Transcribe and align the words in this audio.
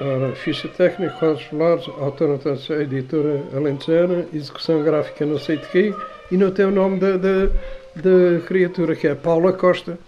Ora, 0.00 0.34
ficha 0.34 0.66
técnica, 0.66 1.12
quadros 1.18 1.44
polares, 1.44 1.86
autonotação, 1.98 2.80
editora 2.80 3.42
alentejana, 3.54 4.24
execução 4.32 4.82
gráfica 4.82 5.26
não 5.26 5.38
sei 5.38 5.58
de 5.58 5.66
quê, 5.66 5.94
e 6.30 6.38
não 6.38 6.50
tem 6.50 6.64
o 6.64 6.70
nome 6.70 6.98
da, 6.98 8.40
criatura, 8.46 8.96
que 8.96 9.06
é 9.06 9.14
Paula 9.14 9.52
Costa, 9.52 9.98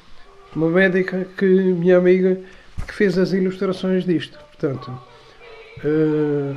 uma 0.57 0.71
médica 0.71 1.27
que, 1.37 1.45
minha 1.45 1.99
amiga, 1.99 2.41
que 2.87 2.95
fez 2.95 3.19
as 3.19 3.35
ilustrações 3.35 4.07
disto. 4.07 4.39
Portanto, 4.53 4.91
uh, 5.85 6.57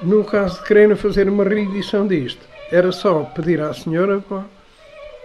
no 0.00 0.22
caso 0.22 0.60
de 0.60 0.68
quererem 0.68 0.94
fazer 0.94 1.28
uma 1.28 1.42
reedição 1.42 2.06
disto, 2.06 2.46
era 2.70 2.92
só 2.92 3.24
pedir 3.24 3.60
à 3.60 3.74
senhora 3.74 4.20
pá, 4.20 4.44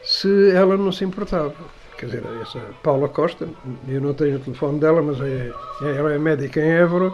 se 0.02 0.50
ela 0.52 0.76
não 0.76 0.92
se 0.92 1.06
importava. 1.06 1.54
Quer 1.98 2.08
dizer, 2.08 2.24
essa 2.42 2.60
Paula 2.84 3.08
Costa, 3.08 3.48
eu 3.88 4.02
não 4.02 4.14
tenho 4.14 4.36
o 4.36 4.40
telefone 4.40 4.80
dela, 4.80 5.02
mas 5.02 5.20
é, 5.22 5.52
é, 5.82 5.98
ela 5.98 6.14
é 6.14 6.18
médica 6.18 6.60
em 6.60 6.70
Évora, 6.70 7.14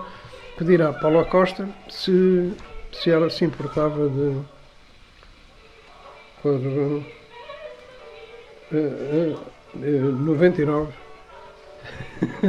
pedir 0.58 0.82
à 0.82 0.92
Paula 0.92 1.24
Costa 1.26 1.70
se, 1.88 2.52
se 2.92 3.12
ela 3.12 3.30
se 3.30 3.46
importava 3.46 4.10
de. 4.10 4.38
Por, 6.42 6.54
uh, 6.54 7.06
uh, 8.72 9.40
uh, 9.76 10.12
99. 10.26 10.92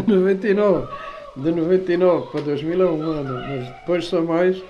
99. 0.06 0.88
De 1.34 1.50
99 1.50 2.30
para 2.30 2.40
2000 2.42 2.82
é 2.82 3.22
mas 3.22 3.68
depois 3.68 4.06
são 4.06 4.24
mais. 4.24 4.62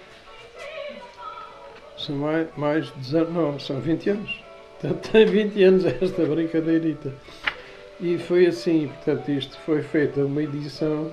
São 1.97 2.17
mais, 2.17 2.49
mais 2.57 2.91
19, 2.91 3.63
são 3.63 3.81
20 3.81 4.11
anos. 4.11 4.41
Tem 5.13 5.27
20 5.27 5.63
anos 5.63 5.85
esta 5.85 6.25
brincadeirita. 6.25 7.13
E 8.03 8.19
foi 8.19 8.47
assim, 8.47 8.89
portanto, 8.89 9.31
isto 9.31 9.57
foi 9.59 9.81
feita 9.81 10.25
uma 10.25 10.43
edição 10.43 11.09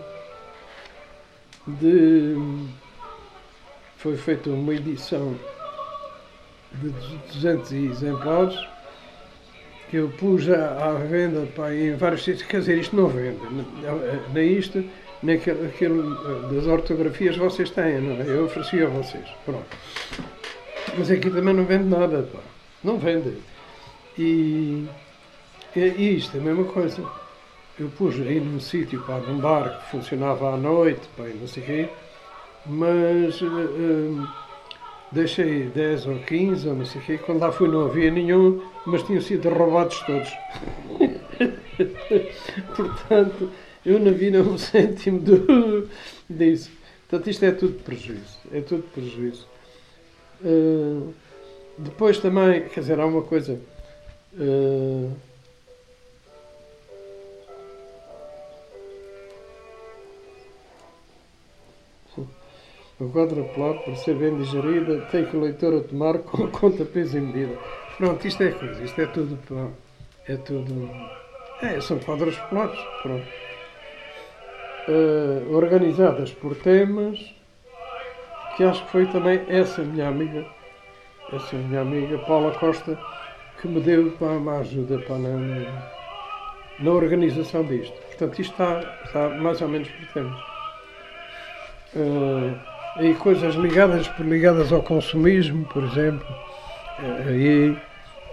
de. 1.68 2.36
Foi 3.98 4.18
feita 4.18 4.50
uma 4.50 4.73
edição 4.73 5.36
de 6.73 6.90
200 7.31 7.72
exemplares 7.73 8.59
que 9.92 9.98
eu 9.98 10.09
pus 10.09 10.50
à, 10.50 10.94
venda 10.96 11.48
pá, 11.56 11.72
em 11.72 11.96
vários 11.96 12.23
sítios. 12.23 12.48
Quer 12.48 12.62
dizer, 12.62 12.80
isto 12.80 12.96
não 12.96 13.08
vende, 13.08 13.40
nem 14.34 14.53
isto, 14.53 14.84
nem 15.22 15.36
aquilo, 15.36 15.68
aquilo 15.68 16.52
das 16.52 16.66
ortografias 16.66 17.38
vocês 17.38 17.70
têm, 17.70 18.02
não 18.02 18.16
é? 18.20 18.28
Eu 18.28 18.46
ofereci 18.46 18.81
a 18.81 18.88
vocês, 18.88 19.28
pronto. 19.46 19.78
Mas 20.98 21.12
aqui 21.12 21.30
também 21.30 21.53
não 21.53 21.66
vende 21.66 21.84
nada, 21.84 22.24
pá. 22.24 22.40
Não 22.84 22.98
vende. 22.98 23.38
E 24.18 24.88
e 25.75 26.17
isto 26.17 26.38
é 26.38 26.39
a 26.39 26.44
mesma 26.44 26.66
coisa. 26.66 27.03
Eu 27.80 27.89
pus 27.89 28.16
aí 28.16 28.39
num 28.39 28.59
sítio, 28.59 29.02
para 29.03 29.20
num 29.20 29.39
bar 29.39 29.80
que 29.80 29.92
funcionava 29.92 30.53
à 30.53 30.58
noite, 30.58 31.08
pá, 31.16 31.23
não 31.23 31.48
sei 31.48 31.64
o 31.64 31.66
quê, 31.66 31.89
mas 32.66 33.42
uh, 33.42 34.28
deixei 35.12 35.64
10 35.67 36.08
ou 36.08 36.20
15 36.20 36.67
ou 36.67 36.75
não 36.75 36.86
sei 36.86 37.02
o 37.02 37.06
quê. 37.06 37.17
Quando 37.17 37.40
lá 37.40 37.52
fui 37.52 37.70
não 37.70 37.86
havia 37.86 38.12
nenhum, 38.12 38.62
mas 38.86 39.03
tinham 39.03 39.22
sido 39.22 39.47
roubados 39.50 40.00
todos. 40.02 40.30
Portanto, 42.75 43.50
eu 43.86 44.00
não 44.00 44.12
vi 44.14 44.36
um 44.38 44.58
cêntimo 44.59 45.20
do, 45.20 45.88
disso. 46.30 46.72
Portanto, 47.08 47.30
isto 47.30 47.45
é 47.45 47.52
tudo 47.52 47.81
prejuízo. 47.84 48.40
É 48.52 48.62
tudo 48.62 48.84
prejuízo. 48.94 49.47
Uh, 50.42 51.14
depois 51.78 52.20
também, 52.20 52.67
quer 52.67 52.81
dizer, 52.81 53.00
há 53.00 53.06
uma 53.06 53.22
coisa. 53.22 53.59
Uh, 54.34 55.12
O 63.00 63.10
quadruplado, 63.10 63.80
por 63.80 63.96
ser 63.96 64.16
bem 64.16 64.36
digerida, 64.38 65.00
tem 65.10 65.26
que 65.26 65.38
o 65.38 65.40
leitor 65.40 65.74
a 65.74 65.82
tomar 65.82 66.18
com 66.20 66.48
conta, 66.52 66.84
peso 66.84 67.18
e 67.18 67.22
medida. 67.22 67.58
Pronto, 67.98 68.28
isto 68.28 68.44
é 68.44 68.52
coisa, 68.52 68.84
isto 68.84 69.02
é 69.02 69.06
tudo. 69.06 69.40
É 70.28 70.36
tudo. 70.36 70.90
É, 71.62 71.80
são 71.80 71.98
quadros 72.00 72.38
polares, 72.38 72.80
pronto. 73.02 73.26
Uh, 74.90 75.56
organizadas 75.56 76.32
por 76.32 76.56
temas, 76.56 77.20
que 78.58 78.64
acho 78.66 78.84
que 78.86 78.92
foi 78.92 79.06
também 79.08 79.46
essa 79.48 79.81
minha 79.81 80.10
amiga, 80.10 80.46
essa 81.31 81.56
minha 81.56 81.81
amiga 81.81 82.18
Paula 82.20 82.52
Costa, 82.60 83.00
que 83.62 83.68
me 83.68 83.80
deu 83.80 84.14
uma 84.20 84.60
ajuda 84.60 84.98
na, 85.10 85.84
na 86.80 86.92
organização 86.92 87.64
disto. 87.64 87.96
Portanto, 88.08 88.40
isto 88.42 88.52
está, 88.52 89.02
está 89.06 89.30
mais 89.30 89.62
ou 89.62 89.70
menos 89.70 89.90
por 89.90 90.08
temas. 90.08 90.42
Uh, 91.96 92.69
e 93.00 93.14
coisas 93.16 93.56
ligadas, 93.56 94.10
ligadas 94.20 94.72
ao 94.72 94.84
consumismo, 94.84 95.66
por 95.66 95.84
exemplo, 95.84 96.28
é, 97.00 97.30
aí, 97.30 97.78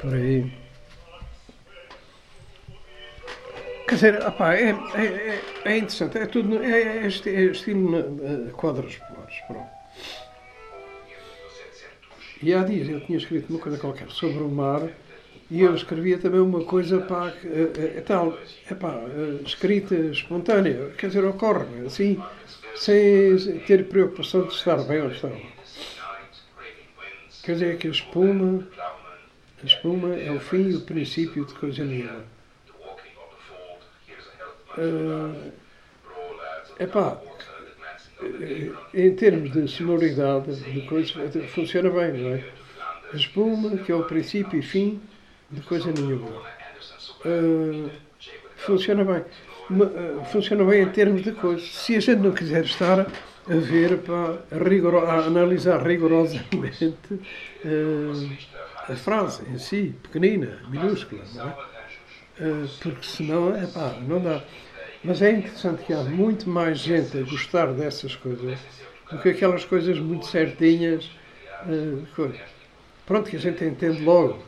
por 0.00 0.14
aí. 0.14 0.52
Quer 3.86 3.94
dizer, 3.94 4.26
opá, 4.26 4.54
é, 4.54 4.70
é, 4.70 5.40
é, 5.64 5.76
interessante, 5.78 6.18
é 6.18 6.26
tudo, 6.26 6.62
é, 6.62 6.82
é, 6.82 7.04
é 7.04 7.06
estilo 7.06 8.00
uh, 8.00 8.50
quadros 8.52 8.96
polares, 8.96 9.36
pronto. 9.46 9.76
E 12.42 12.52
há 12.52 12.62
dias 12.64 12.88
eu 12.88 13.00
tinha 13.00 13.16
escrito 13.16 13.48
uma 13.48 13.60
coisa 13.60 13.78
qualquer 13.78 14.10
sobre 14.10 14.42
o 14.42 14.48
mar 14.48 14.82
e 15.50 15.62
eu 15.62 15.74
escrevia 15.74 16.18
também 16.18 16.40
uma 16.40 16.64
coisa 16.64 17.00
pá, 17.00 17.32
é, 17.44 18.00
tal, 18.00 18.36
é 18.68 18.74
pá, 18.74 19.00
escrita 19.44 19.94
espontânea, 19.94 20.90
quer 20.98 21.06
dizer, 21.06 21.24
ocorre 21.24 21.86
assim, 21.86 22.20
sem 22.76 23.58
ter 23.66 23.88
preocupação 23.88 24.46
de 24.46 24.54
estar 24.54 24.76
bem 24.84 25.00
ou 25.00 25.10
estar 25.10 25.28
mal. 25.28 25.40
Quer 27.42 27.52
dizer 27.52 27.78
que 27.78 27.88
a 27.88 27.90
espuma, 27.90 28.66
a 29.62 29.66
espuma 29.66 30.14
é 30.16 30.30
o 30.30 30.40
fim 30.40 30.70
e 30.70 30.76
o 30.76 30.80
princípio 30.80 31.44
de 31.44 31.54
coisa 31.54 31.84
nenhuma. 31.84 32.24
Uh, 34.76 35.52
epá, 36.78 37.20
em 38.92 39.14
termos 39.14 39.52
de 39.52 39.68
sonoridade, 39.68 40.56
de 40.56 40.82
coisa, 40.82 41.12
funciona 41.48 41.88
bem, 41.90 42.12
não 42.12 42.34
é? 42.34 42.44
A 43.12 43.16
espuma, 43.16 43.78
que 43.78 43.92
é 43.92 43.94
o 43.94 44.04
princípio 44.04 44.58
e 44.58 44.62
fim 44.62 45.00
de 45.50 45.60
coisa 45.62 45.92
nenhuma. 45.92 46.42
Uh, 47.24 47.90
funciona 48.56 49.04
bem. 49.04 49.24
Eh, 49.70 50.24
funciona 50.30 50.64
bem 50.64 50.82
em 50.82 50.88
termos 50.88 51.22
de 51.22 51.32
coisas. 51.32 51.74
Se 51.74 51.96
a 51.96 52.00
gente 52.00 52.20
não 52.20 52.32
quiser 52.32 52.64
estar 52.64 53.00
a 53.00 53.54
ver, 53.54 53.98
para 53.98 54.98
a, 54.98 55.26
analisar 55.26 55.84
rigorosamente 55.84 57.14
uh, 57.64 58.38
a 58.88 58.96
frase 58.96 59.42
em 59.48 59.58
si, 59.58 59.94
pequenina, 60.02 60.58
minúscula, 60.68 61.22
não 61.34 61.48
é? 61.48 61.52
Uh, 62.38 62.68
porque 62.80 63.06
senão, 63.06 63.56
é 63.56 63.66
pá, 63.66 63.96
não 64.06 64.20
dá. 64.20 64.42
Mas 65.02 65.22
é 65.22 65.30
interessante 65.30 65.84
que 65.84 65.92
há 65.92 66.02
muito 66.02 66.48
mais 66.48 66.78
gente 66.78 67.16
a 67.18 67.22
gostar 67.22 67.72
dessas 67.72 68.14
coisas 68.16 68.58
do 69.10 69.18
que 69.18 69.28
aquelas 69.30 69.64
coisas 69.64 69.98
muito 69.98 70.26
certinhas. 70.26 71.10
Uh, 71.66 72.32
Pronto, 73.04 73.30
que 73.30 73.36
a 73.36 73.40
gente 73.40 73.64
entende 73.64 74.02
logo. 74.02 74.42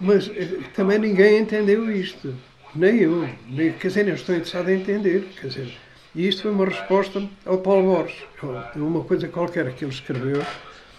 Mas 0.00 0.30
também 0.74 0.98
ninguém 0.98 1.38
entendeu 1.38 1.90
isto. 1.90 2.34
Nem 2.74 2.98
eu, 2.98 3.28
nem, 3.48 3.72
quer 3.72 3.88
dizer, 3.88 4.04
nem 4.04 4.14
estou 4.14 4.34
interessado 4.34 4.68
em 4.68 4.80
entender. 4.80 5.28
Quer 5.40 5.46
dizer, 5.46 5.78
e 6.14 6.28
isto 6.28 6.42
foi 6.42 6.50
uma 6.50 6.66
resposta 6.66 7.28
ao 7.44 7.58
Paulo 7.58 7.94
Borges, 7.94 8.24
uma 8.74 9.04
coisa 9.04 9.28
qualquer 9.28 9.72
que 9.74 9.84
ele 9.84 9.92
escreveu 9.92 10.44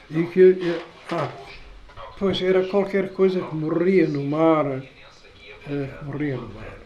e 0.10 0.24
que. 0.24 0.82
Ah, 1.12 1.32
pois 2.18 2.42
era 2.42 2.66
qualquer 2.68 3.14
coisa 3.14 3.42
que 3.42 3.56
morria 3.56 4.08
no 4.08 4.24
mar. 4.24 4.66
Uh, 4.68 6.06
morria 6.06 6.36
no 6.36 6.48
mar. 6.54 6.78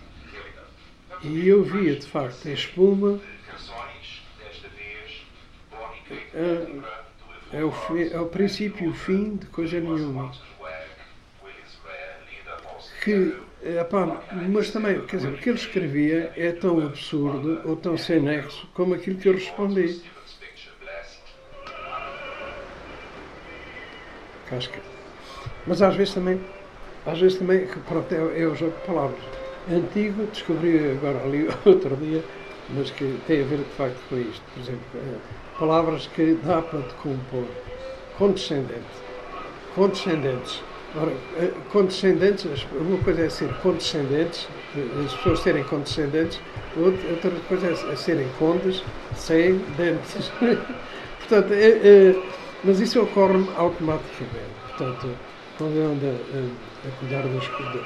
E 1.24 1.48
eu 1.48 1.64
via, 1.64 1.96
de 1.96 2.08
facto, 2.08 2.48
a 2.48 2.52
espuma. 2.52 3.20
Uh, 6.34 6.84
é, 7.52 7.64
o, 7.64 7.74
é 8.12 8.20
o 8.20 8.28
princípio 8.28 8.86
e 8.86 8.90
o 8.90 8.94
fim 8.94 9.36
de 9.36 9.46
coisa 9.48 9.80
nenhuma. 9.80 10.32
Que 13.04 13.36
Epá, 13.62 14.22
mas 14.50 14.72
também, 14.72 15.02
quer 15.06 15.18
dizer, 15.18 15.34
o 15.34 15.38
que 15.38 15.50
ele 15.50 15.58
escrevia 15.58 16.32
é 16.38 16.52
tão 16.54 16.80
absurdo 16.80 17.62
ou 17.66 17.76
tão 17.76 17.98
sem 17.98 18.22
nexo 18.22 18.66
como 18.74 18.94
aquilo 18.94 19.18
que 19.18 19.28
eu 19.28 19.34
respondi. 19.34 20.02
Que... 24.48 24.80
Mas 25.68 25.82
às 25.82 25.96
vezes 25.96 26.14
também, 26.14 26.42
às 27.06 27.20
vezes 27.20 27.38
também, 27.38 27.68
pronto, 27.88 28.12
é, 28.14 28.42
é 28.42 28.48
o 28.48 28.56
jogo 28.56 28.76
de 28.80 28.88
palavras. 28.88 29.20
Antigo, 29.70 30.26
descobri 30.28 30.92
agora 30.92 31.22
ali 31.24 31.48
outro 31.66 31.98
dia, 31.98 32.24
mas 32.70 32.90
que 32.92 33.20
tem 33.28 33.42
a 33.42 33.46
ver 33.46 33.58
de 33.58 33.76
facto 33.76 34.00
com 34.08 34.18
isto. 34.18 34.42
Por 34.54 34.62
exemplo, 34.62 34.86
é, 34.96 35.60
palavras 35.60 36.08
que 36.08 36.34
dá 36.46 36.62
para 36.62 36.80
decompor. 36.80 37.46
Condescendente. 38.18 38.86
Condescendentes 39.76 40.64
Ora, 40.96 41.14
condescendentes, 41.72 42.66
uma 42.72 42.98
coisa 43.04 43.22
é 43.22 43.30
ser 43.30 43.54
condescendentes, 43.60 44.48
as 45.06 45.14
pessoas 45.14 45.40
serem 45.42 45.64
condescendentes, 45.64 46.42
outra 46.78 47.32
coisa 47.48 47.68
é, 47.68 47.94
é 47.94 47.96
serem 47.96 48.28
condes 48.40 48.84
sem 49.16 49.60
dentes. 49.78 50.32
Portanto, 51.20 51.54
é, 51.54 51.70
é, 51.70 52.24
mas 52.64 52.80
isso 52.80 53.02
ocorre 53.04 53.46
automaticamente. 53.56 54.50
Portanto, 54.68 55.16
quando 55.60 55.76
eu 55.76 55.92
ando 55.92 56.06
a, 56.08 56.88
a 56.88 56.92
cuidar 57.00 57.22
das 57.22 57.48
coisas. 57.48 57.86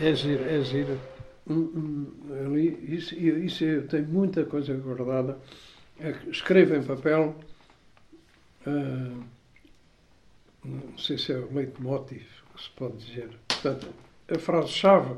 É 0.00 0.14
giro, 0.14 0.44
é 0.48 0.60
giro. 0.62 0.98
Hum, 1.46 1.70
hum, 1.74 2.06
ali, 2.46 2.78
isso, 2.88 3.14
isso 3.14 3.64
eu 3.64 3.86
tenho 3.86 4.06
muita 4.06 4.44
coisa 4.44 4.72
guardada. 4.72 5.38
É 6.00 6.14
escrevo 6.30 6.76
em 6.76 6.82
papel. 6.82 7.34
Uh, 8.66 9.22
não 10.64 10.98
sei 10.98 11.18
se 11.18 11.32
é 11.32 11.36
o 11.36 11.52
leitmotiv 11.52 12.26
que 12.54 12.62
se 12.62 12.70
pode 12.70 12.96
dizer. 12.98 13.30
Portanto, 13.48 13.88
a 14.28 14.38
frase-chave 14.38 15.16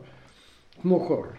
que 0.80 0.86
me 0.86 0.94
ocorre. 0.94 1.38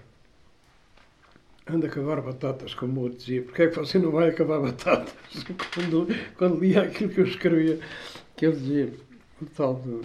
Anda 1.66 1.88
a 1.88 1.90
cavar 1.90 2.22
batatas, 2.22 2.74
como 2.74 3.00
o 3.00 3.04
outro 3.04 3.20
dizia. 3.20 3.42
Porquê 3.42 3.64
é 3.64 3.68
que 3.68 3.78
você 3.78 3.98
não 3.98 4.12
vai 4.12 4.30
acabar 4.30 4.60
batatas? 4.60 5.14
Quando, 5.74 6.08
quando 6.38 6.60
lia 6.60 6.84
aquilo 6.84 7.10
que 7.10 7.22
eu 7.22 7.26
escrevia, 7.26 7.80
que 8.36 8.46
ele 8.46 8.56
dizia, 8.56 8.94
o 9.42 9.46
tal 9.46 9.76
do, 9.76 10.02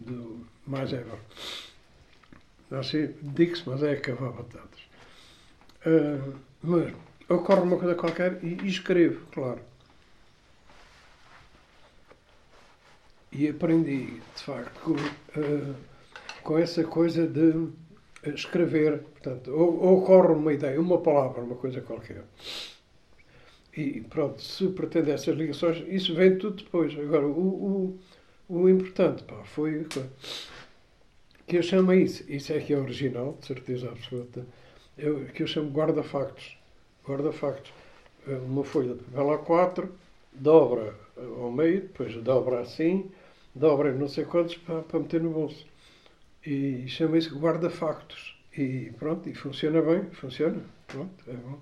do 0.00 0.46
mais 0.66 0.92
ever. 0.92 1.18
Assim, 2.72 3.14
digo-se, 3.22 3.62
mas 3.68 3.82
é 3.84 3.92
acabar 3.92 4.30
batatas. 4.30 4.80
Uh, 5.86 6.34
mas 6.60 6.92
ocorre 7.28 7.60
uma 7.60 7.78
coisa 7.78 7.94
qualquer 7.94 8.42
e, 8.42 8.58
e 8.62 8.66
escrevo, 8.66 9.24
claro. 9.32 9.60
E 13.34 13.48
aprendi, 13.48 14.20
de 14.36 14.42
facto, 14.42 14.80
com, 14.80 14.92
uh, 14.92 15.74
com 16.42 16.58
essa 16.58 16.84
coisa 16.84 17.26
de 17.26 17.68
escrever. 18.32 19.00
Portanto, 19.00 19.50
ou, 19.50 19.82
ou 19.82 19.98
ocorre 19.98 20.32
uma 20.32 20.52
ideia, 20.52 20.80
uma 20.80 20.98
palavra, 20.98 21.42
uma 21.42 21.56
coisa 21.56 21.80
qualquer. 21.80 22.24
E 23.76 24.00
pronto, 24.02 24.40
se 24.40 24.68
pretende 24.68 25.10
essas 25.10 25.36
ligações, 25.36 25.82
isso 25.88 26.14
vem 26.14 26.38
tudo 26.38 26.62
depois. 26.62 26.96
Agora, 26.96 27.26
o, 27.26 27.98
o, 28.48 28.56
o 28.60 28.68
importante 28.68 29.24
pá, 29.24 29.42
foi 29.44 29.84
que 31.46 31.56
eu 31.56 31.62
chamo 31.62 31.92
isso, 31.92 32.24
isso 32.30 32.52
é 32.52 32.60
que 32.60 32.72
é 32.72 32.78
original, 32.78 33.36
de 33.40 33.46
certeza 33.46 33.88
absoluta, 33.88 34.46
eu, 34.96 35.24
que 35.26 35.42
eu 35.42 35.46
chamo 35.46 35.70
guarda-factos. 35.70 36.56
Guarda-factos. 37.06 37.72
Uma 38.26 38.64
folha 38.64 38.94
de 38.94 39.04
papel 39.04 39.44
A4, 39.44 39.88
dobra 40.32 40.94
ao 41.16 41.50
meio, 41.50 41.82
depois 41.82 42.14
dobra 42.16 42.60
assim, 42.60 43.10
dobra 43.54 43.92
não 43.92 44.08
sei 44.08 44.24
quantos 44.24 44.56
para, 44.56 44.82
para 44.82 45.00
meter 45.00 45.20
no 45.22 45.30
bolso. 45.30 45.66
E 46.44 46.84
chama 46.88 47.18
isso 47.18 47.38
guarda-factos. 47.38 48.36
E 48.56 48.92
pronto, 48.98 49.28
e 49.28 49.34
funciona 49.34 49.80
bem, 49.82 50.04
funciona. 50.12 50.62
Pronto, 50.86 51.24
é 51.28 51.32
bom. 51.32 51.58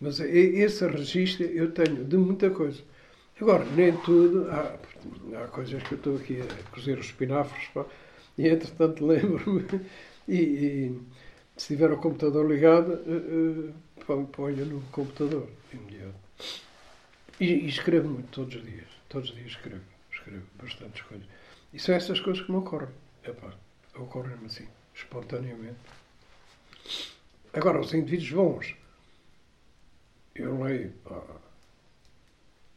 Mas 0.00 0.20
esse 0.20 0.86
registro 0.86 1.44
eu 1.46 1.72
tenho 1.72 2.04
de 2.04 2.16
muita 2.16 2.50
coisa. 2.50 2.82
Agora, 3.40 3.64
nem 3.76 3.96
tudo. 3.98 4.50
Há, 4.50 4.76
há 5.42 5.48
coisas 5.48 5.82
que 5.82 5.92
eu 5.92 5.98
estou 5.98 6.16
aqui 6.16 6.40
a 6.40 6.70
cozer 6.70 6.98
os 6.98 7.06
espinafres, 7.06 7.68
pá, 7.68 7.84
e 8.36 8.48
entretanto 8.48 9.06
lembro-me. 9.06 9.64
E, 10.28 10.36
e, 10.36 11.00
se 11.56 11.68
tiver 11.68 11.90
o 11.90 11.96
computador 11.96 12.48
ligado, 12.50 12.92
uh, 12.92 14.12
uh, 14.12 14.26
ponho 14.26 14.64
no 14.64 14.80
computador. 14.92 15.48
E, 17.40 17.46
e 17.46 17.66
escrevo 17.66 18.08
muito 18.08 18.28
todos 18.30 18.54
os 18.54 18.62
dias. 18.62 18.86
Todos 19.08 19.30
os 19.30 19.34
dias 19.34 19.50
escrevo. 19.50 19.89
Escrevo 20.20 20.46
bastantes 20.62 21.02
coisas. 21.02 21.26
E 21.72 21.78
são 21.78 21.94
essas 21.94 22.20
coisas 22.20 22.44
que 22.44 22.52
me 22.52 22.58
ocorrem. 22.58 22.88
Epá, 23.24 23.54
ocorrem-me 23.94 24.46
assim, 24.46 24.68
espontaneamente. 24.94 25.78
Agora, 27.52 27.80
os 27.80 27.92
indivíduos 27.94 28.30
bons, 28.30 28.76
eu 30.34 30.62
leio, 30.62 30.92
pá, 31.04 31.22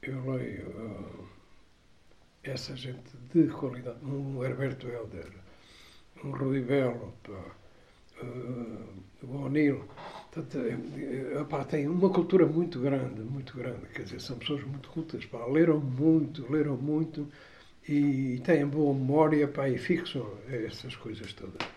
eu 0.01 0.31
leio 0.31 0.69
uh, 0.69 1.29
essa 2.43 2.75
gente 2.75 3.15
de 3.33 3.47
qualidade, 3.49 4.03
um 4.05 4.43
Herberto 4.43 4.87
Helder, 4.87 5.31
um 6.23 6.31
Rui 6.31 6.61
Belo, 6.61 7.13
pá, 7.23 7.55
uh, 8.23 9.03
o 9.23 9.43
O'Neill, 9.43 9.87
uh, 10.39 11.65
tem 11.65 11.87
uma 11.87 12.09
cultura 12.09 12.45
muito 12.45 12.79
grande, 12.79 13.21
muito 13.21 13.55
grande, 13.55 13.85
quer 13.93 14.03
dizer, 14.03 14.19
são 14.21 14.37
pessoas 14.37 14.63
muito 14.63 14.89
cultas, 14.89 15.25
pá, 15.25 15.45
leram 15.45 15.79
muito, 15.79 16.51
leram 16.51 16.75
muito 16.75 17.27
e 17.87 18.41
têm 18.45 18.65
boa 18.65 18.93
memória, 18.93 19.47
pá, 19.47 19.69
e 19.69 19.77
fixam 19.77 20.25
essas 20.49 20.95
coisas 20.95 21.33
todas. 21.33 21.67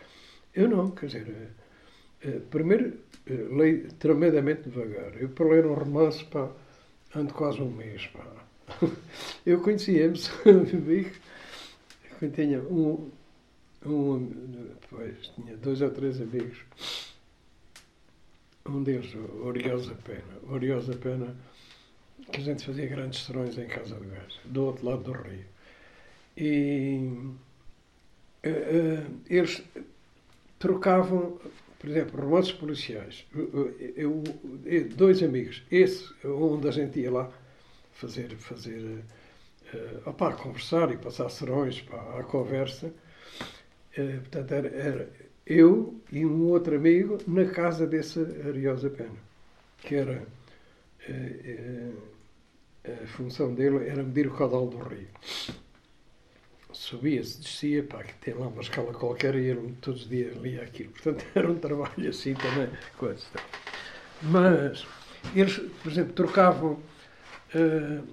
Eu 0.54 0.68
não, 0.68 0.90
quer 0.90 1.06
dizer, 1.06 1.50
uh, 2.24 2.40
primeiro 2.50 2.94
uh, 3.28 3.56
leio 3.56 3.92
tremendamente 3.94 4.62
devagar. 4.62 5.20
Eu 5.20 5.28
para 5.28 5.46
ler 5.48 5.66
um 5.66 5.74
romance, 5.74 6.24
pá, 6.24 6.50
ando 7.14 7.34
quase 7.34 7.60
um 7.60 7.70
mês, 7.70 8.06
pá. 8.08 8.24
Eu 9.46 9.60
conhecia 9.60 10.08
Moçambique, 10.08 11.12
quando 12.18 12.34
tinha 12.34 12.60
um, 12.60 13.10
um, 13.84 14.28
depois 14.80 15.28
tinha 15.34 15.56
dois 15.56 15.80
ou 15.80 15.90
três 15.90 16.20
amigos. 16.20 16.58
Um 18.68 18.82
deles, 18.82 19.14
o 19.14 19.46
Oriosa 19.46 19.94
Pena. 20.04 20.40
Oriosa 20.48 20.96
Pena, 20.96 21.36
que 22.32 22.40
a 22.40 22.44
gente 22.44 22.64
fazia 22.64 22.86
grandes 22.86 23.24
serões 23.24 23.56
em 23.58 23.66
casa 23.66 23.94
de 23.94 24.06
gás, 24.06 24.40
do 24.44 24.64
outro 24.64 24.86
lado 24.86 25.02
do 25.04 25.12
rio. 25.12 25.44
E 26.36 27.08
uh, 28.44 28.48
uh, 28.48 29.20
eles 29.30 29.62
trocavam, 30.58 31.38
por 31.78 31.88
exemplo, 31.88 32.20
romances 32.20 32.52
policiais. 32.52 33.24
Eu, 33.34 33.74
eu, 33.96 34.22
dois 34.96 35.22
amigos, 35.22 35.62
esse 35.70 36.12
onde 36.24 36.68
a 36.68 36.72
gente 36.72 36.98
ia 36.98 37.10
lá 37.10 37.30
fazer, 37.92 38.36
fazer 38.36 39.04
uh, 39.74 40.34
conversar 40.36 40.92
e 40.92 40.96
passar 40.96 41.28
serões 41.30 41.80
pá, 41.82 42.18
à 42.18 42.24
conversa. 42.24 42.92
Uh, 43.96 44.20
portanto, 44.20 44.52
era, 44.52 44.68
era, 44.68 45.10
eu 45.46 45.94
e 46.10 46.24
um 46.24 46.48
outro 46.48 46.76
amigo 46.76 47.18
na 47.26 47.44
casa 47.46 47.86
desse 47.86 48.20
Ariosa 48.46 48.90
Pena, 48.90 49.16
que 49.78 49.94
era 49.94 50.22
uh, 51.08 51.96
a 52.84 53.06
função 53.06 53.54
dele 53.54 53.88
era 53.88 54.02
medir 54.02 54.26
o 54.26 54.34
caudal 54.34 54.66
do 54.66 54.78
rio 54.78 55.08
subia-se, 56.76 57.40
descia, 57.40 57.82
pá, 57.82 58.02
que 58.02 58.14
tem 58.14 58.34
lá 58.34 58.46
uma 58.46 58.60
escala 58.60 58.92
qualquer 58.92 59.34
e 59.34 59.46
ele 59.46 59.74
todos 59.80 60.02
os 60.02 60.08
dias 60.08 60.36
lia 60.36 60.62
aquilo. 60.62 60.92
Portanto, 60.92 61.24
era 61.34 61.50
um 61.50 61.58
trabalho 61.58 62.08
assim 62.08 62.34
também. 62.34 62.68
Coisa. 62.98 63.24
Mas 64.22 64.86
eles, 65.34 65.58
por 65.82 65.90
exemplo, 65.90 66.12
trocavam 66.12 66.72
uh, 67.54 68.06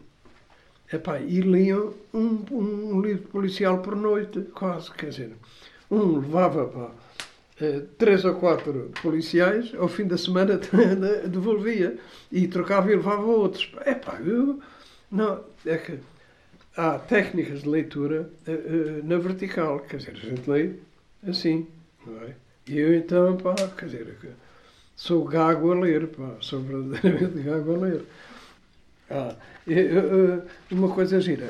epá, 0.92 1.20
e 1.20 1.42
liam 1.42 1.94
um, 2.14 2.44
um, 2.52 3.02
livro 3.02 3.28
policial 3.28 3.80
por 3.80 3.96
noite, 3.96 4.42
quase, 4.54 4.92
quer 4.92 5.10
dizer, 5.10 5.34
um 5.92 6.20
levava 6.20 6.66
uh, 6.66 6.92
três 7.98 8.26
ou 8.26 8.36
quatro 8.36 8.92
policiais, 9.02 9.74
ao 9.78 9.88
fim 9.88 10.06
da 10.06 10.18
semana 10.18 10.60
devolvia 11.28 11.98
e 12.32 12.48
trocava 12.48 12.92
e 12.92 12.96
levava 12.96 13.24
outros. 13.24 13.72
Epá, 13.86 14.20
eu, 14.22 14.60
não, 15.12 15.44
é 15.66 15.78
que 15.78 16.00
há 16.76 16.98
técnicas 17.00 17.62
de 17.64 17.70
leitura 17.70 18.30
uh, 18.48 19.08
na 19.08 19.18
vertical, 19.18 19.80
quer 19.82 19.98
dizer, 19.98 20.12
a 20.12 20.26
gente 20.30 20.50
lê 20.50 20.72
assim, 21.28 21.68
não 22.06 22.22
é? 22.24 22.36
E 22.68 22.80
eu 22.80 22.94
então, 22.94 23.38
pá, 23.38 23.56
quer 23.78 23.86
dizer, 23.86 24.18
sou 24.96 25.24
gago 25.26 25.72
a 25.72 25.80
ler, 25.80 26.08
pá, 26.08 26.36
sou 26.40 26.62
verdadeiramente 26.62 27.42
gago 27.44 27.76
a 27.76 27.78
ler. 27.78 28.02
Ah, 29.10 29.36
uma 30.72 30.90
coisa 30.90 31.20
gira, 31.20 31.46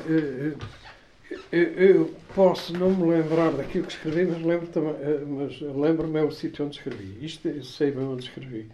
eu, 1.52 1.62
eu, 1.62 2.14
posso 2.34 2.72
não 2.76 2.90
me 2.90 3.10
lembrar 3.10 3.52
daquilo 3.52 3.86
que 3.86 3.92
escrevi, 3.92 4.26
mas 4.26 4.42
lembro 4.42 4.68
mas 5.26 5.60
lembro-me 5.60 6.20
é 6.20 6.22
o 6.22 6.30
sítio 6.30 6.64
onde 6.64 6.76
escrevi. 6.76 7.24
Isto 7.24 7.48
eu 7.48 7.64
sei 7.64 7.90
bem 7.90 8.04
onde 8.04 8.24
escrevi. 8.24 8.70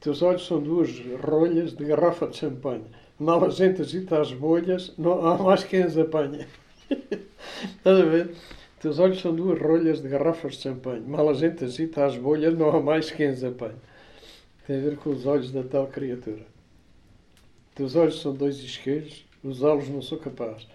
Teus 0.00 0.22
olhos 0.22 0.46
são 0.46 0.60
duas 0.60 0.90
rolhas 1.22 1.74
de 1.74 1.84
garrafa 1.84 2.26
de 2.26 2.36
champanhe 2.36 2.84
mal 3.18 3.44
a 3.44 3.50
gente 3.50 3.82
agita 3.82 4.20
as 4.20 4.32
bolhas, 4.32 4.92
não 4.98 5.26
há 5.26 5.38
mais 5.38 5.64
quem 5.64 5.82
as 5.82 5.96
apanha. 5.96 6.46
Estás 6.90 8.00
a 8.00 8.04
ver? 8.04 8.34
Teus 8.80 8.98
olhos 8.98 9.20
são 9.20 9.34
duas 9.34 9.58
rolhas 9.60 10.02
de 10.02 10.08
garrafas 10.08 10.56
de 10.56 10.62
champanhe. 10.62 11.00
Mal 11.00 11.28
a 11.28 11.34
gente 11.34 11.64
agita 11.64 12.04
as 12.04 12.16
bolhas, 12.16 12.56
não 12.56 12.70
há 12.70 12.80
mais 12.80 13.10
quem 13.10 13.28
as. 13.28 13.40
Tem 13.40 14.76
a 14.76 14.80
ver 14.80 14.96
com 14.96 15.10
os 15.10 15.24
olhos 15.26 15.50
da 15.50 15.62
tal 15.62 15.86
criatura. 15.86 16.46
Teus 17.74 17.96
olhos 17.96 18.20
são 18.20 18.34
dois 18.34 18.58
isqueiros, 18.58 19.24
usá-los 19.42 19.88
não 19.88 20.02
sou 20.02 20.18
capaz. 20.18 20.66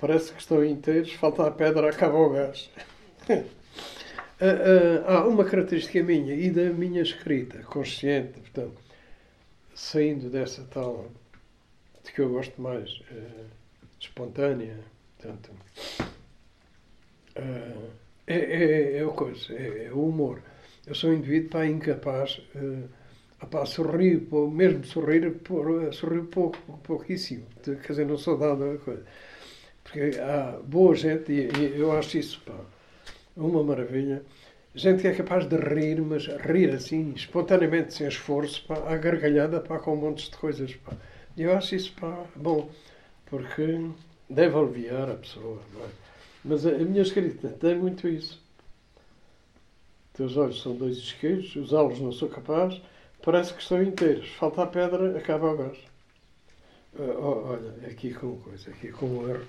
Parece 0.00 0.32
que 0.32 0.40
estão 0.40 0.64
inteiros, 0.64 1.12
falta 1.12 1.46
a 1.46 1.50
pedra, 1.50 1.90
acaba 1.90 2.16
o 2.16 2.30
gás. 2.30 2.70
Ah, 4.42 5.04
ah, 5.06 5.18
há 5.18 5.28
uma 5.28 5.44
característica 5.44 6.02
minha 6.02 6.34
e 6.34 6.48
da 6.48 6.70
minha 6.70 7.02
escrita, 7.02 7.58
consciente, 7.58 8.40
portanto, 8.40 8.80
saindo 9.74 10.30
dessa 10.30 10.64
tal 10.64 11.10
de 12.02 12.10
que 12.10 12.22
eu 12.22 12.30
gosto 12.30 12.58
mais, 12.58 12.90
uh, 12.90 13.44
espontânea, 14.00 14.78
portanto, 15.18 15.50
uh, 17.36 17.90
é, 18.26 18.34
é, 18.34 18.96
é, 18.96 19.04
o 19.04 19.12
coisa, 19.12 19.52
é, 19.52 19.88
é, 19.88 19.92
o 19.92 20.08
humor. 20.08 20.40
Eu 20.86 20.94
sou 20.94 21.10
um 21.10 21.14
indivíduo 21.16 21.50
pá, 21.50 21.66
incapaz. 21.66 22.40
Uh, 22.54 22.88
Apá, 23.40 23.64
sorrio, 23.64 24.50
mesmo 24.50 24.84
sorrir, 24.84 25.30
por, 25.38 25.92
sorrio 25.94 26.26
pouco, 26.26 26.58
pouquíssimo. 26.82 27.46
Quer 27.64 27.80
dizer, 27.88 28.06
não 28.06 28.18
sou 28.18 28.36
dado 28.36 28.64
a 28.64 28.76
coisa. 28.76 29.02
Porque 29.84 30.18
há 30.20 30.58
boa 30.64 30.94
gente, 30.94 31.32
e, 31.32 31.78
eu 31.78 31.92
acho 31.92 32.18
isso 32.18 32.40
pá, 32.44 32.54
uma 33.36 33.62
maravilha. 33.62 34.22
Gente 34.74 35.02
que 35.02 35.08
é 35.08 35.14
capaz 35.14 35.46
de 35.46 35.56
rir, 35.56 36.00
mas 36.00 36.26
rir 36.26 36.70
assim, 36.70 37.12
espontaneamente, 37.14 37.94
sem 37.94 38.06
esforço, 38.06 38.64
pá, 38.66 38.76
à 38.86 38.96
gargalhada, 38.96 39.60
pá, 39.60 39.78
com 39.78 39.96
montes 39.96 40.30
de 40.30 40.36
coisas. 40.36 40.74
Pá. 40.76 40.92
E 41.36 41.42
eu 41.42 41.56
acho 41.56 41.74
isso 41.74 41.92
pá, 42.00 42.24
bom, 42.36 42.70
porque 43.26 43.90
deve 44.28 44.56
aliviar 44.56 45.10
a 45.10 45.14
pessoa. 45.14 45.60
É? 45.82 45.88
Mas 46.44 46.64
a, 46.66 46.70
a 46.70 46.78
minha 46.78 47.02
escrita 47.02 47.48
tem 47.48 47.76
muito 47.76 48.08
isso. 48.08 48.40
Teus 50.12 50.36
olhos 50.36 50.62
são 50.62 50.74
dois 50.76 50.96
isqueiros, 50.98 51.56
usá-los 51.56 52.00
não 52.00 52.12
sou 52.12 52.28
capaz 52.28 52.80
parece 53.22 53.54
que 53.54 53.62
estão 53.62 53.82
inteiros. 53.82 54.28
Falta 54.30 54.62
a 54.62 54.66
pedra, 54.66 55.16
acaba 55.16 55.52
o 55.52 55.56
gás. 55.56 55.78
Uh, 56.98 57.22
olha, 57.22 57.86
aqui 57.88 58.12
com 58.12 58.36
coisa, 58.38 58.70
aqui 58.70 58.90
com 58.90 59.06
uma, 59.06 59.40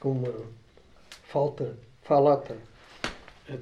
com 0.00 0.12
uma 0.12 0.32
falta, 1.28 1.76
falata. 2.02 2.56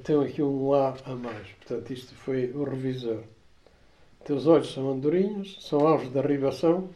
Tem 0.03 0.19
aqui 0.23 0.41
um 0.41 0.73
A 0.73 0.95
a 1.05 1.15
mais. 1.15 1.47
Portanto, 1.59 1.91
isto 1.91 2.15
foi 2.15 2.51
o 2.51 2.63
revisor. 2.63 3.21
Teus 4.25 4.47
olhos 4.47 4.73
são 4.73 4.89
andorinhos, 4.91 5.57
são 5.61 5.87
alvos 5.87 6.11
de 6.11 6.17
arribação, 6.17 6.89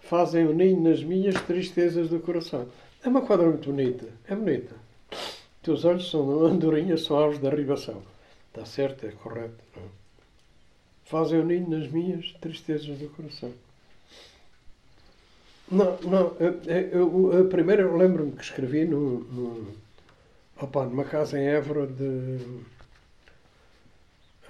fazem 0.00 0.46
o 0.46 0.50
um 0.50 0.54
ninho 0.54 0.80
nas 0.80 1.02
minhas 1.02 1.40
tristezas 1.42 2.08
do 2.08 2.20
coração. 2.20 2.66
É 3.04 3.08
uma 3.08 3.22
quadra 3.22 3.48
muito 3.48 3.70
bonita. 3.70 4.06
É 4.28 4.34
bonita. 4.34 4.74
Teus 5.62 5.84
olhos 5.84 6.10
são 6.10 6.44
andorinhas, 6.44 7.02
são 7.02 7.16
alvos 7.18 7.38
de 7.38 7.46
arribação. 7.46 8.02
Está 8.48 8.64
certo, 8.64 9.06
é 9.06 9.10
correto. 9.10 9.54
Não? 9.76 9.82
É? 9.82 10.00
fazem 11.10 11.40
o 11.40 11.44
ninho 11.44 11.68
nas 11.68 11.90
minhas 11.90 12.32
tristezas 12.40 12.96
do 12.96 13.08
coração. 13.08 13.52
Não, 15.70 15.96
não, 16.00 16.36
eu, 16.40 16.60
eu, 16.66 17.32
eu 17.32 17.48
primeiro 17.48 17.82
eu 17.82 17.96
lembro-me 17.96 18.32
que 18.32 18.42
escrevi 18.42 18.84
no, 18.84 19.20
no, 19.20 19.74
opa, 20.60 20.84
numa 20.84 21.04
casa 21.04 21.38
em 21.38 21.46
Évora 21.46 21.86
de, 21.86 22.38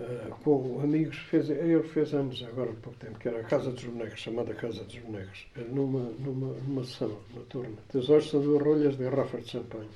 uh, 0.00 0.30
com 0.42 0.80
amigos, 0.82 1.18
fez, 1.18 1.50
ele 1.50 1.82
fez 1.82 2.14
anos 2.14 2.42
agora 2.42 2.70
há 2.70 2.74
pouco 2.74 2.98
tempo, 2.98 3.18
que 3.18 3.28
era 3.28 3.40
a 3.40 3.44
Casa 3.44 3.70
dos 3.70 3.84
Bonecos, 3.84 4.18
chamada 4.18 4.54
Casa 4.54 4.82
dos 4.82 4.96
Bonecos, 4.96 5.46
numa, 5.68 6.10
numa, 6.20 6.54
numa 6.54 6.84
sessão 6.84 7.18
noturna. 7.34 7.76
Teus 7.92 8.08
olhos 8.08 8.30
são 8.30 8.40
duas 8.40 8.62
rolhas 8.62 8.96
de 8.96 9.04
garrafa 9.04 9.38
de 9.38 9.50
champanhe, 9.50 9.90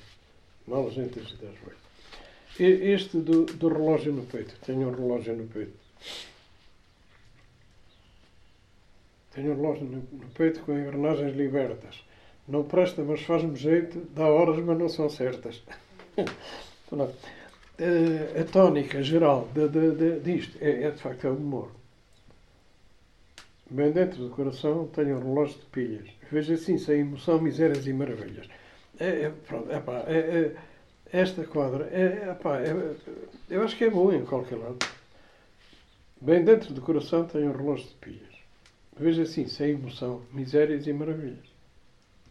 malas 0.67 0.95
entre 0.95 1.21
e 1.21 1.37
dez 1.37 1.55
rolhas. 1.59 1.85
Este 2.57 3.17
do, 3.17 3.45
do 3.45 3.67
relógio 3.67 4.13
no 4.13 4.23
peito, 4.23 4.53
tenho 4.63 4.89
um 4.89 4.91
relógio 4.91 5.35
no 5.35 5.47
peito. 5.47 5.73
Tenho 9.35 9.53
um 9.53 9.55
no, 9.55 9.97
no 9.97 10.27
peito 10.33 10.61
com 10.61 10.71
engrenagens 10.71 11.35
libertas. 11.35 12.03
Não 12.47 12.63
presta, 12.63 13.03
mas 13.03 13.21
faz-me 13.21 13.55
jeito. 13.55 13.99
Dá 14.15 14.27
horas, 14.27 14.57
mas 14.63 14.77
não 14.77 14.89
são 14.89 15.09
certas. 15.09 15.61
Eh, 17.77 18.39
a 18.39 18.43
tónica 18.45 19.03
geral 19.03 19.49
de, 19.53 19.67
de, 19.67 19.91
de, 19.91 20.19
disto 20.21 20.57
é, 20.61 20.83
é, 20.83 20.91
de 20.91 21.01
facto, 21.01 21.27
é 21.27 21.29
o 21.29 21.35
humor. 21.35 21.71
Bem 23.69 23.91
dentro 23.91 24.23
do 24.23 24.29
coração 24.29 24.87
tenho 24.87 25.17
um 25.17 25.19
relógio 25.19 25.59
de 25.59 25.65
pilhas. 25.65 26.09
Veja 26.31 26.53
assim, 26.53 26.77
sem 26.77 27.01
emoção, 27.01 27.41
misérias 27.41 27.85
e 27.85 27.91
maravilhas. 27.91 28.47
É, 28.97 29.23
é, 29.23 29.29
pronto, 29.45 29.69
é, 29.69 29.75
é, 29.75 30.17
é, 30.17 30.55
esta 31.11 31.43
quadra, 31.43 31.89
eu 33.49 33.63
acho 33.63 33.75
que 33.77 33.83
é 33.83 33.89
boa 33.89 34.15
em 34.15 34.23
qualquer 34.25 34.55
lado. 34.57 34.77
Bem 36.21 36.45
dentro 36.45 36.73
do 36.73 36.81
coração 36.81 37.25
tenho 37.25 37.49
um 37.49 37.57
relógio 37.57 37.87
de 37.87 37.95
pilhas. 37.95 38.34
Veja 38.97 39.23
assim, 39.23 39.47
sem 39.47 39.71
emoção, 39.71 40.21
misérias 40.31 40.87
e 40.87 40.93
maravilhas. 40.93 41.45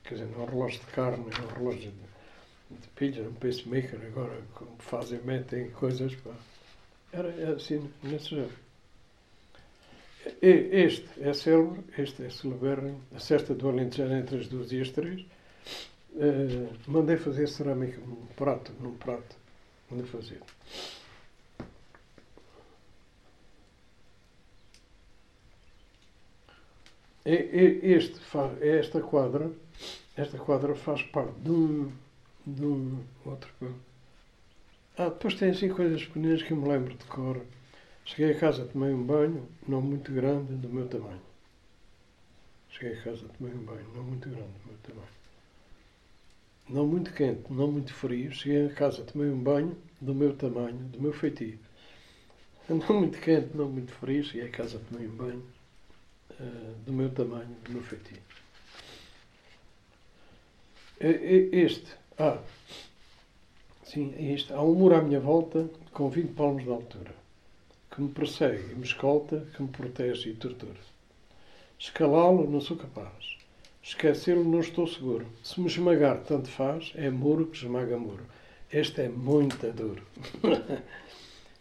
Quer 0.03 0.15
dizer, 0.15 0.27
não 0.27 0.41
é 0.41 0.43
um 0.45 0.51
relógio 0.51 0.81
de 0.81 0.87
carne, 0.87 1.25
é 1.25 1.41
um 1.43 1.59
relógio 1.59 1.93
de, 2.71 2.77
de 2.79 2.89
pilha, 2.97 3.29
um 3.29 3.35
pacemaker, 3.35 4.01
agora 4.07 4.43
como 4.55 4.71
fazem, 4.79 5.21
metem 5.23 5.71
coisas. 5.71 6.15
Pá. 6.17 6.33
Era 7.13 7.55
assim, 7.55 7.91
nesse 8.03 8.31
género. 8.31 8.65
Este 10.41 11.07
é 11.21 11.35
célebre, 11.35 11.85
este 11.99 12.25
é 12.25 12.31
celeberem, 12.31 12.97
a 13.15 13.19
cesta 13.19 13.55
do 13.55 13.69
Alentejano 13.69 14.17
entre 14.17 14.39
as 14.39 14.49
duas 14.49 14.73
e 14.73 14.81
as 14.81 14.89
três. 14.89 15.21
Uh, 16.13 16.73
mandei 16.87 17.17
fazer 17.17 17.47
cerâmica 17.47 17.99
num 18.01 18.27
prato, 18.37 18.73
num 18.81 18.95
prato. 18.95 19.37
Mandei 19.91 20.07
fazer. 20.07 20.41
Este, 27.25 28.21
esta 28.61 29.01
quadra, 29.01 29.51
esta 30.17 30.39
quadra 30.39 30.75
faz 30.75 31.03
parte 31.03 31.33
de 31.41 31.51
um, 31.51 31.93
de 32.47 32.65
um 32.65 33.03
outro. 33.25 33.51
Ah, 34.99 35.09
depois 35.09 35.35
tem 35.35 35.51
assim 35.51 35.69
coisas 35.69 36.05
pequenas 36.05 36.43
que 36.43 36.53
eu 36.53 36.57
me 36.57 36.69
lembro 36.69 36.95
de 36.95 37.05
cor. 37.07 37.41
Cheguei 38.05 38.33
a 38.37 38.39
casa, 38.39 38.67
tomei 38.67 38.93
um 38.93 39.03
banho, 39.03 39.49
não 39.67 39.81
muito 39.81 40.13
grande, 40.13 40.55
do 40.55 40.69
meu 40.69 40.87
tamanho. 40.89 41.21
Cheguei 42.69 42.99
a 42.99 43.03
casa, 43.03 43.27
tomei 43.39 43.55
um 43.55 43.65
banho, 43.65 43.87
não 43.95 44.03
muito 44.05 44.29
grande, 44.29 44.53
do 44.59 44.67
meu 44.67 44.79
tamanho. 44.83 45.09
Não 46.69 46.87
muito 46.87 47.11
quente, 47.15 47.51
não 47.51 47.73
muito 47.73 47.95
frio. 47.95 48.31
Cheguei 48.33 48.67
a 48.67 48.75
casa, 48.75 49.03
tomei 49.03 49.31
um 49.31 49.43
banho, 49.43 49.77
do 50.01 50.15
meu 50.15 50.37
tamanho, 50.37 50.77
do 50.77 51.01
meu 51.01 51.13
feitio. 51.13 51.59
Não 52.69 53.01
muito 53.01 53.19
quente, 53.21 53.55
não 53.57 53.69
muito 53.69 53.93
frio. 53.93 54.25
Cheguei 54.25 54.49
a 54.49 54.51
casa, 54.51 54.81
tomei 54.91 55.07
um 55.07 55.17
banho, 55.17 55.43
do 56.87 56.93
meu 56.93 57.11
tamanho, 57.11 57.57
do 57.65 57.73
meu. 57.73 57.85
Este, 61.01 61.93
ah, 62.19 62.39
sim, 63.83 64.15
este, 64.19 64.53
há 64.53 64.63
um 64.63 64.75
muro 64.75 64.95
à 64.95 65.03
minha 65.03 65.21
volta 65.21 65.69
com 65.93 66.09
20 66.09 66.33
palmos 66.35 66.63
de 66.63 66.71
altura, 66.71 67.15
que 67.91 68.01
me 68.01 68.09
persegue 68.09 68.75
me 68.75 68.85
escolta, 68.85 69.47
que 69.55 69.63
me 69.63 69.69
protege 69.69 70.31
e 70.31 70.35
tortura. 70.35 70.81
Escalá-lo 71.79 72.49
não 72.49 72.61
sou 72.61 72.77
capaz. 72.77 73.37
Esquecê-lo 73.83 74.45
não 74.45 74.61
estou 74.61 74.87
seguro. 74.87 75.27
Se 75.43 75.61
me 75.61 75.67
esmagar, 75.67 76.23
tanto 76.23 76.49
faz, 76.49 76.93
é 76.95 77.11
muro 77.11 77.47
que 77.47 77.59
esmaga 77.59 77.99
muro. 77.99 78.25
Este 78.73 79.03
é 79.03 79.09
muito 79.09 79.71
duro. 79.73 80.03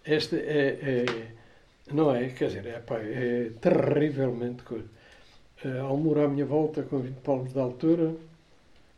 este 0.05 0.37
é, 0.37 0.79
é 0.81 1.31
não 1.91 2.13
é? 2.15 2.29
Quer 2.29 2.47
dizer, 2.47 2.65
é, 2.67 2.79
pá, 2.79 2.97
é 2.99 3.51
terrivelmente 3.61 4.63
coisa. 4.63 4.89
Há 5.65 5.91
um 5.91 5.97
muro 5.97 6.23
à 6.23 6.27
minha 6.27 6.45
volta 6.45 6.83
com 6.83 6.99
20 6.99 7.15
palmos 7.21 7.53
de 7.53 7.59
altura, 7.59 8.15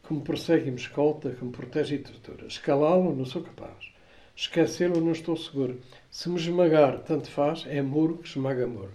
que 0.07 0.13
me 0.13 0.21
persegue 0.21 0.67
e 0.67 0.71
me 0.71 0.77
escolta, 0.77 1.31
que 1.31 1.43
me 1.43 1.51
protege 1.51 1.95
e 1.95 1.99
tortura. 1.99 2.47
Escalá-lo 2.47 3.15
não 3.15 3.25
sou 3.25 3.43
capaz. 3.43 3.91
Esquecê-lo 4.35 4.99
não 4.99 5.11
estou 5.11 5.37
seguro. 5.37 5.79
Se 6.11 6.29
me 6.29 6.37
esmagar, 6.37 6.99
tanto 6.99 7.29
faz, 7.29 7.65
é 7.67 7.81
muro 7.81 8.17
que 8.17 8.27
esmaga 8.27 8.67
muro. 8.67 8.91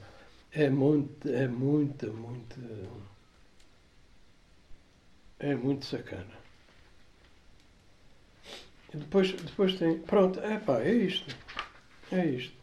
É 0.52 0.68
muito, 0.68 1.28
é 1.28 1.46
muito, 1.48 2.12
muito. 2.12 2.60
É 5.38 5.54
muito 5.54 5.86
sacana. 5.86 6.40
E 8.92 8.96
depois, 8.96 9.32
depois 9.32 9.74
tem. 9.78 9.98
Pronto, 10.00 10.40
é 10.40 10.58
pá, 10.58 10.80
é 10.80 10.92
isto. 10.92 11.34
É 12.12 12.26
isto. 12.26 12.59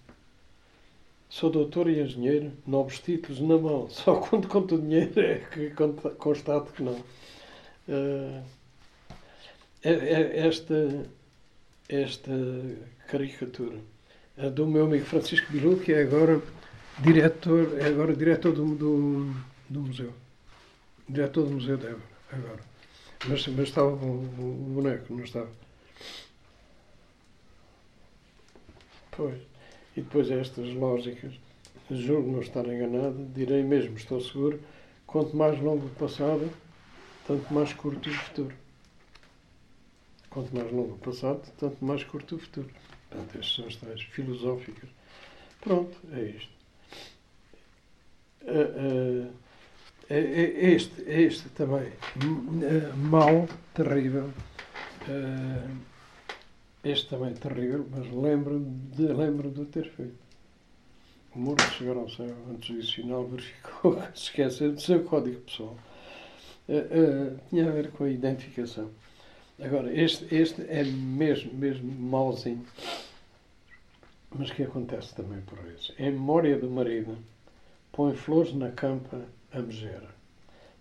Sou 1.30 1.50
doutor 1.50 1.90
e 1.90 2.00
engenheiro, 2.00 2.52
novos 2.66 3.00
títulos 3.00 3.40
na 3.42 3.58
mão. 3.58 3.90
Só 3.92 4.16
quando 4.16 4.48
conto 4.48 4.78
dinheiro 4.78 5.20
é 5.20 5.40
que 5.40 5.72
constato 6.18 6.72
que 6.74 6.84
não. 6.84 7.04
Uh, 7.88 8.44
esta, 9.84 11.06
esta 11.88 12.32
caricatura 13.08 13.78
é 14.38 14.50
do 14.50 14.66
meu 14.68 14.86
amigo 14.86 15.06
Francisco 15.06 15.52
Bilu, 15.52 15.80
que 15.80 15.94
é 15.94 16.02
agora 16.02 16.42
diretor, 17.00 17.80
é 17.80 17.88
agora 17.88 18.16
diretor 18.16 18.54
do, 18.54 18.76
do, 18.76 19.34
do 19.70 19.82
museu. 19.82 20.14
Diretor 21.08 21.46
do 21.46 21.52
Museu 21.52 21.78
de 21.78 21.88
Évora, 21.88 22.04
agora. 22.32 22.60
Mas, 23.28 23.48
mas 23.48 23.70
estava 23.70 23.88
o, 23.88 24.20
o 24.20 24.74
boneco, 24.74 25.14
não 25.14 25.24
estava. 25.24 25.50
Pois. 29.12 29.57
E 29.98 30.02
depois 30.02 30.30
estas 30.30 30.72
lógicas, 30.76 31.34
juro 31.90 32.32
não 32.32 32.40
estar 32.40 32.64
enganado, 32.68 33.26
direi 33.34 33.64
mesmo, 33.64 33.98
estou 33.98 34.22
seguro, 34.22 34.62
quanto 35.08 35.36
mais 35.36 35.60
longo 35.60 35.88
o 35.88 35.90
passado, 35.90 36.48
tanto 37.26 37.52
mais 37.52 37.74
curto 37.74 38.08
o 38.08 38.14
futuro. 38.14 38.54
Quanto 40.30 40.56
mais 40.56 40.72
longo 40.72 40.94
o 40.94 40.98
passado, 41.00 41.42
tanto 41.58 41.84
mais 41.84 42.04
curto 42.04 42.36
o 42.36 42.40
futuro. 42.40 42.70
Portanto, 43.10 43.40
estas 43.40 43.56
são 43.56 43.66
as 43.66 43.76
tais 43.76 44.02
filosóficas. 44.04 44.88
Pronto, 45.62 45.98
é 46.14 46.22
isto. 46.22 46.52
É, 48.46 49.28
é, 50.12 50.74
este, 50.74 51.02
este 51.08 51.50
também, 51.50 51.92
mal, 52.96 53.50
terrível. 53.74 54.32
Este 56.88 57.10
também 57.10 57.32
é 57.32 57.34
terrível, 57.34 57.86
mas 57.92 58.10
lembro 58.10 58.62
de, 58.62 59.08
lembro 59.08 59.52
de 59.52 59.66
ter 59.66 59.90
feito. 59.90 60.16
o 61.36 61.40
muro 61.40 61.58
de 61.58 61.90
ao 61.90 62.10
céu, 62.10 62.34
antes 62.50 62.74
disso, 62.74 62.96
final, 62.96 63.28
verificou 63.28 63.98
que 63.98 64.18
esqueceu 64.18 64.72
do 64.72 64.80
seu 64.80 65.04
código 65.04 65.42
pessoal. 65.42 65.76
Uh, 66.70 67.34
uh, 67.34 67.40
tinha 67.50 67.68
a 67.68 67.72
ver 67.72 67.92
com 67.92 68.06
a 68.06 68.10
identificação. 68.10 68.90
Agora, 69.60 69.94
este, 69.94 70.34
este 70.34 70.62
é 70.70 70.86
mesmo, 70.86 71.54
mesmo 71.54 71.92
mauzinho, 71.92 72.66
mas 74.32 74.50
que 74.52 74.64
acontece 74.64 75.14
também 75.14 75.42
por 75.42 75.60
isso. 75.76 75.94
Em 76.00 76.12
memória 76.12 76.58
do 76.58 76.70
marido, 76.70 77.18
põe 77.92 78.16
flores 78.16 78.54
na 78.54 78.72
campa 78.72 79.26
a 79.52 79.60
megera, 79.60 80.16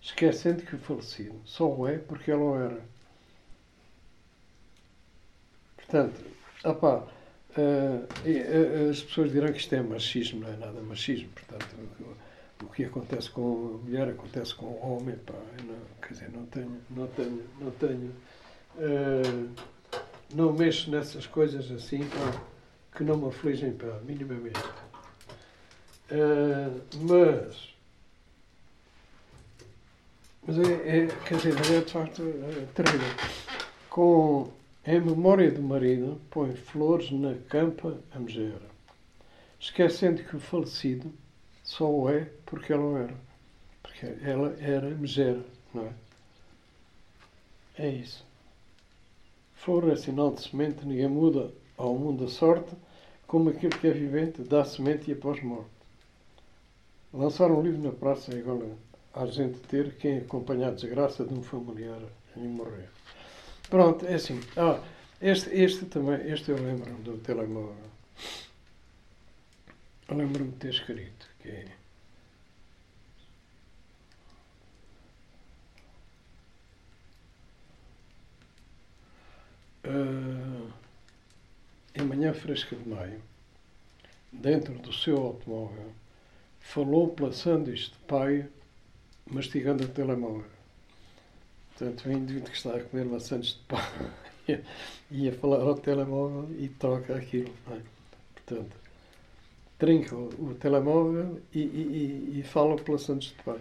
esquecendo 0.01 0.63
que 0.63 0.75
o 0.75 0.79
falecido 0.79 1.35
só 1.43 1.69
o 1.69 1.85
é 1.85 1.97
porque 1.97 2.31
ela 2.31 2.43
o 2.43 2.55
era. 2.55 2.96
Portanto, 5.87 6.21
opá, 6.63 7.07
uh, 7.57 8.89
as 8.89 9.01
pessoas 9.01 9.31
dirão 9.31 9.51
que 9.51 9.59
isto 9.59 9.73
é 9.73 9.81
machismo, 9.81 10.41
não 10.41 10.49
é 10.49 10.57
nada 10.57 10.81
machismo. 10.81 11.29
Portanto, 11.29 11.65
o, 12.63 12.67
que 12.67 12.85
acontece 12.85 13.29
com 13.29 13.79
a 13.81 13.85
mulher 13.85 14.09
acontece 14.09 14.53
com 14.53 14.65
o 14.65 14.97
homem. 14.97 15.15
Pá, 15.17 15.33
não, 15.65 15.75
quer 16.01 16.13
dizer, 16.13 16.31
não 16.31 16.45
tenho, 16.47 16.81
não 16.89 17.07
tenho, 17.07 17.43
não 17.59 17.71
tenho 17.71 18.13
não 20.33 20.53
mexo 20.53 20.91
nessas 20.91 21.25
coisas 21.25 21.71
assim 21.71 22.03
pá, 22.05 22.41
que 22.95 23.03
não 23.03 23.17
me 23.17 23.27
afligem 23.27 23.71
pá, 23.73 23.99
minimamente. 24.03 24.59
Uh, 26.09 26.81
mas, 27.01 27.75
mas 30.45 30.59
é, 30.59 31.03
é, 31.03 31.07
quer 31.25 31.35
dizer, 31.37 31.75
é 31.75 31.81
de 31.81 31.91
facto 31.91 32.21
é, 32.21 32.65
terrível. 32.73 33.09
Com, 33.89 34.51
em 34.87 35.01
memória 35.01 35.51
do 35.51 35.61
marido, 35.61 36.17
põe 36.29 36.55
flores 36.55 37.11
na 37.11 37.35
campa 37.49 37.99
a 38.09 38.19
meger, 38.19 38.61
esquecendo 39.59 40.23
que 40.23 40.37
o 40.37 40.39
falecido 40.39 41.11
só 41.61 41.91
o 41.91 42.09
é 42.09 42.29
porque 42.45 42.71
ela 42.71 42.99
era. 42.99 43.15
Porque 43.83 44.05
ela 44.23 44.55
era 44.61 44.89
megera, 44.91 45.43
não 45.73 45.87
é? 45.87 45.93
É 47.77 47.89
isso. 47.89 48.25
Flor 49.55 49.89
é 49.91 49.97
sinal 49.97 50.31
de 50.31 50.41
semente, 50.41 50.85
ninguém 50.85 51.09
muda 51.09 51.51
ao 51.75 51.93
mundo 51.93 52.23
a 52.23 52.29
sorte, 52.29 52.73
como 53.27 53.49
aquele 53.49 53.77
que 53.77 53.87
é 53.87 53.91
vivente 53.91 54.41
dá 54.41 54.63
semente 54.63 55.11
e 55.11 55.13
após 55.13 55.43
morte. 55.43 55.69
Lançar 57.13 57.51
um 57.51 57.61
livro 57.61 57.81
na 57.81 57.91
praça 57.91 58.33
é 58.33 58.37
igual 58.37 58.61
a 59.13 59.25
gente 59.25 59.59
ter 59.67 59.97
quem 59.97 60.19
acompanha 60.19 60.69
a 60.69 60.71
desgraça 60.71 61.25
de 61.25 61.33
um 61.33 61.43
familiar 61.43 62.01
e 62.37 62.39
morrer. 62.39 62.89
Pronto, 63.69 64.05
é 64.05 64.15
assim. 64.15 64.39
Ah, 64.55 64.79
este, 65.21 65.49
este 65.49 65.85
também, 65.85 66.31
este 66.31 66.51
eu 66.51 66.57
lembro-me 66.57 67.01
do 67.03 67.17
telemóvel. 67.17 67.75
Lembro-me 70.09 70.51
de 70.51 70.57
ter 70.57 70.69
escrito 70.69 71.27
que 71.41 71.49
é 71.49 71.67
uh, 79.85 80.71
em 81.95 82.03
manhã 82.03 82.33
fresca 82.33 82.75
de 82.75 82.87
maio, 82.87 83.21
dentro 84.31 84.73
do 84.75 84.93
seu 84.93 85.17
automóvel, 85.17 85.91
falou 86.59 87.13
sanduíche 87.33 87.91
de 87.91 87.97
pai, 88.07 88.47
mastigando 89.25 89.83
o 89.83 89.87
telemóvel. 89.87 90.56
Portanto, 91.77 92.09
o 92.09 92.11
indivíduo 92.11 92.49
que 92.49 92.57
está 92.57 92.75
a 92.75 92.83
comer 92.83 93.19
sanduíche 93.19 93.57
de 93.57 93.63
pai 93.67 94.63
ia 95.11 95.31
falar 95.33 95.61
ao 95.61 95.75
telemóvel 95.75 96.49
e 96.57 96.69
toca 96.69 97.15
aquilo. 97.15 97.53
É? 97.69 97.79
Portanto, 98.33 98.75
trinca 99.77 100.15
o, 100.15 100.55
telemóvel 100.59 101.39
e, 101.53 101.59
e, 101.59 102.33
e, 102.33 102.39
e 102.39 102.43
fala 102.43 102.77
pela 102.77 102.97
sanduíche 102.97 103.35
de 103.35 103.43
pai. 103.43 103.59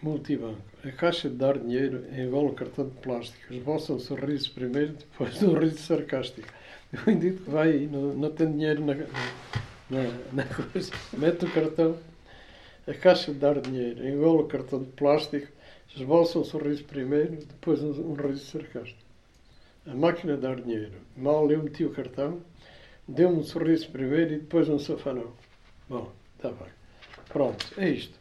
Multibanco. 0.00 0.62
A 0.84 0.92
caixa 0.92 1.28
de 1.28 1.34
dar 1.34 1.58
dinheiro 1.58 2.06
envolve 2.16 2.52
o 2.52 2.54
cartão 2.54 2.88
de 2.88 2.94
plástico. 2.98 3.52
Esboça 3.52 3.92
o 3.92 3.98
sorriso 3.98 4.52
primeiro, 4.52 4.92
depois 4.92 5.42
o 5.42 5.52
riso 5.58 5.78
sarcástico. 5.78 6.48
O 7.06 7.10
indivíduo 7.10 7.44
que 7.44 7.50
vai 7.50 7.72
aí, 7.72 7.86
não, 7.86 8.14
não 8.14 8.30
tem 8.30 8.50
dinheiro 8.50 8.84
na, 8.84 8.94
na, 8.94 10.02
na 10.32 10.44
coisa, 10.44 10.92
mete 11.12 11.44
o 11.44 11.50
cartão. 11.52 11.98
A 12.90 12.94
caixa 12.94 13.32
de 13.32 13.38
dar 13.38 13.60
dinheiro 13.60 14.04
envolve 14.04 14.42
o 14.42 14.48
cartão 14.48 14.82
de 14.82 14.90
plástico. 14.90 15.46
Esboça 15.94 16.40
o 16.40 16.44
sorriso 16.44 16.82
primeiro, 16.84 17.36
depois 17.36 17.80
um, 17.80 17.90
um 17.90 18.14
riso 18.14 18.44
sarcástico. 18.46 18.98
A 19.86 19.94
máquina 19.94 20.34
de 20.34 20.40
dar 20.40 20.60
dinheiro. 20.60 20.94
Mal 21.16 21.48
eu 21.52 21.62
meti 21.62 21.84
o 21.84 21.92
cartão, 21.92 22.42
deu-me 23.06 23.38
um 23.38 23.44
sorriso 23.44 23.88
primeiro 23.90 24.34
e 24.34 24.38
depois 24.38 24.68
um 24.68 24.78
safanão. 24.80 25.32
Bom, 25.88 26.10
está 26.34 26.50
bem. 26.50 26.68
Pronto, 27.28 27.64
é 27.76 27.90
isto. 27.90 28.18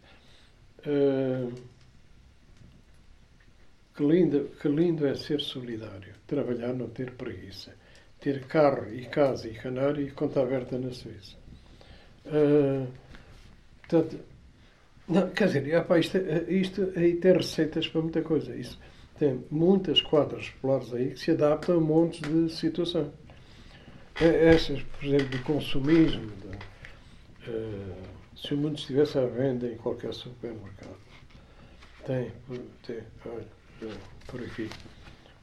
Uh, 0.85 1.51
que, 3.95 4.03
lindo, 4.03 4.51
que 4.61 4.67
lindo 4.67 5.07
é 5.07 5.15
ser 5.15 5.41
solidário, 5.41 6.13
trabalhar, 6.27 6.73
não 6.73 6.89
ter 6.89 7.11
preguiça, 7.13 7.73
ter 8.19 8.45
carro 8.45 8.93
e 8.93 9.07
casa 9.07 9.47
e 9.47 9.53
canário 9.55 10.05
e 10.05 10.11
conta 10.11 10.43
aberta 10.43 10.77
na 10.77 10.91
Suíça. 10.91 11.35
Uh, 12.27 12.87
portanto, 13.81 14.19
não, 15.09 15.29
quer 15.29 15.47
dizer, 15.47 15.77
opa, 15.77 15.97
isto, 15.99 16.17
isto 16.47 16.93
aí 16.95 17.15
tem 17.15 17.33
receitas 17.33 17.87
para 17.87 18.01
muita 18.01 18.21
coisa. 18.21 18.55
Isso, 18.55 18.79
tem 19.17 19.43
muitas 19.51 20.01
quadras 20.01 20.49
populares 20.49 20.93
aí 20.93 21.11
que 21.11 21.19
se 21.19 21.31
adaptam 21.31 21.77
a 21.77 21.81
montes 21.81 22.21
de 22.21 22.49
situações. 22.53 23.11
Essas, 24.15 24.81
por 24.83 25.05
exemplo, 25.05 25.29
do 25.29 25.43
consumismo, 25.43 26.27
de, 26.27 27.49
uh, 27.49 27.95
se 28.35 28.53
o 28.53 28.57
mundo 28.57 28.77
estivesse 28.77 29.17
à 29.17 29.25
venda 29.25 29.67
em 29.67 29.77
qualquer 29.77 30.13
supermercado. 30.13 30.97
Tem, 32.05 32.31
tem 32.85 32.99
olha, 33.25 33.93
por 34.27 34.41
aqui. 34.41 34.69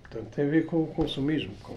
Portanto, 0.03 0.35
tem 0.35 0.47
a 0.47 0.49
ver 0.49 0.67
com 0.67 0.85
o 0.85 0.87
consumismo. 0.89 1.55
Com... 1.63 1.77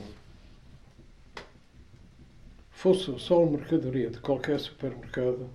Fosse 2.72 3.18
só 3.20 3.44
uma 3.44 3.58
mercadoria 3.58 4.10
de 4.10 4.20
qualquer 4.20 4.60
supermercado, 4.60 5.50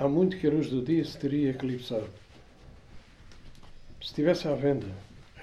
há 0.00 0.08
muito 0.08 0.38
que 0.38 0.46
a 0.46 0.50
luz 0.50 0.70
do 0.70 0.80
dia 0.82 1.04
se 1.04 1.18
teria 1.18 1.50
eclipsado. 1.50 2.08
Se 4.00 4.08
estivesse 4.08 4.48
à 4.48 4.54
venda 4.54 4.86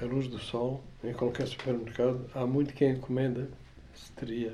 a 0.02 0.06
luz 0.06 0.28
do 0.28 0.40
sol 0.40 0.82
em 1.04 1.14
qualquer 1.14 1.48
supermercado, 1.48 2.28
há 2.34 2.46
muito 2.46 2.74
que 2.74 2.84
a 2.84 2.90
encomenda 2.90 3.48
se 3.94 4.12
teria. 4.14 4.54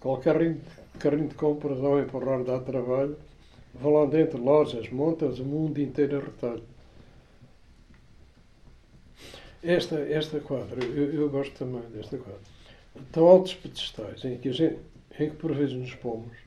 Qualquer 0.00 0.56
carrinho 0.98 1.28
de 1.28 1.34
compras 1.36 1.78
ao 1.78 2.00
empurrar 2.00 2.42
dá 2.42 2.58
trabalho, 2.58 3.16
vão 3.72 3.92
lá 3.92 4.06
dentro 4.06 4.42
lojas, 4.42 4.90
montas 4.90 5.38
o 5.38 5.44
mundo 5.44 5.80
inteiro 5.80 6.18
a 6.18 6.20
retalho. 6.20 6.64
Esta, 9.62 9.96
esta 10.00 10.40
quadra, 10.40 10.84
eu, 10.84 11.12
eu 11.12 11.30
gosto 11.30 11.56
também 11.56 11.82
desta 11.90 12.18
quadra. 12.18 12.40
Tão 13.12 13.26
altos 13.26 13.54
pedestais 13.54 14.24
em 14.24 14.38
que, 14.38 14.48
a 14.48 14.52
gente, 14.52 14.78
em 15.20 15.30
que 15.30 15.36
por 15.36 15.52
vezes 15.54 15.74
nos 15.74 15.94
pomos, 15.94 16.45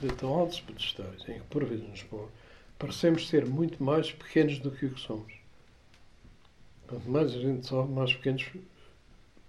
de 0.00 0.08
tão 0.08 0.32
altos 0.34 0.60
pedestais 0.60 1.22
em 1.28 1.40
que 1.40 1.46
por 1.48 1.64
vezes 1.64 1.88
nos 1.88 2.02
pomos, 2.02 2.30
parecemos 2.78 3.28
ser 3.28 3.46
muito 3.46 3.82
mais 3.82 4.12
pequenos 4.12 4.58
do 4.58 4.70
que 4.70 4.86
o 4.86 4.90
que 4.90 5.00
somos. 5.00 5.32
Quanto 6.86 7.10
mais 7.10 7.34
a 7.34 7.38
gente 7.38 7.66
sobe, 7.66 7.92
mais 7.92 8.14
pequenos 8.14 8.46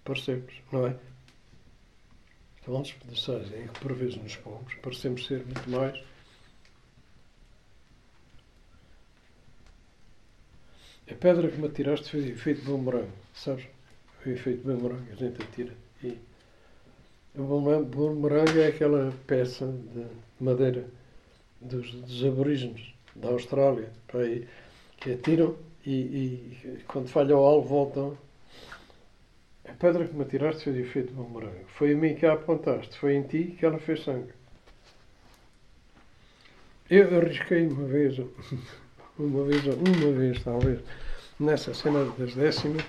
parecemos, 0.04 0.52
não 0.72 0.86
é? 0.86 0.98
quilómetros 2.68 2.96
pedestais 2.96 3.46
em 3.54 3.66
que 3.66 3.80
por 3.80 3.94
vezes 3.94 4.16
nos 4.16 4.36
pomos, 4.36 4.74
parecemos 4.82 5.26
ser 5.26 5.42
muito 5.42 5.70
mais. 5.70 6.04
A 11.10 11.14
pedra 11.14 11.50
que 11.50 11.56
me 11.56 11.66
atiraste 11.66 12.10
fez 12.10 12.26
efeito 12.26 12.62
bumerangue, 12.62 13.10
sabes? 13.34 13.66
Foi 14.22 14.32
efeito 14.32 14.62
bumerangue, 14.64 15.10
a 15.10 15.14
gente 15.14 15.42
atira. 15.42 15.74
E 16.04 16.18
o 17.36 17.84
bumerangue 17.84 18.60
é 18.60 18.68
aquela 18.68 19.12
peça 19.26 19.66
de 19.66 20.06
madeira 20.40 20.86
dos, 21.60 21.92
dos 21.92 22.24
aborígenes 22.24 22.94
da 23.14 23.28
Austrália, 23.28 23.90
para 24.06 24.20
aí, 24.20 24.46
que 24.98 25.12
atiram 25.12 25.56
e, 25.84 25.90
e 25.90 26.78
quando 26.86 27.08
falha 27.08 27.36
o 27.36 27.44
alvo 27.44 27.68
voltam 27.68 28.18
a 29.68 29.72
pedra 29.74 30.06
que 30.06 30.14
me 30.14 30.22
atiraste 30.22 30.64
fez 30.64 30.76
efeito 30.76 31.12
bumerangue. 31.12 31.64
Foi 31.68 31.92
a 31.92 31.96
mim 31.96 32.14
que 32.14 32.24
a 32.24 32.32
apontaste, 32.32 32.98
foi 32.98 33.14
em 33.14 33.22
ti 33.22 33.56
que 33.58 33.66
ela 33.66 33.78
fez 33.78 34.02
sangue. 34.02 34.32
Eu 36.90 37.18
arrisquei 37.18 37.66
uma 37.66 37.86
vez, 37.86 38.18
uma 39.18 39.44
vez, 39.44 39.66
uma 39.66 40.12
vez 40.12 40.42
talvez, 40.42 40.80
nessa 41.38 41.74
cena 41.74 42.04
das 42.16 42.34
décimas, 42.34 42.82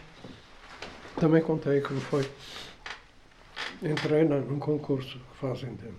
também 1.20 1.42
contei 1.42 1.82
como 1.82 2.00
foi. 2.00 2.26
Entrei 3.82 4.26
num 4.26 4.60
concurso 4.60 5.18
que 5.18 5.38
fazem 5.38 5.74
de 5.76 5.90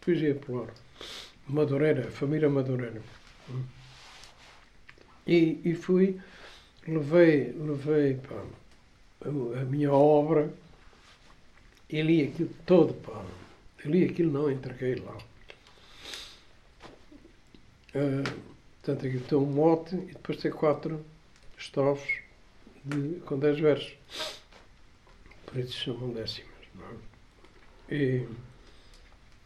poesia 0.00 0.34
polar. 0.34 0.74
Madureira, 1.48 2.10
família 2.10 2.50
Madureira. 2.50 3.00
E, 5.26 5.60
e 5.64 5.74
fui 5.74 6.20
levei, 6.86 7.52
levei 7.52 8.14
pá, 8.14 8.44
a 9.24 9.64
minha 9.64 9.92
obra 9.92 10.52
e 11.88 12.02
li 12.02 12.24
aquilo 12.24 12.50
todo, 12.66 12.94
pá. 12.94 13.24
Li 13.84 14.04
aquilo, 14.04 14.32
não 14.32 14.50
entreguei 14.50 14.96
lá. 14.96 15.16
Uh, 17.94 18.22
portanto, 18.80 19.06
aqui 19.06 19.18
tem 19.18 19.38
um 19.38 19.46
mote 19.46 19.96
e 19.96 20.12
depois 20.12 20.38
tem 20.38 20.50
quatro 20.50 21.04
estrofes 21.58 22.20
de, 22.84 23.20
com 23.20 23.38
dez 23.38 23.58
versos. 23.58 23.94
Chamam 25.68 26.12
décimas. 26.12 26.50
É? 27.90 27.94
E 27.94 28.28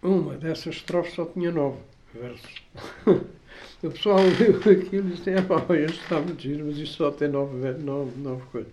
uma 0.02 0.36
dessas 0.36 0.76
estrofes 0.76 1.14
só 1.14 1.26
tinha 1.26 1.50
nove 1.50 1.80
versos. 2.14 2.62
o 3.82 3.90
pessoal 3.90 4.18
leu 4.18 4.58
aquilo 4.58 5.08
e 5.08 5.12
disse: 5.12 5.30
é 5.30 5.42
pá, 5.42 5.64
este 5.74 6.00
está 6.00 6.20
muito 6.20 6.40
giro, 6.40 6.66
mas 6.66 6.78
isto 6.78 6.96
só 6.96 7.10
tem 7.10 7.28
nove, 7.28 7.72
nove, 7.82 8.16
nove 8.20 8.42
coisas. 8.52 8.72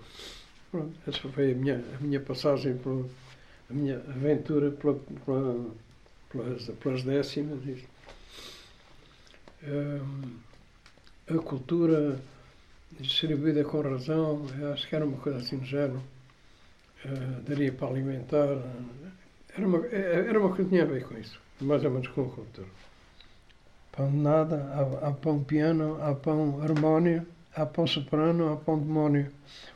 Pronto, 0.69 0.93
essa 1.07 1.29
foi 1.29 1.51
a 1.51 1.55
minha, 1.55 1.83
a 1.99 2.03
minha 2.03 2.19
passagem, 2.19 2.77
pela, 2.77 3.05
a 3.69 3.73
minha 3.73 3.97
aventura 3.97 4.71
pela, 4.71 4.95
pela, 5.25 5.71
pelas, 6.31 6.67
pelas 6.67 7.03
décimas. 7.03 7.59
Um, 9.63 10.37
a 11.29 11.37
cultura 11.37 12.19
distribuída 12.99 13.63
com 13.63 13.81
razão, 13.81 14.45
acho 14.73 14.87
que 14.87 14.95
era 14.95 15.05
uma 15.05 15.17
coisa 15.17 15.39
assim 15.39 15.57
do 15.57 15.65
género. 15.65 16.01
Uh, 17.05 17.41
daria 17.41 17.71
para 17.71 17.87
alimentar. 17.87 18.57
Era 19.55 19.67
uma, 19.67 19.85
era 19.87 20.39
uma 20.39 20.49
coisa 20.49 20.63
que 20.63 20.69
tinha 20.69 20.83
a 20.83 20.85
ver 20.85 21.03
com 21.05 21.17
isso, 21.17 21.39
mais 21.61 21.83
ou 21.83 21.91
menos 21.91 22.07
com 22.07 22.21
a 22.21 22.29
cultura. 22.29 22.67
Pão 23.91 24.09
de 24.09 24.17
nada, 24.17 24.55
há, 24.73 25.09
há 25.09 25.11
pão 25.11 25.43
piano, 25.43 26.01
há 26.01 26.15
pão 26.15 26.61
harmónio, 26.61 27.25
há 27.55 27.65
pão 27.65 27.85
soprano, 27.85 28.53
há 28.53 28.57
pão 28.57 28.79
demónio. 28.79 29.31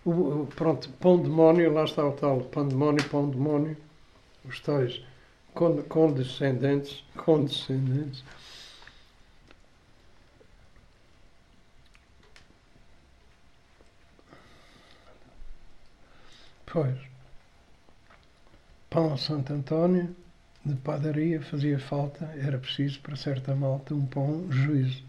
O, 0.06 0.12
o, 0.12 0.48
pronto, 0.56 0.90
pão 1.00 1.22
demónio, 1.22 1.74
lá 1.74 1.84
está 1.84 2.06
o 2.06 2.14
tal, 2.14 2.42
pão 2.42 2.68
demónio, 2.68 3.04
pão 3.10 3.30
demónio, 3.30 3.78
os 4.46 4.60
tais 4.62 5.02
condescendentes, 5.54 7.04
condescendentes. 7.16 8.24
Pois, 16.66 17.07
pão 18.90 19.14
a 19.14 19.18
Santo 19.18 19.54
António, 19.54 20.16
de 20.66 20.76
padaria 20.76 21.42
fazia 21.42 21.80
falta, 21.80 22.26
era 22.38 22.58
preciso 22.58 23.00
para 23.02 23.16
certa 23.16 23.56
malta 23.56 23.94
um 23.94 24.06
pão 24.06 24.46
juízo. 24.52 25.04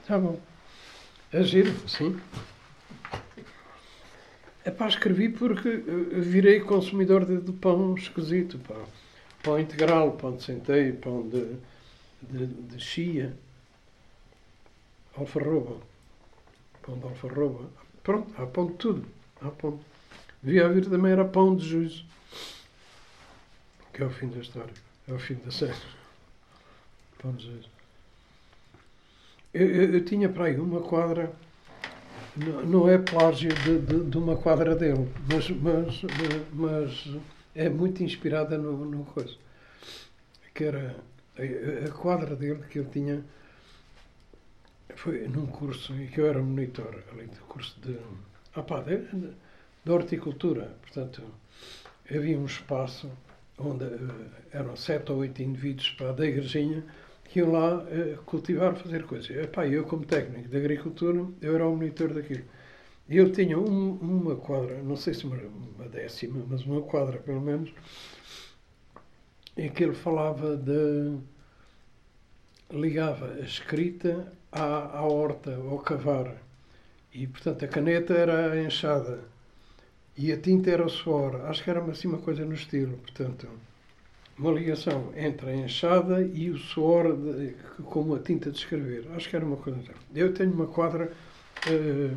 Está 0.00 0.18
bom. 0.18 0.38
É 1.32 1.42
giro, 1.42 1.72
sim. 1.88 2.18
É 4.64 4.70
para 4.70 4.88
escrevi 4.88 5.28
porque 5.28 5.68
virei 6.12 6.60
consumidor 6.60 7.24
de, 7.24 7.40
de 7.40 7.52
pão 7.52 7.94
esquisito. 7.94 8.58
Pá. 8.58 8.74
Pão 9.42 9.58
integral, 9.58 10.12
pão 10.12 10.36
de 10.36 10.42
centeio, 10.42 10.96
pão 10.96 11.26
de, 11.28 11.56
de, 12.22 12.46
de 12.46 12.80
chia, 12.80 13.34
alfarroba. 15.16 15.76
Pão 16.82 16.98
de 16.98 17.04
alfarroba. 17.04 17.70
Pronto, 18.02 18.32
há 18.40 18.46
pão 18.46 18.66
de 18.66 18.74
tudo. 18.74 19.06
Há 19.40 19.48
pão. 19.48 19.80
Devia 20.42 20.66
haver 20.66 20.86
também 20.86 21.12
era 21.12 21.24
pão 21.24 21.56
de 21.56 21.66
juízo. 21.66 22.04
Que 23.92 24.02
é 24.02 24.06
o 24.06 24.10
fim 24.10 24.28
da 24.28 24.38
história. 24.38 24.72
É 25.08 25.12
o 25.12 25.18
fim 25.18 25.34
da 25.34 25.50
série. 25.50 25.74
De 27.24 27.44
juízo. 27.44 27.68
Eu, 29.52 29.66
eu, 29.68 29.94
eu, 29.94 30.04
tinha 30.04 30.28
para 30.28 30.44
aí 30.44 30.58
uma 30.58 30.80
quadra, 30.80 31.32
não, 32.36 32.64
não 32.64 32.88
é 32.88 32.96
plágio 32.98 33.52
de, 33.52 33.78
de, 33.80 34.04
de, 34.04 34.16
uma 34.16 34.36
quadra 34.36 34.76
dele, 34.76 35.12
mas, 35.28 35.50
mas, 35.50 36.02
mas 36.52 37.08
é 37.54 37.68
muito 37.68 38.02
inspirada 38.04 38.56
no, 38.56 39.04
coisa. 39.06 39.34
Que 40.54 40.64
era 40.64 40.96
a, 41.36 41.88
a 41.88 41.90
quadra 41.90 42.36
dele 42.36 42.62
que 42.70 42.78
ele 42.78 42.88
tinha 42.90 43.24
foi 44.94 45.26
num 45.26 45.46
curso 45.46 45.92
em 45.94 46.06
que 46.06 46.20
eu 46.20 46.26
era 46.26 46.40
monitor, 46.40 47.02
ali 47.10 47.26
do 47.26 47.40
curso 47.48 47.76
de, 47.80 47.98
opa, 48.54 48.82
de, 48.82 48.98
de 49.84 49.90
horticultura. 49.90 50.76
Portanto, 50.82 51.22
havia 52.08 52.38
um 52.38 52.46
espaço 52.46 53.10
onde 53.68 53.84
uh, 53.84 54.30
eram 54.52 54.76
sete 54.76 55.12
ou 55.12 55.18
oito 55.18 55.42
indivíduos 55.42 55.90
para 55.90 56.12
da 56.12 56.26
igrejinha 56.26 56.84
que 57.24 57.38
iam 57.38 57.52
lá 57.52 57.76
uh, 57.78 58.22
cultivar, 58.24 58.74
fazer 58.76 59.04
coisas. 59.04 59.30
Epá, 59.30 59.66
eu, 59.66 59.84
como 59.84 60.04
técnico 60.04 60.48
de 60.48 60.56
agricultura, 60.56 61.26
eu 61.40 61.54
era 61.54 61.66
o 61.66 61.76
monitor 61.76 62.12
daquilo. 62.12 62.44
E 63.08 63.18
ele 63.18 63.30
tinha 63.30 63.58
um, 63.58 63.92
uma 63.94 64.36
quadra, 64.36 64.82
não 64.82 64.96
sei 64.96 65.14
se 65.14 65.24
uma, 65.26 65.36
uma, 65.36 65.88
décima, 65.88 66.44
mas 66.48 66.64
uma 66.64 66.82
quadra 66.82 67.18
pelo 67.18 67.40
menos, 67.40 67.70
em 69.56 69.68
que 69.68 69.82
ele 69.82 69.94
falava 69.94 70.56
de. 70.56 71.18
ligava 72.70 73.32
a 73.34 73.40
escrita 73.40 74.32
à, 74.52 74.98
à 74.98 75.02
horta, 75.04 75.56
ao 75.56 75.78
cavar. 75.80 76.36
E, 77.12 77.26
portanto, 77.26 77.64
a 77.64 77.68
caneta 77.68 78.14
era 78.14 78.52
a 78.52 78.62
enxada 78.62 79.24
e 80.26 80.32
a 80.32 80.36
tinta 80.36 80.70
era 80.70 80.84
o 80.84 80.88
suor. 80.88 81.36
Acho 81.46 81.62
que 81.64 81.70
era 81.70 81.82
assim 81.84 82.08
uma 82.08 82.18
coisa 82.18 82.44
no 82.44 82.54
estilo, 82.54 82.96
portanto 82.98 83.48
uma 84.40 84.52
ligação 84.52 85.12
entre 85.14 85.50
a 85.50 85.54
enxada 85.54 86.22
e 86.22 86.50
o 86.50 86.56
suor 86.56 87.14
de, 87.14 87.54
como 87.84 88.14
a 88.14 88.18
tinta 88.18 88.50
de 88.50 88.56
escrever. 88.56 89.06
Acho 89.14 89.28
que 89.28 89.36
era 89.36 89.44
uma 89.44 89.58
coisa. 89.58 89.78
Assim. 89.78 89.92
Eu 90.14 90.32
tenho 90.32 90.52
uma 90.52 90.66
quadra 90.66 91.12
uh, 91.68 92.16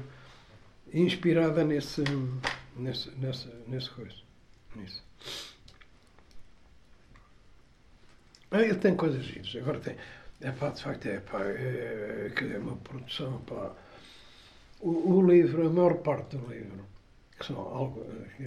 inspirada 0.94 1.66
nesse, 1.66 2.02
nesse, 2.78 3.12
nesse, 3.18 3.50
nesse 3.68 3.90
coisa. 3.90 4.16
Nisso. 4.74 5.04
Ah, 8.52 8.62
ele 8.62 8.76
tem 8.76 8.96
coisas 8.96 9.24
giras. 9.26 9.54
Agora 9.58 9.80
tem. 9.82 9.98
É 10.40 10.52
pá, 10.52 10.70
de 10.70 10.82
facto, 10.82 11.06
é 11.08 11.20
pá, 11.20 11.42
é, 11.44 12.32
é 12.54 12.58
uma 12.58 12.78
produção, 12.78 13.40
pá. 13.42 13.76
O, 14.80 15.16
o 15.16 15.28
livro, 15.30 15.68
a 15.68 15.70
maior 15.70 15.96
parte 15.96 16.38
do 16.38 16.48
livro, 16.48 16.86
que 17.38 17.46
são 17.46 17.60
algo, 17.60 18.06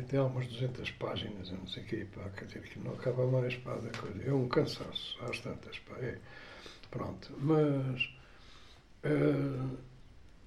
tem 0.08 0.18
algumas 0.18 0.46
200 0.46 0.90
páginas, 0.92 1.50
não 1.50 1.66
sei 1.66 1.82
o 1.82 1.86
quê, 1.86 2.06
pá, 2.14 2.28
quer 2.30 2.44
dizer, 2.46 2.62
que 2.62 2.78
não 2.78 2.92
acaba 2.92 3.26
mais, 3.26 3.56
pá, 3.56 3.74
da 3.74 3.90
coisa. 3.98 4.22
É 4.24 4.32
um 4.32 4.48
cansaço, 4.48 5.18
às 5.22 5.40
tantas, 5.40 5.78
pá, 5.80 5.96
é. 5.98 6.18
Pronto, 6.90 7.34
mas 7.40 8.08
uh, 9.04 9.76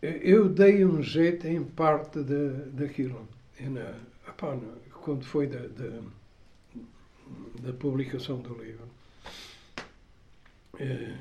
eu 0.01 0.47
dei 0.47 0.85
um 0.85 1.01
jeito 1.03 1.47
em 1.47 1.63
parte 1.63 2.23
de, 2.23 2.49
daquilo. 2.71 3.27
Na, 3.59 3.93
epá, 4.27 4.57
quando 5.03 5.25
foi 5.25 5.47
da, 5.47 5.59
da, 5.59 6.01
da, 7.61 7.73
publicação 7.73 8.39
do 8.39 8.53
livro. 8.63 8.87
Uh, 10.75 11.17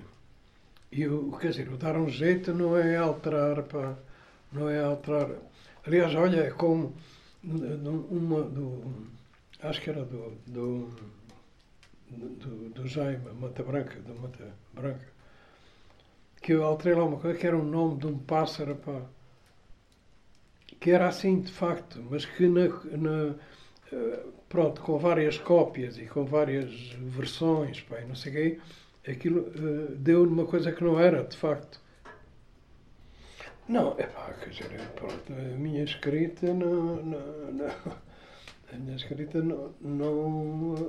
eu, 0.93 1.37
quer 1.41 1.51
dizer, 1.51 1.69
dar 1.77 1.97
um 1.97 2.09
jeito 2.09 2.55
não 2.55 2.77
é 2.77 2.97
alterar, 2.97 3.65
pá, 3.65 3.97
não 4.53 4.69
é 4.69 4.81
alterar. 4.83 5.31
Aliás, 5.87 6.15
olha, 6.15 6.41
é 6.41 6.51
como 6.51 6.95
uma 7.45 8.43
do, 8.43 8.83
acho 9.63 9.81
que 9.81 9.91
era 9.91 10.05
do, 10.05 10.33
do, 10.47 10.91
do, 12.11 12.69
do 12.71 12.87
Jaime 12.87 13.33
Mata 13.41 13.63
Branca, 13.63 13.99
do 14.01 14.15
Mata 14.21 14.53
Branca, 14.73 15.09
que 16.43 16.53
eu 16.53 16.65
alterei 16.65 16.95
lá 16.95 17.05
uma 17.05 17.19
coisa 17.19 17.39
que 17.39 17.47
era 17.47 17.57
o 17.57 17.65
nome 17.65 17.99
de 17.99 18.07
um 18.07 18.19
pássaro, 18.19 18.77
pá, 18.77 19.03
que 20.81 20.91
era 20.91 21.09
assim 21.09 21.41
de 21.41 21.53
facto, 21.53 22.05
mas 22.11 22.25
que 22.25 22.49
na, 22.49 22.69
na 22.97 23.35
pronto, 24.49 24.81
com 24.81 24.99
várias 24.99 25.39
cópias 25.39 25.99
e 25.99 26.07
com 26.07 26.25
várias 26.25 26.91
versões, 26.93 27.81
pá, 27.83 28.01
não 28.01 28.15
sei 28.15 28.33
o 28.33 28.35
quê, 28.35 28.61
aquilo 29.11 29.41
uh, 29.41 29.97
deu 29.97 30.25
uma 30.25 30.47
coisa 30.47 30.73
que 30.73 30.83
não 30.83 30.99
era, 30.99 31.25
de 31.25 31.37
facto. 31.37 31.81
Não, 33.69 33.95
é 33.99 34.05
pá, 34.05 34.33
quer 34.41 34.51
dizer, 34.51 34.81
pronto, 34.97 35.33
a 35.33 35.57
minha 35.57 35.85
escrita 35.85 36.55
não, 36.55 36.97
não, 36.97 37.53
não 37.53 37.67
a 38.73 38.77
minha 38.77 38.97
escrita 38.97 39.43
não, 39.43 39.75
não, 39.81 40.31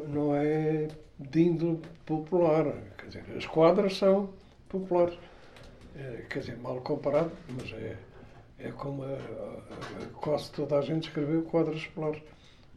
não 0.07 0.35
é 0.35 0.87
de 1.17 1.41
índole 1.41 1.81
popular. 2.05 2.65
Quer 2.97 3.05
dizer, 3.07 3.23
as 3.37 3.45
quadras 3.45 3.97
são 3.97 4.29
populares. 4.67 5.17
É, 5.95 6.25
quer 6.29 6.39
dizer, 6.39 6.57
mal 6.57 6.79
comparado, 6.81 7.31
mas 7.49 7.71
é, 7.73 7.97
é 8.59 8.71
como 8.71 9.03
a, 9.03 9.07
a, 9.07 10.05
quase 10.13 10.51
toda 10.51 10.77
a 10.77 10.81
gente 10.81 11.07
escreveu 11.07 11.41
quadras 11.43 11.85
populares. 11.87 12.21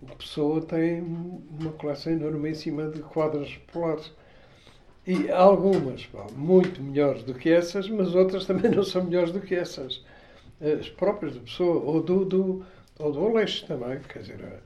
A 0.09 0.15
pessoa 0.17 0.61
tem 0.63 1.01
uma 1.01 1.73
coleção 1.73 2.13
enormíssima 2.13 2.89
de 2.89 3.03
quadras 3.03 3.57
populares. 3.57 4.13
E 5.07 5.31
algumas 5.31 6.09
muito 6.37 6.81
melhores 6.83 7.23
do 7.25 7.35
que 7.35 7.51
essas, 7.51 7.89
mas 7.89 8.15
outras 8.15 8.47
também 8.47 8.71
não 8.71 8.85
são 8.85 9.05
melhores 9.05 9.33
do 9.33 9.41
que 9.41 9.55
essas. 9.55 10.05
As 10.61 10.89
próprias 10.89 11.35
da 11.35 11.41
pessoa, 11.41 11.83
ou 11.83 12.03
do, 12.03 12.25
do, 12.25 12.65
ou 12.99 13.13
do 13.13 13.27
Aleixo 13.27 13.67
também, 13.67 13.99
quer 14.01 14.21
dizer, 14.21 14.63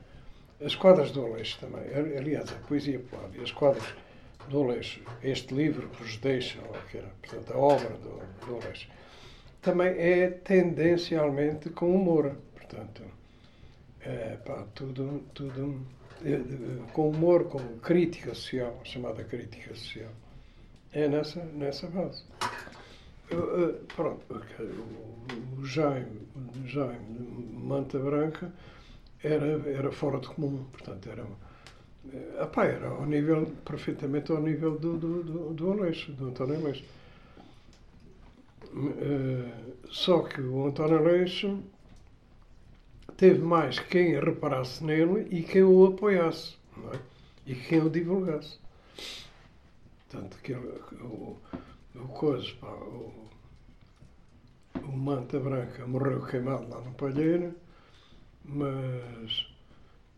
as 0.63 0.75
quadras 0.75 1.11
do 1.11 1.25
Aleixo 1.25 1.59
também. 1.59 1.81
Aliás, 2.17 2.51
a 2.51 2.67
poesia 2.67 2.99
popular 2.99 3.29
e 3.35 3.41
as 3.41 3.51
quadras 3.51 3.83
do 4.49 4.61
Aleixo, 4.63 5.01
este 5.23 5.53
livro 5.53 5.89
que 5.89 6.03
os 6.03 6.17
deixa, 6.17 6.59
que 6.91 6.97
era, 6.97 7.07
portanto, 7.21 7.53
a 7.53 7.57
obra 7.57 7.89
do, 7.97 8.21
do 8.45 8.55
Aleixo, 8.61 8.87
também 9.61 9.89
é 9.97 10.29
tendencialmente 10.29 11.69
com 11.71 11.95
humor. 11.95 12.35
Portanto, 12.55 13.01
É, 14.01 14.37
pá, 14.45 14.65
tudo, 14.73 15.23
tudo 15.33 15.81
é, 16.23 16.39
com 16.93 17.09
humor, 17.09 17.45
com 17.49 17.59
crítica 17.79 18.33
social, 18.33 18.79
chamada 18.83 19.23
crítica 19.23 19.75
social. 19.75 20.11
É 20.93 21.07
nessa, 21.07 21.43
nessa 21.43 21.87
base. 21.87 22.23
Eu, 23.29 23.81
pronto, 23.95 24.21
o 25.57 25.65
Jaime, 25.65 26.27
o 26.35 26.67
Jaime 26.67 27.49
Manta 27.53 27.99
Branca 27.99 28.51
era, 29.21 29.69
era 29.69 29.91
fora 29.91 30.19
de 30.19 30.27
comum, 30.29 30.63
portanto, 30.71 31.09
era, 31.09 31.25
apá, 32.41 32.65
era 32.65 32.87
ao 32.87 33.05
nível, 33.05 33.45
perfeitamente 33.65 34.31
ao 34.31 34.41
nível 34.41 34.79
do, 34.79 34.97
do, 34.97 35.23
do, 35.23 35.53
do 35.53 35.71
Aleixo, 35.71 36.13
do 36.13 36.27
António 36.27 36.55
Aleixo. 36.55 36.85
Só 39.89 40.21
que 40.21 40.39
o 40.39 40.67
António 40.67 40.97
Aleixo 40.97 41.59
teve 43.17 43.39
mais 43.39 43.79
quem 43.79 44.19
reparasse 44.19 44.83
nele 44.83 45.27
e 45.31 45.41
quem 45.41 45.63
o 45.63 45.85
apoiasse, 45.85 46.55
é? 46.93 46.99
e 47.45 47.55
quem 47.55 47.81
o 47.81 47.89
divulgasse. 47.89 48.57
Tanto 50.09 50.37
que 50.37 50.53
o, 50.53 51.37
o 51.95 52.07
coisa, 52.07 52.47
pá, 52.61 52.71
o, 52.71 53.11
o 54.81 54.91
Manta 54.91 55.39
Branca 55.39 55.85
morreu 55.85 56.25
queimado 56.25 56.69
lá 56.69 56.79
no 56.79 56.93
Palheiro, 56.93 57.53
mas 58.45 59.47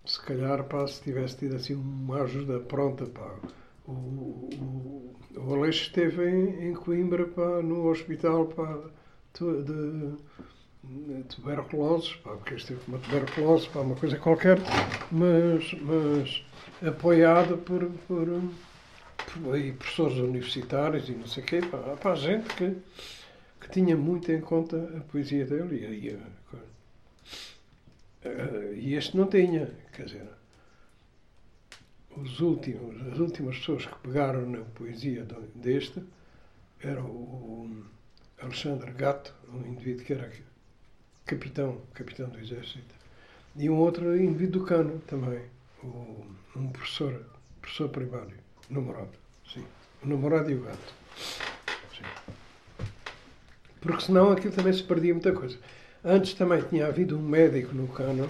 se 0.06 0.21
calhar, 0.21 0.63
pá, 0.65 0.86
se 0.88 1.02
tivesse 1.02 1.38
tido 1.38 1.56
assim 1.56 1.73
uma 1.73 2.21
ajuda 2.23 2.60
pronta, 2.60 3.06
pá, 3.08 3.36
o, 3.88 3.91
o, 3.91 5.15
o 5.36 5.54
Aleixo 5.56 5.84
esteve 5.84 6.30
em, 6.30 6.69
em 6.69 6.73
Coimbra, 6.73 7.25
pá, 7.25 7.62
no 7.63 7.88
hospital, 7.88 8.45
pá, 8.47 8.80
de, 9.39 10.13
tuberculose, 11.30 12.15
pá, 12.23 12.32
porque 12.32 12.56
este 12.56 12.73
teve 12.73 12.82
uma 12.88 12.99
tuberculose, 12.99 13.67
pá, 13.69 13.80
uma 13.80 13.95
coisa 13.95 14.17
qualquer, 14.17 14.60
mas, 15.12 15.73
mas 15.82 16.45
apoiado 16.82 17.58
por, 17.58 17.86
por 18.08 18.28
e 19.58 19.72
professores 19.74 20.18
universitários 20.18 21.10
e 21.10 21.13
não 21.13 21.28
sei 21.28 21.44
o 21.44 21.46
quê, 21.46 21.62
pá, 21.62 21.78
pá, 21.98 22.15
gente 22.15 22.54
que, 22.56 22.76
que 23.62 23.70
tinha 23.70 23.96
muito 23.96 24.32
em 24.32 24.42
conta 24.42 24.78
a 24.98 25.02
poesia 25.02 25.46
dele 25.46 25.76
e, 25.76 26.18
e, 28.26 28.80
e 28.80 28.94
este 28.96 29.15
não 29.15 29.28
tinha, 29.28 29.72
quer 29.94 30.06
dizer, 30.06 30.28
os 32.15 32.39
últimos, 32.39 33.08
as 33.13 33.20
últimas 33.20 33.58
pessoas 33.58 33.86
que 33.86 33.96
pegaram 34.00 34.50
na 34.50 34.60
poesia 34.60 35.26
deste 35.56 36.02
eram 36.82 37.06
o 37.06 37.86
Alexandre 38.42 38.92
Gato, 38.92 39.34
um 39.54 39.65
indivíduo 39.68 40.06
que 40.06 40.13
era 40.13 40.32
capitão, 41.26 41.82
capitão 41.94 42.30
do 42.30 42.39
exército. 42.39 42.96
E 43.56 43.70
um 43.70 43.78
outro 43.78 44.18
indivíduo 44.18 44.62
do 44.62 44.65
cano 44.65 45.00
também, 45.08 45.42
um 46.56 46.70
professor, 46.72 47.26
professor 47.62 47.89
primário, 47.89 48.38
namorado, 48.70 49.18
sim. 49.53 49.65
O 50.03 50.07
namorado 50.07 50.49
e 50.49 50.55
o 50.55 50.63
gato. 50.63 50.93
Sim. 51.95 52.85
Porque 53.81 54.01
senão 54.01 54.31
aquilo 54.31 54.53
também 54.53 54.73
se 54.73 54.83
perdia 54.83 55.13
muita 55.13 55.31
coisa. 55.31 55.57
Antes 56.03 56.33
também 56.33 56.62
tinha 56.62 56.88
havido 56.88 57.17
um 57.17 57.21
médico 57.21 57.73
no 57.75 57.88
cano, 57.88 58.29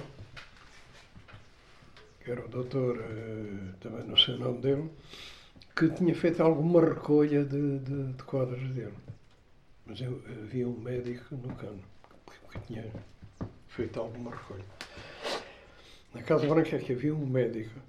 que 2.23 2.31
era 2.31 2.43
o 2.43 2.47
doutor, 2.47 2.97
eh, 2.99 3.73
também 3.79 4.03
não 4.05 4.17
sei 4.17 4.35
o 4.35 4.39
nome 4.39 4.59
dele, 4.59 4.89
que 5.75 5.89
tinha 5.89 6.15
feito 6.15 6.41
alguma 6.41 6.81
recolha 6.81 7.45
de, 7.45 7.79
de, 7.79 8.13
de 8.13 8.23
quadros 8.23 8.67
dele. 8.71 8.93
Mas 9.85 10.01
eu, 10.01 10.21
havia 10.27 10.67
um 10.67 10.79
médico 10.79 11.35
no 11.35 11.55
cano 11.55 11.79
que 12.51 12.59
tinha 12.61 12.85
feito 13.67 13.99
alguma 13.99 14.31
recolha. 14.31 14.65
Na 16.13 16.23
Casa 16.23 16.47
Branca 16.47 16.75
é 16.75 16.79
que 16.79 16.93
havia 16.93 17.13
um 17.13 17.25
médico 17.25 17.79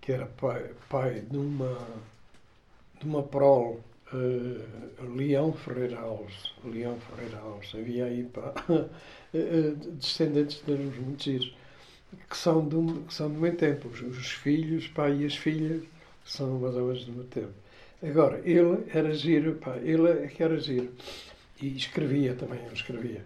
que 0.00 0.12
era 0.12 0.26
pai, 0.26 0.70
pai 0.88 1.20
de 1.20 1.36
uma 1.36 1.78
de 3.02 3.08
uma 3.08 3.22
prole 3.22 3.78
uh, 4.12 5.14
Leão 5.14 5.52
Ferreira 5.52 5.98
Alves. 5.98 6.54
Leão 6.64 6.96
Ferreira 7.00 7.38
Alves. 7.38 7.74
Havia 7.74 8.06
aí 8.06 8.24
pá, 8.24 8.54
uh, 8.68 9.76
descendentes 9.96 10.62
de 10.64 10.76
giros, 11.18 11.54
que 12.28 12.36
são 12.36 12.66
do, 12.66 13.02
que 13.02 13.12
são 13.12 13.28
do 13.28 13.38
meu 13.38 13.54
tempo. 13.56 13.88
Os, 13.88 14.00
os 14.00 14.30
filhos 14.32 14.86
pá, 14.88 15.10
e 15.10 15.26
as 15.26 15.36
filhas 15.36 15.82
são 16.24 16.58
mais 16.60 16.74
ou 16.76 16.86
menos 16.86 17.04
do 17.04 17.12
meu 17.12 17.24
tempo. 17.24 17.52
Agora, 18.02 18.40
ele 18.44 18.84
era 18.92 19.12
giro, 19.14 19.54
pá, 19.56 19.76
ele 19.78 20.08
é 20.08 20.26
que 20.26 20.42
era 20.42 20.58
giro. 20.58 20.92
E 21.60 21.76
escrevia 21.76 22.34
também, 22.34 22.60
ele 22.64 22.74
escrevia. 22.74 23.24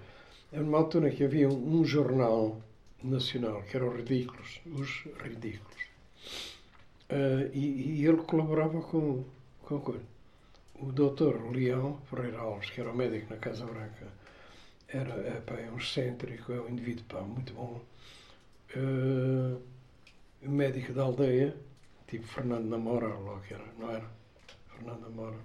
Era 0.52 0.62
uma 0.62 0.78
altura 0.78 1.10
que 1.10 1.24
havia 1.24 1.48
um, 1.48 1.80
um 1.80 1.84
jornal 1.84 2.60
nacional, 3.02 3.62
que 3.62 3.76
era 3.76 3.86
os 3.86 3.96
Ridículos, 3.96 4.60
os 4.66 5.04
Ridículos. 5.22 5.76
Uh, 7.08 7.50
e, 7.54 8.00
e, 8.00 8.06
ele 8.06 8.16
colaborava 8.18 8.80
com, 8.80 9.24
coisa. 9.66 10.04
O 10.80 10.92
doutor 10.92 11.50
Leão 11.50 11.98
Ferreira 12.08 12.38
Alves, 12.38 12.70
que 12.70 12.80
era 12.80 12.90
o 12.90 12.96
médico 12.96 13.32
na 13.32 13.38
Casa 13.38 13.64
Branca, 13.64 14.06
era 14.88 15.14
é, 15.14 15.40
pá, 15.44 15.54
é 15.54 15.70
um 15.70 15.78
excêntrico, 15.78 16.52
é 16.52 16.60
um 16.60 16.68
indivíduo 16.68 17.04
pá, 17.08 17.20
muito 17.20 17.52
bom. 17.52 17.80
Uh, 18.76 19.60
médico 20.42 20.92
da 20.92 21.02
aldeia, 21.02 21.56
tipo 22.06 22.26
Fernando 22.26 22.66
Namora, 22.66 23.08
logo 23.08 23.40
que 23.40 23.54
era, 23.54 23.64
não 23.78 23.90
era? 23.90 24.04
Fernando 24.68 25.00
Namora. 25.00 25.36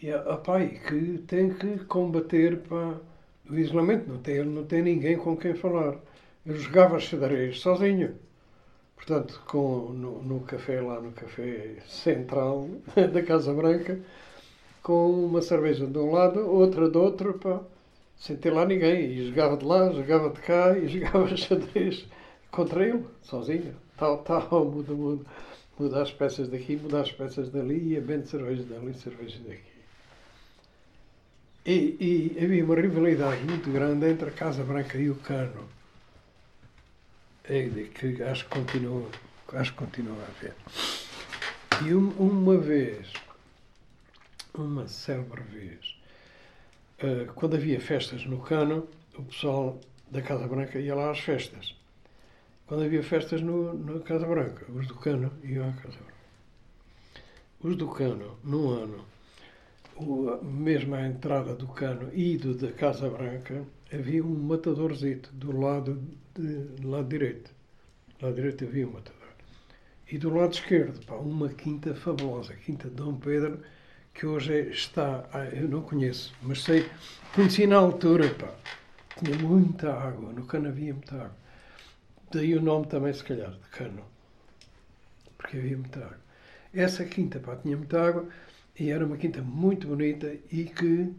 E 0.00 0.10
a 0.10 0.36
pai 0.36 0.80
que 0.86 1.18
tem 1.26 1.54
que 1.54 1.78
combater 1.84 2.58
para 2.58 3.00
o 3.48 3.58
isolamento. 3.58 4.08
Não 4.08 4.18
tem, 4.18 4.44
não 4.44 4.64
tem 4.64 4.82
ninguém 4.82 5.16
com 5.16 5.36
quem 5.36 5.54
falar. 5.54 5.96
Eu 6.44 6.56
jogava 6.56 7.00
xadrez 7.00 7.60
sozinho. 7.60 8.14
Portanto, 8.96 9.40
com, 9.46 9.90
no, 9.92 10.22
no 10.22 10.40
café, 10.40 10.80
lá 10.80 11.00
no 11.00 11.12
café 11.12 11.76
central 11.86 12.68
da 13.12 13.22
Casa 13.22 13.52
Branca, 13.52 14.00
com 14.82 15.26
uma 15.26 15.42
cerveja 15.42 15.86
de 15.86 15.98
um 15.98 16.10
lado, 16.10 16.40
outra 16.40 16.88
do 16.88 17.00
outro, 17.00 17.34
pá, 17.34 17.60
sem 18.16 18.36
ter 18.36 18.52
lá 18.52 18.64
ninguém. 18.64 19.12
E 19.12 19.28
jogava 19.28 19.56
de 19.56 19.64
lá, 19.64 19.92
jogava 19.92 20.30
de 20.30 20.40
cá 20.40 20.76
e 20.76 20.88
jogava 20.88 21.36
xadrez 21.36 22.06
contra 22.50 22.84
ele, 22.84 23.04
sozinho. 23.22 23.74
Tal, 23.96 24.18
tal, 24.18 24.64
muda, 24.64 24.92
muda. 24.92 25.24
Muda 25.78 26.02
as 26.02 26.10
peças 26.10 26.48
daqui, 26.48 26.76
muda 26.76 27.02
as 27.02 27.12
peças 27.12 27.50
dali, 27.50 27.94
e 27.94 28.00
bem 28.00 28.20
de 28.20 28.28
cerveja 28.28 28.62
dali, 28.62 28.94
cerveja 28.94 29.38
daqui. 29.46 29.76
E, 31.66 32.32
e, 32.38 32.44
havia 32.44 32.64
uma 32.64 32.76
rivalidade 32.76 33.42
muito 33.44 33.70
grande 33.70 34.08
entre 34.08 34.28
a 34.28 34.32
Casa 34.32 34.62
Branca 34.62 34.96
e 34.96 35.10
o 35.10 35.16
Cano. 35.16 35.75
É, 37.48 37.68
que 37.94 38.22
acho 38.22 38.44
que 38.44 38.50
continua, 38.50 39.08
acho 39.52 39.72
que 39.72 39.78
continua 39.78 40.16
a 40.20 40.26
haver. 40.26 40.54
E 41.84 41.94
uma 41.94 42.58
vez, 42.58 43.12
uma 44.54 44.88
célebre 44.88 45.42
vez, 45.42 45.96
eh, 46.98 47.26
quando 47.34 47.54
havia 47.54 47.80
festas 47.80 48.24
no 48.24 48.40
Cano, 48.40 48.88
o 49.16 49.22
pessoal 49.22 49.80
da 50.10 50.22
Casa 50.22 50.48
Branca 50.48 50.78
ia 50.78 50.94
lá 50.94 51.10
às 51.10 51.20
festas. 51.20 51.74
Quando 52.66 52.82
havia 52.82 53.02
festas 53.02 53.40
no, 53.40 53.74
na 53.74 54.00
Casa 54.00 54.26
Branca, 54.26 54.66
os 54.72 54.88
do 54.88 54.96
Cano 54.96 55.32
iam 55.44 55.68
à 55.68 55.72
Casa 55.72 55.98
Branca. 55.98 56.14
Os 57.60 57.76
do 57.76 57.88
Cano, 57.88 58.38
num 58.42 58.70
ano, 58.70 59.04
o, 59.96 60.42
mesmo 60.42 60.94
à 60.94 61.06
entrada 61.06 61.54
do 61.54 61.66
cano 61.68 62.10
e 62.12 62.36
do 62.36 62.54
da 62.54 62.72
Casa 62.72 63.08
Branca, 63.08 63.64
havia 63.92 64.24
um 64.24 64.34
matadorzito 64.34 65.30
do 65.32 65.58
lado, 65.58 66.02
do 66.40 66.88
lado 66.88 67.08
direito. 67.08 67.50
Do 68.18 68.26
lado 68.26 68.36
direito 68.36 68.64
havia 68.64 68.86
um 68.86 68.92
matador. 68.92 69.28
E 70.10 70.18
do 70.18 70.32
lado 70.32 70.52
esquerdo, 70.52 71.04
pá, 71.04 71.14
uma 71.14 71.48
quinta 71.48 71.94
fabulosa, 71.94 72.52
a 72.52 72.56
Quinta 72.56 72.88
de 72.88 72.94
Dom 72.94 73.16
Pedro, 73.16 73.60
que 74.14 74.24
hoje 74.24 74.54
é, 74.54 74.60
está, 74.68 75.28
ah, 75.32 75.44
eu 75.46 75.68
não 75.68 75.82
conheço, 75.82 76.32
mas 76.42 76.62
sei, 76.62 76.88
conheci 77.34 77.66
na 77.66 77.76
altura, 77.76 78.32
pá, 78.34 78.54
tinha 79.18 79.36
muita 79.38 79.92
água, 79.92 80.32
no 80.32 80.46
cano 80.46 80.68
havia 80.68 80.94
muita 80.94 81.16
água. 81.16 81.36
Daí 82.30 82.54
o 82.54 82.62
nome 82.62 82.86
também, 82.86 83.12
se 83.12 83.24
calhar, 83.24 83.50
de 83.50 83.68
cano, 83.70 84.04
porque 85.36 85.56
havia 85.56 85.76
muita 85.76 86.00
água. 86.00 86.20
Essa 86.72 87.04
quinta, 87.04 87.40
pá, 87.40 87.56
tinha 87.56 87.76
muita 87.76 88.00
água, 88.00 88.28
e 88.78 88.90
era 88.90 89.04
uma 89.04 89.16
quinta 89.16 89.42
muito 89.42 89.88
bonita 89.88 90.34
e 90.52 90.64
que 90.64 91.12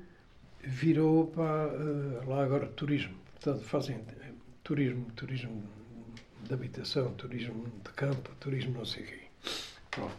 virou 0.64 1.28
para 1.28 1.68
uh, 1.68 2.30
lá 2.30 2.44
agora 2.44 2.68
turismo. 2.68 3.16
Portanto, 3.34 3.64
fazem 3.64 3.96
eh, 3.96 4.17
turismo, 4.68 5.06
turismo 5.16 5.64
de 6.44 6.54
habitação, 6.54 7.14
turismo 7.14 7.72
de 7.86 7.90
campo, 7.94 8.32
turismo 8.38 8.78
não 8.78 8.86
sei 8.86 9.04
o 9.04 9.06
quê. 9.06 9.20
Pronto. 9.90 10.16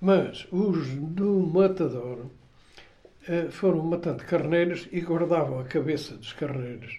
Mas 0.00 0.48
os 0.50 0.88
do 0.88 1.38
matador 1.40 2.20
uh, 3.28 3.50
foram 3.50 3.82
matando 3.82 4.24
carneiros 4.24 4.88
e 4.90 5.00
guardavam 5.00 5.60
a 5.60 5.64
cabeça 5.64 6.16
dos 6.16 6.32
carneiros, 6.32 6.98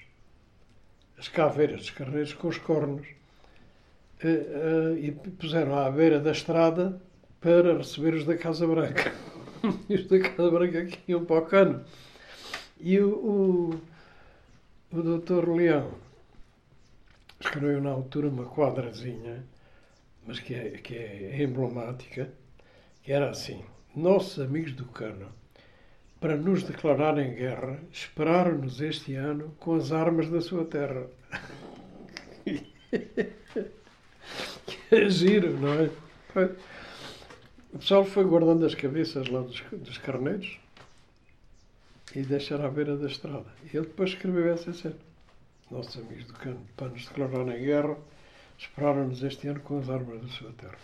as 1.18 1.28
caveiras 1.28 1.82
dos 1.82 1.90
carneiros 1.90 2.34
com 2.36 2.48
os 2.50 2.60
cornos. 2.60 3.08
Uh, 4.24 4.96
e 4.96 5.12
puseram 5.12 5.76
à 5.76 5.90
beira 5.90 6.20
da 6.20 6.32
estrada 6.32 7.02
para 7.42 7.78
receber 7.78 8.14
os 8.14 8.26
da 8.26 8.38
Casa 8.38 8.68
Branca. 8.68 9.12
os 9.90 10.06
da 10.06 10.20
Casa 10.20 10.52
Branca 10.52 10.86
que 10.86 11.12
iam 11.12 11.26
para 11.26 11.42
o 11.42 11.46
cano. 11.48 11.84
E 12.80 13.00
o, 13.00 13.10
o, 13.10 13.82
o 14.96 15.02
doutor 15.02 15.50
Leão 15.50 16.03
escreveu 17.44 17.82
na 17.82 17.92
altura 17.92 18.30
uma 18.30 18.46
quadrazinha, 18.46 19.44
mas 20.26 20.40
que 20.40 20.56
é, 20.56 20.70
que 20.72 20.96
é 20.96 21.44
emblemática, 21.44 22.32
que 23.02 23.12
era 23.12 23.30
assim: 23.30 23.64
Nossos 23.96 24.40
amigos 24.40 24.74
do 24.74 24.86
Cano, 24.86 25.28
para 26.20 26.38
nos 26.38 26.64
declararem 26.64 27.36
guerra, 27.36 27.80
esperaram-nos 27.92 28.80
este 28.82 29.16
ano 29.16 29.54
com 29.60 29.76
as 29.76 29.92
armas 29.92 30.30
da 30.30 30.42
sua 30.42 30.66
terra. 30.66 31.06
que 34.66 34.96
é 34.96 35.10
giro, 35.10 35.60
não 35.60 35.74
é? 35.74 35.90
O 37.74 37.80
pessoal 37.80 38.06
foi 38.06 38.24
guardando 38.24 38.66
as 38.66 38.74
cabeças 38.76 39.28
lá 39.28 39.42
dos, 39.42 39.62
dos 39.72 39.98
carneiros 39.98 40.58
e 42.16 42.22
deixaram 42.22 42.66
à 42.66 42.70
beira 42.70 42.96
da 42.96 43.08
estrada. 43.08 43.52
E 43.66 43.76
ele 43.76 43.88
depois 43.88 44.12
escreveu 44.12 44.54
essa 44.54 44.72
cena. 44.72 44.96
Nossos 45.74 45.98
amigos 45.98 46.26
do 46.26 46.34
campo, 46.34 46.62
para 46.78 46.90
nos 46.90 47.08
declararem 47.08 47.66
guerra, 47.66 47.98
esperaram-nos 48.60 49.24
este 49.24 49.48
ano 49.48 49.60
com 49.62 49.80
as 49.80 49.90
armas 49.90 50.22
da 50.22 50.28
sua 50.28 50.52
terra. 50.52 50.78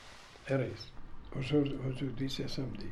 Era 0.47 0.65
isso. 0.65 0.91
Hoje, 1.36 1.56
hoje 1.56 2.06
eu 2.06 2.12
disse 2.13 2.41
é 2.41 2.47
samedi. 2.47 2.91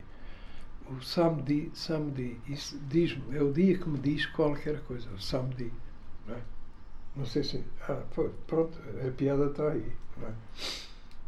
O 0.91 1.01
samedi, 1.01 1.71
samedi, 1.73 2.39
isso 2.47 2.77
diz 2.87 3.17
é 3.33 3.41
o 3.41 3.51
dia 3.51 3.79
que 3.79 3.89
me 3.89 3.97
diz 3.97 4.27
qualquer 4.27 4.79
coisa. 4.81 5.09
O 5.09 5.19
samedi. 5.19 5.73
Não, 6.27 6.35
é? 6.35 6.41
não 7.15 7.25
sei 7.25 7.43
se. 7.43 7.63
Ah, 7.89 8.03
pronto, 8.45 8.77
a 9.05 9.11
piada 9.11 9.47
está 9.47 9.71
aí. 9.71 9.91
Não 10.17 10.27
é? 10.27 10.33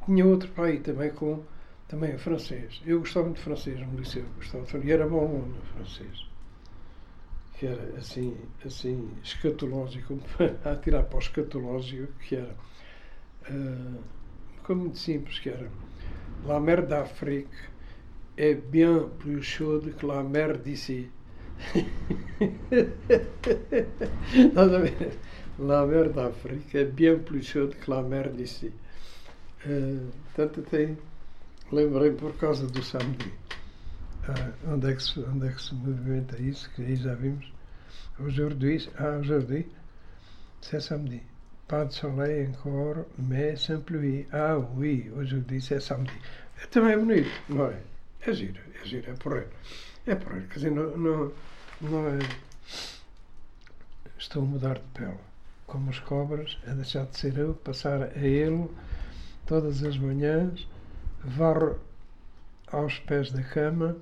Tinha 0.06 0.26
outro 0.26 0.52
para 0.52 0.66
aí 0.66 0.80
também 0.82 1.12
com 1.12 1.44
também 1.88 2.16
francês. 2.20 2.80
Eu 2.86 3.00
gostava 3.00 3.26
muito 3.26 3.38
de 3.38 3.44
francês 3.44 3.80
no 3.80 3.98
liceu, 3.98 4.24
gostava 4.36 4.66
de, 4.66 4.88
e 4.88 4.92
era 4.92 5.08
bom 5.08 5.28
no 5.28 5.62
francês. 5.74 6.29
Que 7.60 7.68
era 7.68 7.98
assim, 7.98 8.38
assim 8.66 9.12
escatológico, 9.22 10.18
a 10.64 10.76
tirar 10.78 11.04
para 11.04 11.18
o 11.18 11.20
escatológico, 11.20 12.08
que 12.20 12.36
era 12.36 12.56
uh, 13.52 14.02
como 14.64 14.84
muito 14.84 14.98
simples, 14.98 15.40
que 15.40 15.50
era 15.50 15.70
La 16.46 16.60
mer 16.60 16.86
d'Afrique 16.86 17.50
é 18.38 18.54
bien 18.54 19.10
plus 19.20 19.46
chaude 19.46 19.92
que 19.92 20.06
la 20.06 20.24
mer 20.24 20.58
d'ici. 20.58 21.12
La 25.60 25.86
mer 25.86 26.14
d'Afrique 26.14 26.78
é 26.78 26.86
bien 26.86 27.20
plus 27.20 27.46
chaude 27.46 27.76
que 27.76 27.92
la 27.92 28.02
mer 28.02 28.32
d'ici. 28.32 28.72
Uh, 29.66 30.10
portanto, 30.24 30.62
tem 30.62 30.98
lembrei 31.70 32.12
por 32.12 32.32
causa 32.38 32.66
do 32.66 32.82
samedi. 32.82 33.30
Ah, 34.30 34.52
onde, 34.68 34.92
é 34.92 34.96
que 34.96 35.02
se, 35.02 35.20
onde 35.20 35.48
é 35.48 35.52
que 35.52 35.62
se 35.62 35.74
movimenta 35.74 36.40
isso? 36.40 36.70
Que 36.76 36.84
aí 36.84 36.96
já 36.96 37.16
vimos. 37.16 37.52
Aujourd'hui, 38.20 38.88
ah, 39.00 39.18
aujourd'hui, 39.20 39.66
c'est 40.62 40.82
samedi. 40.82 41.24
Pas 41.68 41.86
de 41.86 41.94
soleil 41.96 42.48
encore, 42.48 43.06
mais 43.18 43.60
sans 43.60 43.82
pluie. 43.82 44.28
Ah, 44.32 44.58
oui, 44.78 45.12
aujourd'hui 45.16 45.60
c'est 45.60 45.82
samedi. 45.82 46.14
É, 46.62 46.68
também 46.68 46.94
é 46.94 46.98
bonito, 46.98 47.32
não 47.50 47.72
é? 47.72 47.82
É 48.22 48.34
giro, 48.34 48.62
é 48.80 48.86
giro, 48.86 49.10
é 49.10 49.14
porreiro. 49.16 49.50
É 50.06 50.14
porreiro, 50.14 50.48
quer 50.48 50.56
dizer, 50.56 50.72
não, 50.72 50.96
não, 50.96 51.32
não 51.82 52.08
é. 52.08 52.20
Estou 54.18 54.44
a 54.44 54.46
mudar 54.46 54.76
de 54.76 54.88
pele. 54.94 55.18
Como 55.66 55.90
as 55.90 56.00
cobras, 56.00 56.58
é 56.68 56.74
deixar 56.74 57.06
de 57.06 57.18
ser 57.18 57.38
eu, 57.38 57.56
passar 57.56 58.04
a 58.04 58.20
ele 58.20 58.70
todas 59.48 59.84
as 59.84 59.98
manhãs 59.98 60.68
varro 61.24 61.80
aos 62.72 63.00
pés 63.00 63.32
da 63.32 63.42
cama, 63.42 63.96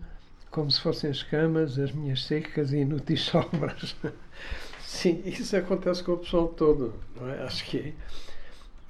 como 0.58 0.72
se 0.72 0.82
fossem 0.82 1.12
as 1.12 1.22
camas, 1.22 1.78
as 1.78 1.92
minhas 1.92 2.26
secas 2.26 2.74
e 2.74 2.78
inúteis 2.78 3.22
sombras. 3.30 3.96
Sim, 4.82 5.22
isso 5.24 5.56
acontece 5.56 6.04
com 6.04 6.14
o 6.14 6.18
pessoal 6.18 6.48
todo, 6.48 6.96
não 7.16 7.30
é? 7.30 7.44
Acho 7.44 7.64
que. 7.66 7.94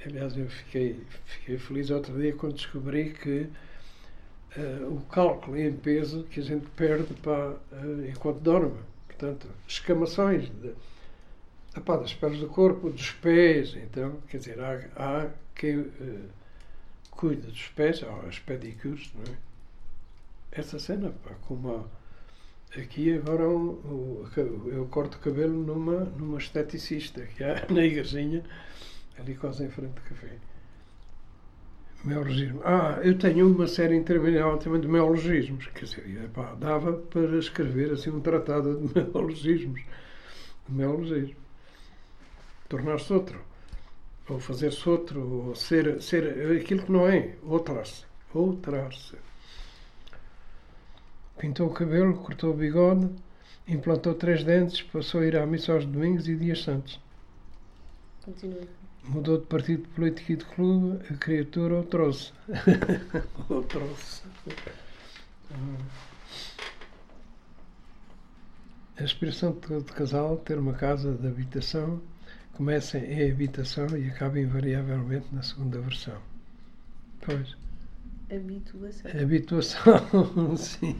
Aliás, 0.05 0.37
eu 0.37 0.47
fiquei, 0.47 0.97
fiquei 1.25 1.57
feliz 1.57 1.89
outro 1.89 2.17
dia 2.17 2.31
quando 2.31 2.53
descobri 2.53 3.11
que 3.11 3.49
uh, 4.57 4.93
o 4.93 5.01
cálculo 5.11 5.57
em 5.57 5.73
peso 5.73 6.23
que 6.31 6.39
a 6.39 6.43
gente 6.43 6.65
perde 6.69 7.13
para, 7.15 7.49
uh, 7.49 8.07
enquanto 8.07 8.39
dorme. 8.39 8.79
Portanto, 9.05 9.49
escamações 9.67 10.49
de, 10.49 10.73
epá, 11.75 11.97
das 11.97 12.13
pernas 12.13 12.39
do 12.39 12.47
corpo, 12.47 12.89
dos 12.89 13.11
pés. 13.11 13.75
Então, 13.75 14.21
quer 14.29 14.37
dizer, 14.37 14.57
há, 14.61 14.87
há 14.95 15.29
que. 15.53 15.75
Uh, 15.75 16.29
cuida 17.11 17.47
dos 17.47 17.67
pés, 17.69 18.03
aos 18.03 18.39
pedicures, 18.39 19.11
não 19.15 19.23
é? 19.23 19.46
Essa 20.57 20.79
cena, 20.79 21.11
pá, 21.23 21.35
como 21.47 21.87
aqui 22.75 23.13
agora 23.13 23.47
um, 23.47 24.25
eu 24.65 24.87
corto 24.89 25.17
o 25.17 25.21
cabelo 25.21 25.53
numa, 25.53 25.99
numa 26.05 26.37
esteticista 26.37 27.21
que 27.21 27.43
há 27.43 27.65
na 27.69 27.85
igrejinha, 27.85 28.43
ali 29.19 29.35
quase 29.35 29.63
em 29.63 29.69
frente 29.69 29.93
do 29.93 30.01
café. 30.01 30.37
Meologismo. 32.03 32.61
Ah, 32.63 32.99
eu 33.03 33.17
tenho 33.17 33.47
uma 33.47 33.67
série 33.67 33.95
interminável 33.95 34.57
também 34.57 34.81
de 34.81 34.87
meologismos, 34.87 35.67
quer 35.67 35.85
dizer, 35.85 36.23
epá, 36.25 36.55
dava 36.55 36.93
para 36.93 37.37
escrever 37.37 37.91
assim 37.91 38.09
um 38.09 38.21
tratado 38.21 38.79
de 38.79 38.93
meologismos. 38.99 39.81
De 40.67 40.73
meologismo. 40.73 41.35
Tornar-se 42.67 43.13
outro 43.13 43.39
ou 44.29 44.39
fazer-se 44.39 44.87
outro, 44.89 45.21
ou 45.21 45.55
ser, 45.55 46.01
ser 46.01 46.57
aquilo 46.57 46.83
que 46.83 46.91
não 46.91 47.07
é, 47.07 47.35
outrar-se. 47.43 48.03
Outrar-se. 48.33 49.15
Pintou 51.37 51.67
o 51.67 51.73
cabelo, 51.73 52.15
cortou 52.17 52.51
o 52.51 52.57
bigode, 52.57 53.09
implantou 53.67 54.15
três 54.15 54.43
dentes, 54.43 54.81
passou 54.81 55.21
a 55.21 55.25
ir 55.25 55.37
à 55.37 55.45
missa 55.45 55.73
aos 55.73 55.85
domingos 55.85 56.27
e 56.27 56.35
dias 56.35 56.63
santos. 56.63 56.99
Continua. 58.23 58.61
Mudou 59.03 59.37
de 59.37 59.45
partido 59.45 59.87
político 59.89 60.31
e 60.31 60.35
de 60.35 60.45
clube, 60.45 60.99
a 61.09 61.17
criatura 61.17 61.79
o 61.79 61.83
trouxe. 61.83 62.33
o 63.49 63.61
trouxe. 63.61 64.23
A 68.99 69.03
aspiração 69.03 69.51
de 69.53 69.93
casal 69.93 70.37
ter 70.37 70.57
uma 70.57 70.73
casa 70.73 71.13
de 71.13 71.27
habitação 71.27 72.01
começa 72.53 72.97
em 72.97 73.31
habitação 73.31 73.95
e 73.95 74.09
acaba 74.09 74.39
invariavelmente 74.39 75.27
na 75.31 75.43
segunda 75.43 75.79
versão. 75.79 76.19
Pois. 77.21 77.55
Habituação. 78.29 79.11
Habituação, 79.11 80.57
sim. 80.57 80.95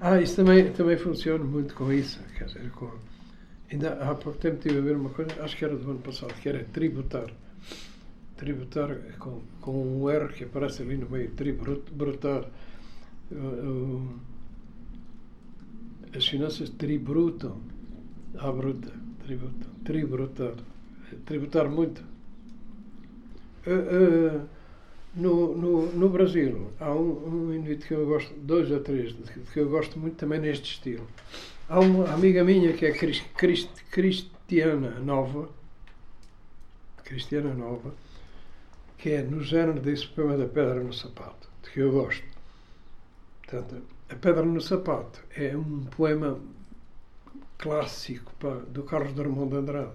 Ah, 0.00 0.20
isso 0.20 0.36
também, 0.36 0.72
também 0.72 0.96
funciona 0.98 1.42
muito 1.42 1.74
com 1.74 1.92
isso. 1.92 2.20
Quer 2.36 2.44
dizer, 2.46 2.70
com, 2.72 2.90
ainda 3.72 3.94
há 3.94 4.14
pouco 4.14 4.38
tempo 4.38 4.56
estive 4.56 4.78
a 4.78 4.82
ver 4.82 4.96
uma 4.96 5.10
coisa, 5.10 5.42
acho 5.42 5.56
que 5.56 5.64
era 5.64 5.76
do 5.76 5.90
ano 5.90 6.00
passado, 6.00 6.34
que 6.34 6.48
era 6.48 6.64
tributar. 6.64 7.30
Tributar 8.36 8.94
com, 9.18 9.40
com 9.60 10.02
um 10.02 10.10
R 10.10 10.28
que 10.32 10.44
aparece 10.44 10.82
ali 10.82 10.96
no 10.96 11.08
meio, 11.08 11.30
tributar. 11.30 12.44
as 16.14 16.26
finanças 16.26 16.68
tributam 16.70 17.60
à 18.38 18.50
bruta 18.52 18.92
Tributar. 19.24 19.70
Tributar. 19.84 20.54
Tributar 21.24 21.70
muito. 21.70 22.04
Uh, 23.66 24.42
uh, 24.42 24.48
no, 25.16 25.56
no, 25.56 25.92
no 25.92 26.08
Brasil 26.08 26.72
há 26.80 26.92
um, 26.92 27.48
um 27.48 27.54
indivíduo 27.54 27.86
que 27.86 27.94
eu 27.94 28.06
gosto, 28.06 28.34
dois 28.34 28.70
ou 28.70 28.80
três, 28.80 29.14
que 29.52 29.60
eu 29.60 29.68
gosto 29.68 29.98
muito 29.98 30.16
também 30.16 30.40
neste 30.40 30.72
estilo. 30.72 31.06
Há 31.68 31.80
uma 31.80 32.12
amiga 32.12 32.44
minha 32.44 32.72
que 32.72 32.86
é 32.86 32.92
Crist, 32.92 33.70
Cristiana 33.90 34.98
Nova, 35.00 35.48
Cristiana 37.04 37.54
Nova, 37.54 37.94
que 38.98 39.10
é 39.10 39.22
no 39.22 39.42
género 39.42 39.80
desse 39.80 40.06
poema 40.08 40.36
da 40.36 40.46
pedra 40.46 40.82
no 40.82 40.92
sapato, 40.92 41.48
de 41.62 41.70
que 41.70 41.80
eu 41.80 41.92
gosto. 41.92 42.24
Portanto, 43.42 43.82
a 44.08 44.14
pedra 44.16 44.44
no 44.44 44.60
sapato 44.60 45.22
é 45.36 45.56
um 45.56 45.84
poema 45.84 46.38
clássico 47.58 48.32
do 48.68 48.82
Carlos 48.82 49.14
Drummond 49.14 49.50
de 49.50 49.56
Andrade 49.56 49.92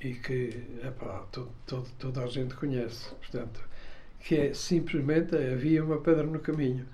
e 0.00 0.14
que 0.14 0.62
epá, 0.82 1.26
todo, 1.30 1.50
todo, 1.66 1.88
toda 1.98 2.24
a 2.24 2.26
gente 2.26 2.54
conhece, 2.54 3.14
portanto, 3.14 3.69
que 4.20 4.36
é 4.36 4.54
simplesmente 4.54 5.34
havia 5.36 5.84
uma 5.84 5.98
pedra 5.98 6.24
no 6.24 6.38
caminho. 6.40 6.86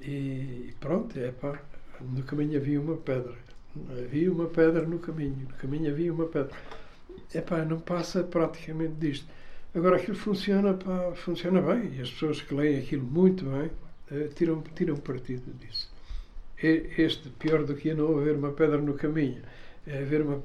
E 0.00 0.74
pronto, 0.80 1.18
epá, 1.18 1.60
no 2.00 2.22
caminho 2.24 2.58
havia 2.58 2.80
uma 2.80 2.96
pedra, 2.96 3.34
havia 3.90 4.30
uma 4.30 4.46
pedra 4.46 4.82
no 4.82 4.98
caminho, 4.98 5.46
no 5.48 5.54
caminho 5.56 5.90
havia 5.90 6.12
uma 6.12 6.26
pedra, 6.26 6.54
epá, 7.34 7.64
não 7.64 7.80
passa 7.80 8.22
praticamente 8.22 8.94
disto. 8.94 9.26
Agora 9.74 9.96
aquilo 9.96 10.16
funciona, 10.16 10.74
pá, 10.74 11.12
funciona 11.14 11.60
bem. 11.60 11.94
E 11.96 12.00
as 12.00 12.10
pessoas 12.10 12.40
que 12.40 12.54
leem 12.54 12.78
aquilo 12.78 13.04
muito 13.04 13.44
bem 13.44 13.70
eh, 14.10 14.28
tiram, 14.34 14.62
tiram 14.74 14.96
partido 14.96 15.52
disso. 15.58 15.92
Este, 16.62 17.28
pior 17.30 17.64
do 17.64 17.74
que 17.74 17.90
é 17.90 17.94
não 17.94 18.16
haver 18.18 18.36
uma 18.36 18.52
pedra 18.52 18.78
no 18.78 18.94
caminho, 18.94 19.42
é, 19.86 19.98
haver 19.98 20.22
uma, 20.22 20.40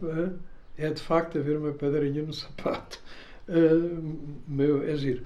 é 0.78 0.90
de 0.90 1.02
facto 1.02 1.38
haver 1.38 1.58
uma 1.58 1.72
pedrinha 1.72 2.24
no 2.24 2.34
sapato. 2.34 3.00
Uh, 3.48 4.18
meu, 4.48 4.84
é 4.84 4.96
giro. 4.96 5.24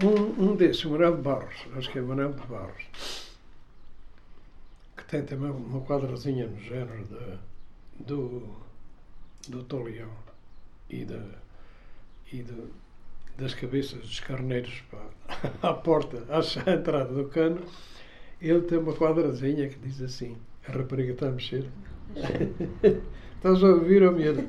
Um, 0.00 0.50
um 0.50 0.56
desses, 0.56 0.84
o 0.84 0.90
Manuel 0.90 1.16
de 1.16 1.22
Barros, 1.22 1.66
acho 1.76 1.90
que 1.90 1.98
é 1.98 2.02
Manuel 2.02 2.32
de 2.32 2.46
Barros, 2.46 2.84
que 4.96 5.04
tem 5.04 5.22
também 5.22 5.50
uma 5.50 5.82
quadrazinha 5.82 6.46
no 6.46 6.58
género 6.58 7.04
de, 7.04 8.04
do, 8.04 8.56
do 9.48 9.62
Toleão 9.64 10.10
e, 10.88 11.04
da, 11.04 11.22
e 12.32 12.42
do, 12.42 12.70
das 13.36 13.54
cabeças 13.54 14.00
dos 14.00 14.20
carneiros 14.20 14.82
pá, 14.90 15.04
à 15.68 15.74
porta, 15.74 16.24
à 16.30 16.40
entrada 16.72 17.12
do 17.12 17.28
cano, 17.28 17.60
ele 18.40 18.62
tem 18.62 18.78
uma 18.78 18.94
quadrazinha 18.94 19.68
que 19.68 19.78
diz 19.78 20.00
assim: 20.00 20.36
a 20.66 20.72
rapariga 20.72 21.12
está 21.12 21.28
a 21.28 21.32
mexer. 21.32 21.68
Estás 23.36 23.62
a 23.64 23.66
ouvir, 23.66 24.02
ou 24.04 24.12
medo? 24.12 24.40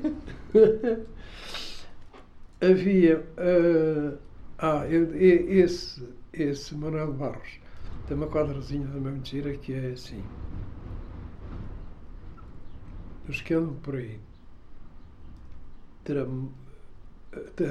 Havia. 2.60 3.18
Uh, 3.36 4.16
ah, 4.58 4.86
eu, 4.86 5.14
esse, 5.16 6.02
esse 6.32 6.74
Manuel 6.74 7.12
Barros 7.12 7.58
tem 8.06 8.16
uma 8.16 8.26
quadrazinha 8.26 8.86
da 8.86 9.00
mesma 9.00 9.24
gira 9.24 9.56
que 9.56 9.72
é 9.72 9.92
assim. 9.92 10.22
Os 13.28 13.40
que 13.40 13.54
andam 13.54 13.74
por 13.74 13.96
aí 13.96 14.18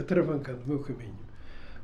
travancando 0.07 0.63
o 0.65 0.67
meu 0.67 0.79
caminho. 0.79 1.15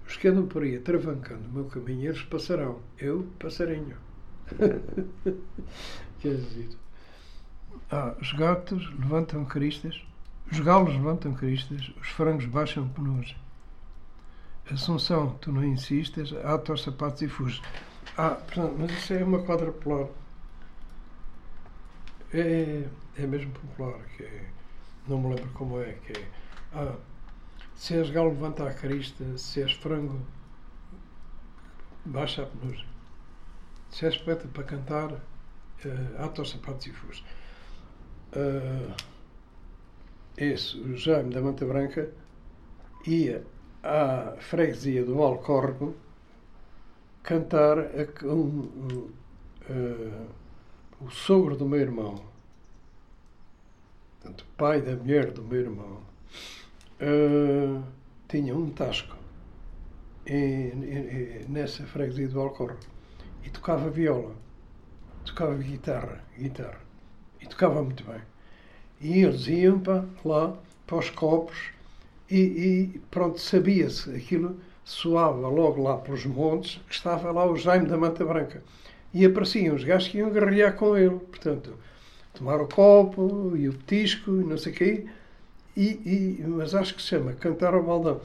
Os 0.08 0.18
que 0.18 0.28
andam 0.28 0.48
por 0.48 0.64
aí 0.64 0.80
travancando 0.80 1.48
o 1.48 1.52
meu 1.52 1.66
caminho, 1.66 2.10
eles 2.10 2.24
passarão. 2.24 2.80
Eu, 2.98 3.28
passarinho. 3.38 3.96
Quer 6.20 6.36
dizer. 6.36 6.70
Ah, 7.92 8.16
os 8.20 8.34
gatos 8.34 8.90
levantam 9.00 9.46
cristas, 9.46 10.04
os 10.52 10.60
galos 10.60 10.94
levantam 10.94 11.34
cristas, 11.34 11.92
os 12.02 12.10
frangos 12.10 12.46
baixam 12.46 12.90
penugem. 12.90 13.38
Assunção, 14.72 15.36
tu 15.42 15.52
não 15.52 15.64
insistes, 15.64 16.32
ata 16.44 16.74
os 16.74 16.84
sapatos 16.84 17.22
e 17.24 17.28
fuges. 17.28 17.62
Ah, 18.16 18.32
portanto, 18.32 18.76
mas 18.78 18.92
isso 18.92 19.14
é 19.14 19.24
uma 19.24 19.42
quadrupolar. 19.44 20.08
É, 22.32 22.84
é 23.18 23.28
mesmo 23.28 23.52
popular, 23.52 24.00
que 24.16 24.24
é, 24.24 24.46
não 25.08 25.20
me 25.20 25.34
lembro 25.34 25.50
como 25.54 25.82
é, 25.82 25.94
que 25.94 26.20
é. 26.20 26.28
Ah, 26.74 26.96
se 27.76 27.96
és 27.96 28.10
galo, 28.12 28.30
levanta 28.30 28.68
a 28.68 28.74
crista, 28.74 29.38
se 29.38 29.62
és 29.62 29.72
frango, 29.74 30.20
baixa 32.06 32.44
a 32.44 32.46
penugem. 32.46 32.86
Se 33.90 34.06
és 34.06 34.18
poeta 34.18 34.48
para 34.50 34.64
cantar, 34.64 35.12
uh, 35.14 36.24
ata 36.24 36.42
os 36.42 36.50
sapatos 36.52 36.88
e 36.88 36.92
fuges. 36.92 37.24
Uh, 38.36 38.94
esse, 40.38 40.78
o 40.78 40.96
Jaime 40.96 41.34
da 41.34 41.42
Manta 41.42 41.66
Branca, 41.66 42.12
ia 43.08 43.44
à 43.84 44.36
freguesia 44.40 45.04
do 45.04 45.22
Alcorgo 45.22 45.96
cantar 47.24 47.78
um, 48.24 48.30
um, 48.30 49.12
uh, 49.70 50.28
o 51.02 51.10
sogro 51.10 51.56
do 51.56 51.66
meu 51.66 51.80
irmão, 51.80 52.24
o 54.26 54.34
pai 54.58 54.82
da 54.82 54.96
mulher 54.96 55.32
do 55.32 55.44
meu 55.44 55.62
irmão, 55.62 56.02
uh, 57.02 57.84
tinha 58.28 58.56
um 58.56 58.70
tasco 58.70 59.16
em, 60.26 60.70
em, 60.70 61.46
nessa 61.48 61.84
freguesia 61.86 62.28
do 62.28 62.42
Alcorgo 62.42 62.80
e 63.44 63.50
tocava 63.50 63.90
viola, 63.90 64.36
tocava 65.26 65.56
guitarra, 65.56 66.24
guitarra 66.38 66.82
e 67.40 67.48
tocava 67.48 67.82
muito 67.84 68.04
bem. 68.04 68.22
E 69.02 69.24
eles 69.24 69.48
iam 69.48 69.80
para 69.80 70.06
lá 70.26 70.58
para 70.86 70.98
os 70.98 71.10
copos 71.10 71.72
e, 72.30 72.38
e 72.38 73.00
pronto, 73.12 73.40
sabia-se, 73.40 74.16
aquilo 74.16 74.60
soava 74.84 75.48
logo 75.48 75.84
lá 75.84 75.98
pelos 75.98 76.26
montes, 76.26 76.82
que 76.88 76.94
estava 76.94 77.32
lá 77.32 77.46
o 77.46 77.56
Jaime 77.56 77.88
da 77.88 77.98
Manta 77.98 78.26
Branca. 78.26 78.64
E 79.14 79.26
apareciam 79.26 79.76
os 79.76 79.84
gajos 79.84 80.10
que 80.10 80.18
iam 80.18 80.32
guerrear 80.32 80.76
com 80.76 80.98
ele, 80.98 81.18
portanto, 81.18 81.78
tomar 82.34 82.62
o 82.62 82.68
copo 82.68 83.56
e 83.56 83.68
o 83.68 83.74
petisco 83.74 84.32
e 84.32 84.44
não 84.44 84.58
sei 84.58 84.74
o 84.74 84.76
quê, 84.76 85.08
e, 85.76 86.40
e, 86.42 86.44
mas 86.48 86.76
acho 86.76 86.96
que 86.96 87.02
se 87.02 87.10
chama 87.10 87.34
Cantar 87.34 87.74
ao 87.74 87.84
Baldão. 87.84 88.22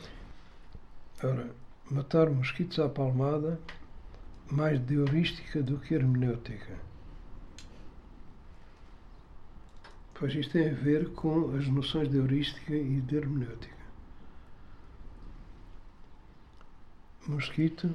Ora, 1.22 1.50
matar 1.90 2.28
mosquitos 2.30 2.78
à 2.78 2.88
palmada, 2.88 3.58
mais 4.50 4.84
de 4.84 4.94
heurística 4.94 5.62
do 5.62 5.78
que 5.78 5.94
hermenêutica. 5.94 6.74
Pois 10.14 10.34
isto 10.34 10.52
tem 10.52 10.70
a 10.70 10.74
ver 10.74 11.10
com 11.10 11.54
as 11.56 11.66
noções 11.68 12.08
de 12.08 12.16
heurística 12.16 12.74
e 12.74 13.00
de 13.00 13.16
hermenêutica. 13.16 13.73
Mosquito 17.26 17.90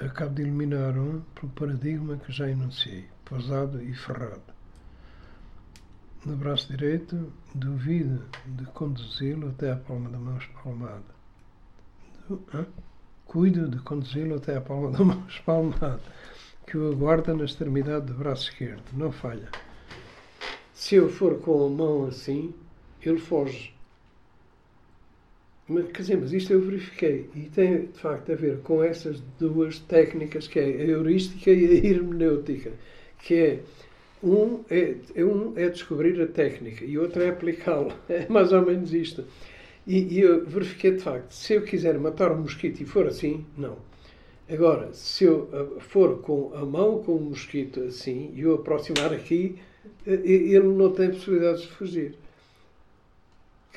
acabo 0.00 0.34
de 0.34 0.42
eliminar 0.42 0.96
um 0.96 1.20
pelo 1.34 1.52
paradigma 1.52 2.16
que 2.16 2.32
já 2.32 2.48
enunciei, 2.48 3.06
posado 3.24 3.82
e 3.82 3.94
ferrado. 3.94 4.42
No 6.24 6.36
braço 6.36 6.68
direito, 6.68 7.32
duvido 7.54 8.24
de 8.46 8.64
conduzi-lo 8.66 9.50
até 9.50 9.72
a 9.72 9.76
palma 9.76 10.08
da 10.10 10.18
mão 10.18 10.36
espalmada. 10.38 11.16
Cuido 13.24 13.68
de 13.68 13.78
conduzi-lo 13.78 14.36
até 14.36 14.56
a 14.56 14.60
palma 14.60 14.90
da 14.90 15.04
mão 15.04 15.24
espalmada, 15.28 16.00
que 16.66 16.76
o 16.76 16.90
aguarda 16.90 17.34
na 17.34 17.44
extremidade 17.44 18.06
do 18.06 18.14
braço 18.14 18.50
esquerdo. 18.50 18.82
Não 18.92 19.12
falha. 19.12 19.48
Se 20.74 20.96
eu 20.96 21.08
for 21.08 21.38
com 21.40 21.66
a 21.66 21.70
mão 21.70 22.06
assim, 22.06 22.52
ele 23.00 23.18
foge. 23.18 23.75
Mas, 25.68 25.86
quer 25.86 26.02
dizer, 26.02 26.16
mas 26.18 26.32
isto 26.32 26.52
eu 26.52 26.60
verifiquei 26.60 27.28
e 27.34 27.40
tem 27.40 27.86
de 27.86 27.98
facto 27.98 28.30
a 28.30 28.36
ver 28.36 28.58
com 28.58 28.84
essas 28.84 29.20
duas 29.38 29.80
técnicas 29.80 30.46
que 30.46 30.60
é 30.60 30.64
a 30.64 30.84
heurística 30.84 31.50
e 31.50 31.66
a 31.66 31.86
hermenêutica, 31.90 32.72
que 33.18 33.34
é 33.34 33.60
um 34.22 34.60
é, 34.70 34.94
é 35.14 35.24
um 35.24 35.52
é 35.56 35.68
descobrir 35.68 36.20
a 36.20 36.26
técnica 36.26 36.84
e 36.84 36.96
outro 36.98 37.22
é 37.22 37.28
aplicá-la. 37.28 37.96
É 38.08 38.26
mais 38.28 38.52
ou 38.52 38.64
menos 38.64 38.94
isto. 38.94 39.24
E, 39.86 40.14
e, 40.14 40.20
eu 40.20 40.44
verifiquei 40.46 40.92
de 40.92 41.02
facto, 41.02 41.32
se 41.32 41.54
eu 41.54 41.62
quiser 41.62 41.98
matar 41.98 42.32
um 42.32 42.40
mosquito 42.40 42.80
e 42.80 42.84
for 42.84 43.06
assim, 43.06 43.44
não. 43.56 43.78
Agora, 44.48 44.92
se 44.92 45.24
eu 45.24 45.48
ah, 45.52 45.80
for 45.80 46.20
com 46.20 46.52
a 46.54 46.64
mão 46.64 47.02
com 47.02 47.16
o 47.16 47.20
mosquito 47.20 47.82
assim 47.82 48.32
e 48.34 48.46
o 48.46 48.54
aproximar 48.54 49.12
aqui, 49.12 49.56
eh, 50.06 50.20
ele 50.24 50.68
não 50.68 50.92
tem 50.92 51.10
possibilidades 51.10 51.62
de 51.62 51.68
fugir. 51.68 52.16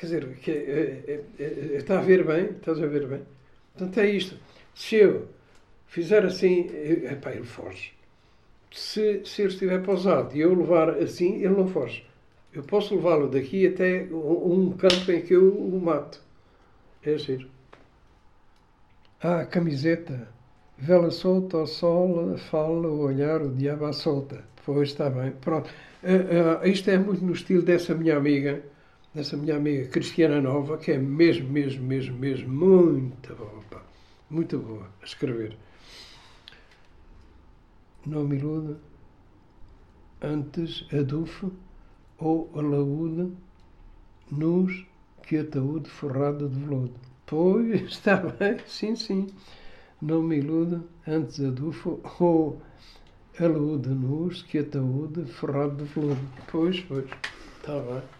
Quer 0.00 0.06
dizer, 0.06 0.28
que, 0.36 0.50
é, 0.50 1.20
é, 1.38 1.76
está 1.76 1.98
a 1.98 2.02
ver 2.02 2.24
bem? 2.24 2.44
Estás 2.46 2.82
a 2.82 2.86
ver 2.86 3.06
bem? 3.06 3.20
Portanto, 3.74 4.00
é 4.00 4.08
isto. 4.08 4.34
Se 4.74 4.96
eu 4.96 5.28
fizer 5.88 6.24
assim, 6.24 6.70
epá, 7.04 7.32
ele 7.32 7.44
foge. 7.44 7.92
Se, 8.72 9.20
se 9.26 9.42
ele 9.42 9.50
estiver 9.50 9.82
pausado 9.82 10.34
e 10.34 10.40
eu 10.40 10.54
levar 10.54 10.88
assim, 10.88 11.34
ele 11.34 11.50
não 11.50 11.68
foge. 11.68 12.06
Eu 12.50 12.62
posso 12.62 12.94
levá-lo 12.94 13.28
daqui 13.28 13.66
até 13.66 14.04
um 14.10 14.72
campo 14.72 15.12
em 15.12 15.20
que 15.20 15.34
eu 15.34 15.52
o 15.52 15.78
mato. 15.78 16.18
É 17.04 17.18
giro. 17.18 17.46
Ah, 19.22 19.44
camiseta. 19.44 20.28
Vela 20.78 21.10
solta 21.10 21.58
ao 21.58 21.66
sol, 21.66 22.38
fala 22.38 22.88
o 22.88 23.00
olhar, 23.00 23.42
o 23.42 23.54
diabo 23.54 23.84
à 23.84 23.92
solta. 23.92 24.42
Pois 24.64 24.88
está 24.88 25.10
bem. 25.10 25.32
Pronto. 25.42 25.68
Uh, 26.02 26.64
uh, 26.64 26.66
isto 26.66 26.88
é 26.88 26.96
muito 26.96 27.22
no 27.22 27.34
estilo 27.34 27.60
dessa 27.60 27.94
minha 27.94 28.16
amiga 28.16 28.62
dessa 29.14 29.36
minha 29.36 29.56
amiga 29.56 29.88
Cristiana 29.88 30.40
Nova, 30.40 30.78
que 30.78 30.92
é 30.92 30.98
mesmo, 30.98 31.48
mesmo, 31.50 31.84
mesmo, 31.84 32.16
mesmo 32.16 32.48
muito 32.48 33.34
boa, 33.34 33.62
pá. 33.68 33.82
muito 34.30 34.58
boa 34.58 34.88
a 35.02 35.04
escrever. 35.04 35.56
Não 38.06 38.24
me 38.24 38.36
ilude, 38.36 38.76
antes 40.22 40.86
adufo 40.92 41.52
ou 42.18 42.50
alaúde 42.54 43.32
nos 44.30 44.86
que 45.22 45.38
ataúde 45.38 45.90
forrado 45.90 46.48
de 46.48 46.58
veludo. 46.60 46.94
Pois, 47.26 47.82
está 47.90 48.16
bem, 48.16 48.58
sim, 48.66 48.94
sim. 48.94 49.26
Não 50.00 50.22
me 50.22 50.38
ilude, 50.38 50.80
antes 51.06 51.40
adufo 51.40 52.00
ou 52.20 52.60
alaúde 53.38 53.90
nos 53.90 54.42
que 54.42 54.58
ataúde 54.58 55.24
forrado 55.24 55.76
de 55.76 55.84
veludo. 55.84 56.20
Pois, 56.50 56.80
pois, 56.80 57.10
está 57.60 57.78
bem. 57.80 58.19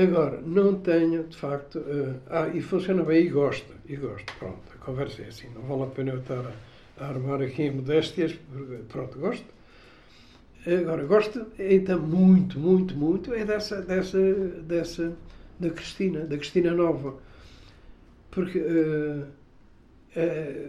Agora, 0.00 0.40
não 0.40 0.78
tenho, 0.78 1.24
de 1.24 1.36
facto. 1.36 1.80
Uh, 1.80 2.20
ah, 2.30 2.46
e 2.54 2.60
funciona 2.60 3.02
bem 3.02 3.26
e 3.26 3.28
gosto. 3.30 3.74
E 3.84 3.96
gosto. 3.96 4.32
Pronto, 4.38 4.62
a 4.72 4.84
conversa 4.84 5.22
é 5.22 5.26
assim. 5.26 5.48
Não 5.52 5.62
vale 5.62 5.82
a 5.82 5.86
pena 5.86 6.12
eu 6.12 6.20
estar 6.20 6.44
a, 6.46 7.04
a 7.04 7.08
armar 7.08 7.42
aqui 7.42 7.68
modéstias. 7.68 8.38
Pronto, 8.88 9.18
gosto. 9.18 9.44
Agora, 10.64 11.04
gosto 11.04 11.46
então 11.58 11.98
muito, 11.98 12.60
muito, 12.60 12.94
muito 12.96 13.34
é 13.34 13.44
dessa, 13.44 13.82
dessa, 13.82 14.18
dessa 14.62 15.16
da 15.58 15.70
Cristina, 15.70 16.20
da 16.20 16.36
Cristina 16.36 16.72
Nova. 16.72 17.18
Porque 18.30 18.58
uh, 18.58 19.26
é, 20.14 20.68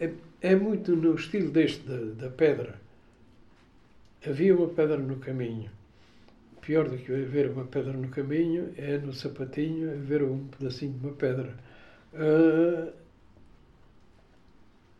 é, 0.00 0.12
é, 0.40 0.54
muito 0.54 0.94
no 0.94 1.16
estilo 1.16 1.50
deste 1.50 1.80
da, 1.88 2.26
da 2.26 2.30
pedra. 2.30 2.80
Havia 4.24 4.54
uma 4.54 4.68
pedra 4.68 4.98
no 4.98 5.16
caminho 5.16 5.68
pior 6.68 6.86
do 6.86 6.98
que 6.98 7.10
ver 7.10 7.50
uma 7.50 7.64
pedra 7.64 7.94
no 7.94 8.08
caminho 8.08 8.74
é 8.76 8.98
no 8.98 9.10
sapatinho 9.10 9.98
ver 10.02 10.22
um 10.22 10.48
pedacinho 10.48 10.92
de 10.92 11.06
uma 11.06 11.14
pedra. 11.14 11.56
Uh, 12.12 12.92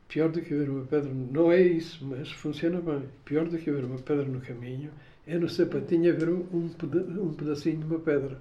pior 0.09 0.31
do 0.31 0.41
que 0.41 0.55
ver 0.55 0.71
uma 0.71 0.87
pedra, 0.87 1.13
não 1.13 1.53
é 1.53 1.61
isso, 1.61 2.03
mas 2.07 2.33
funciona 2.33 2.81
bem. 2.81 3.03
Pior 3.27 3.47
do 3.47 3.59
que 3.59 3.71
ver 3.71 3.85
uma 3.85 3.99
pedra 3.99 4.25
no 4.25 4.41
caminho 4.41 4.91
é 5.27 5.37
no 5.37 5.47
sapatinho 5.47 6.17
ver 6.17 6.31
um, 6.31 6.47
um 6.55 7.35
pedacinho 7.35 7.81
de 7.81 7.85
uma 7.85 7.99
pedra. 8.01 8.41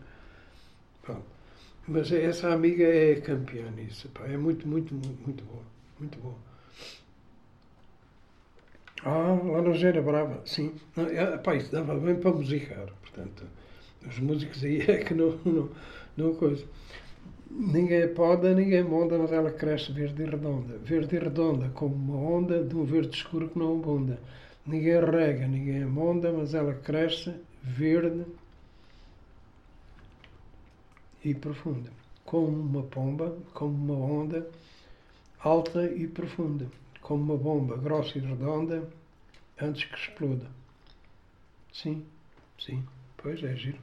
Pronto. 1.01 1.25
Mas 1.85 2.09
essa 2.13 2.53
amiga 2.53 2.85
é 2.85 3.15
campeã 3.15 3.69
nisso. 3.71 4.07
Pá. 4.07 4.25
É 4.25 4.37
muito, 4.37 4.65
muito, 4.65 4.93
muito, 4.93 5.21
muito 5.25 5.43
boa. 5.43 5.63
Muito 5.99 6.17
boa. 6.19 6.46
Ah, 9.03 9.39
lá 9.43 9.61
na 9.61 9.73
Gera 9.73 10.01
Brava, 10.01 10.41
sim. 10.45 10.73
É, 10.97 11.37
pá, 11.37 11.55
isso 11.55 11.71
dava 11.71 11.95
bem 11.95 12.15
para 12.15 12.31
musicar. 12.31 12.87
Portanto, 13.01 13.43
os 14.07 14.19
músicos 14.19 14.63
aí 14.63 14.81
é 14.81 14.97
que 15.03 15.13
não, 15.13 15.37
não, 15.45 15.69
não 16.15 16.35
coisa. 16.35 16.65
Ninguém 17.49 18.01
é 18.01 18.07
poda, 18.07 18.53
ninguém 18.53 18.83
monda, 18.83 19.17
mas 19.17 19.31
ela 19.31 19.51
cresce 19.51 19.91
verde 19.91 20.23
e 20.23 20.25
redonda. 20.25 20.77
Verde 20.79 21.15
e 21.15 21.19
redonda, 21.19 21.69
como 21.69 21.95
uma 21.95 22.17
onda 22.17 22.63
de 22.63 22.75
um 22.75 22.83
verde 22.83 23.15
escuro 23.15 23.49
que 23.49 23.57
não 23.57 23.77
abunda. 23.79 24.19
Ninguém 24.65 24.99
rega, 24.99 25.47
ninguém 25.47 25.85
monda, 25.85 26.31
mas 26.31 26.53
ela 26.53 26.73
cresce 26.73 27.33
verde 27.63 28.25
e 31.23 31.33
profunda. 31.33 31.89
Como 32.25 32.47
uma 32.47 32.83
pomba, 32.83 33.37
como 33.53 33.93
uma 33.93 34.05
onda 34.05 34.49
alta 35.39 35.85
e 35.85 36.07
profunda. 36.07 36.67
Como 37.01 37.23
uma 37.23 37.37
bomba 37.37 37.77
grossa 37.77 38.17
e 38.17 38.21
redonda 38.21 38.87
antes 39.61 39.85
que 39.85 39.95
exploda. 39.95 40.49
Sim, 41.71 42.05
sim, 42.59 42.85
pois 43.17 43.43
é 43.43 43.55
giro. 43.55 43.79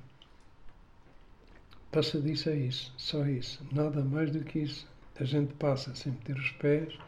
Passadiço 1.90 2.50
é 2.50 2.56
isso, 2.56 2.92
só 2.96 3.24
isso, 3.24 3.64
nada 3.70 4.04
mais 4.04 4.30
do 4.30 4.40
que 4.40 4.58
isso. 4.58 4.86
A 5.18 5.24
gente 5.24 5.54
passa 5.54 5.94
sem 5.94 6.12
meter 6.12 6.36
os 6.36 6.50
pés 6.52 6.98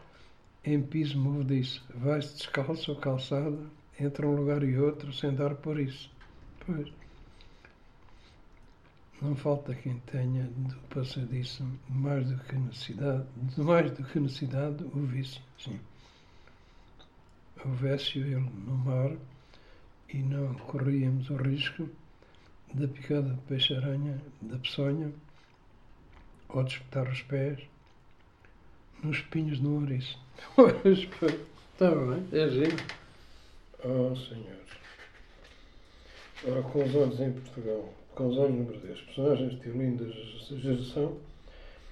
em 0.63 0.81
piso 0.81 1.19
movediço. 1.19 1.83
Vai-se 1.93 2.37
descalço 2.37 2.91
ou 2.91 2.97
calçada, 2.97 3.59
entre 3.99 4.25
um 4.25 4.35
lugar 4.35 4.63
e 4.63 4.77
outro, 4.77 5.11
sem 5.11 5.33
dar 5.33 5.55
por 5.55 5.79
isso. 5.79 6.09
Pois. 6.65 6.87
Não 9.21 9.35
falta 9.35 9.73
quem 9.73 9.99
tenha 10.11 10.43
do 10.43 10.75
passadiço 10.89 11.67
mais 11.89 12.29
do 12.29 12.37
que 12.43 12.55
necessidade, 12.55 13.25
mais 13.57 13.91
do 13.91 14.03
que 14.03 14.19
necessidade, 14.19 14.83
o 14.83 15.05
vício, 15.05 15.41
sim. 15.57 15.79
Houvesse 17.65 18.19
ele 18.19 18.35
no 18.35 18.77
mar 18.77 19.11
e 20.13 20.17
não 20.17 20.53
corríamos 20.53 21.29
o 21.29 21.35
risco 21.35 21.89
da 22.73 22.87
picada 22.87 23.29
de 23.33 23.41
peixe-aranha, 23.41 24.21
da 24.41 24.57
peçonha, 24.57 25.11
ou 26.49 26.63
de 26.63 26.73
espetar 26.73 27.09
os 27.09 27.21
pés 27.23 27.59
nos 29.03 29.17
espinhos 29.17 29.59
do 29.59 29.75
ouriço. 29.75 30.19
Está 31.73 31.91
bem, 31.91 32.27
é 32.31 32.49
giro. 32.49 32.77
Oh, 33.83 34.15
Senhor. 34.15 34.57
Ora, 36.47 36.61
com 36.63 36.83
os 36.83 36.95
olhos 36.95 37.19
em 37.19 37.31
Portugal, 37.31 37.93
com 38.15 38.27
os 38.27 38.37
olhos 38.37 38.55
no 38.55 38.65
Brasil, 38.65 38.95
personagens 39.05 39.51
de 39.51 39.57
Teolinda 39.57 40.05
geração, 40.59 41.17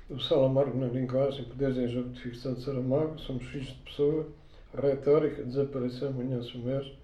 o 0.09 0.20
sal 0.20 0.45
amargo 0.45 0.78
na 0.78 0.88
linguagem, 0.88 1.45
poderes 1.45 1.78
em 1.78 1.88
jogo 1.88 2.09
de 2.09 2.22
ficção 2.22 2.53
de 2.53 2.63
Saramago, 2.63 3.18
somos 3.20 3.43
filhos 3.45 3.68
de 3.68 3.74
pessoa, 3.74 4.28
retórica, 4.82 5.43
desapareceu 5.43 6.09
amanhã 6.09 6.41
sumerge, 6.41 6.97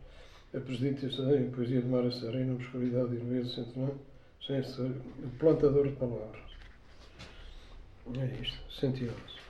a 0.54 0.60
presidente 0.60 1.06
em 1.06 1.52
poesia 1.52 1.82
de 1.82 1.88
Mara 1.88 2.12
Serena, 2.12 2.54
obscuridade 2.54 3.16
e 3.16 3.20
leveza 3.20 3.56
centenário, 3.56 4.00
sem 4.46 4.64
ser 4.64 4.92
o 5.24 5.30
plantador 5.40 5.88
de 5.88 5.96
palavras. 5.96 6.42
É 8.18 8.42
isto, 8.42 8.60
111. 8.80 9.42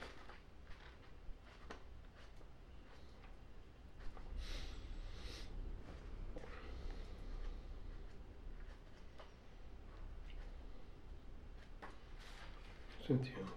Cento 13.08 13.51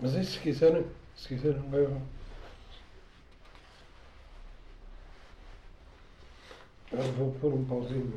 Mas 0.00 0.14
aí, 0.14 0.24
se 0.24 0.38
quiserem, 0.38 0.86
se 1.16 1.28
quiserem, 1.28 1.60
levam. 1.70 2.00
Eu 6.92 7.02
vou 7.14 7.32
pôr 7.40 7.52
um 7.52 7.64
pauzinho. 7.64 8.12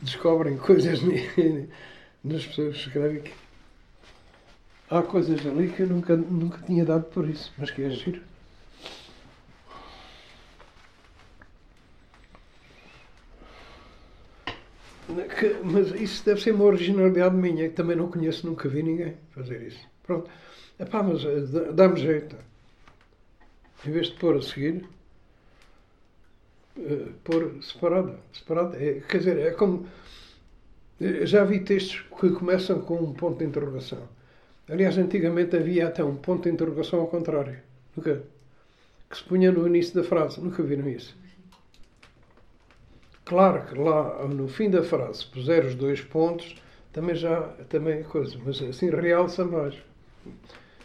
Descobrem 0.00 0.56
coisas 0.56 1.00
das 2.26 2.46
pessoas 2.46 2.76
que 2.76 2.88
escrevem 2.88 3.22
que 3.22 3.32
há 4.90 5.02
coisas 5.02 5.44
ali 5.46 5.70
que 5.70 5.82
eu 5.82 5.86
nunca, 5.86 6.16
nunca 6.16 6.58
tinha 6.66 6.84
dado 6.84 7.04
por 7.04 7.28
isso, 7.28 7.52
mas 7.56 7.70
que 7.70 7.82
é 7.82 7.90
giro. 7.90 8.22
Que, 15.38 15.60
mas 15.62 15.88
isso 16.00 16.24
deve 16.24 16.40
ser 16.40 16.52
uma 16.52 16.64
originalidade 16.64 17.36
minha, 17.36 17.68
que 17.68 17.74
também 17.74 17.96
não 17.96 18.10
conheço, 18.10 18.46
nunca 18.46 18.68
vi 18.68 18.82
ninguém 18.82 19.16
fazer 19.30 19.62
isso. 19.62 19.86
Pronto. 20.02 20.30
Epá, 20.78 21.02
mas 21.02 21.24
eh, 21.24 21.72
dá-me 21.72 22.00
jeito. 22.00 22.36
Em 23.86 23.90
vez 23.92 24.08
de 24.08 24.14
pôr 24.14 24.36
a 24.36 24.42
seguir, 24.42 24.84
uh, 26.76 27.12
pôr 27.22 27.62
separado. 27.62 28.18
separado. 28.32 28.76
É, 28.76 29.00
quer 29.00 29.18
dizer, 29.18 29.38
é 29.38 29.50
como 29.52 29.86
já 31.00 31.44
vi 31.44 31.60
textos 31.60 32.04
que 32.20 32.30
começam 32.30 32.80
com 32.80 32.96
um 32.96 33.12
ponto 33.12 33.38
de 33.38 33.44
interrogação. 33.44 34.02
Aliás, 34.68 34.98
antigamente 34.98 35.56
havia 35.56 35.88
até 35.88 36.02
um 36.02 36.16
ponto 36.16 36.44
de 36.44 36.50
interrogação 36.50 37.00
ao 37.00 37.06
contrário. 37.06 37.58
Nunca. 37.96 38.22
Que 39.08 39.16
se 39.16 39.22
punha 39.22 39.52
no 39.52 39.66
início 39.66 39.94
da 39.94 40.02
frase. 40.02 40.40
Nunca 40.40 40.62
viram 40.62 40.88
isso? 40.88 41.16
Claro 43.24 43.66
que 43.66 43.78
lá 43.78 44.24
no 44.26 44.48
fim 44.48 44.70
da 44.70 44.82
frase 44.82 45.26
puser 45.26 45.64
os 45.66 45.74
dois 45.74 46.00
pontos, 46.00 46.54
também 46.92 47.14
já 47.14 47.42
também 47.68 47.98
é 47.98 48.02
coisa, 48.02 48.38
mas 48.44 48.62
assim 48.62 48.88
realça 48.88 49.44
mais. 49.44 49.74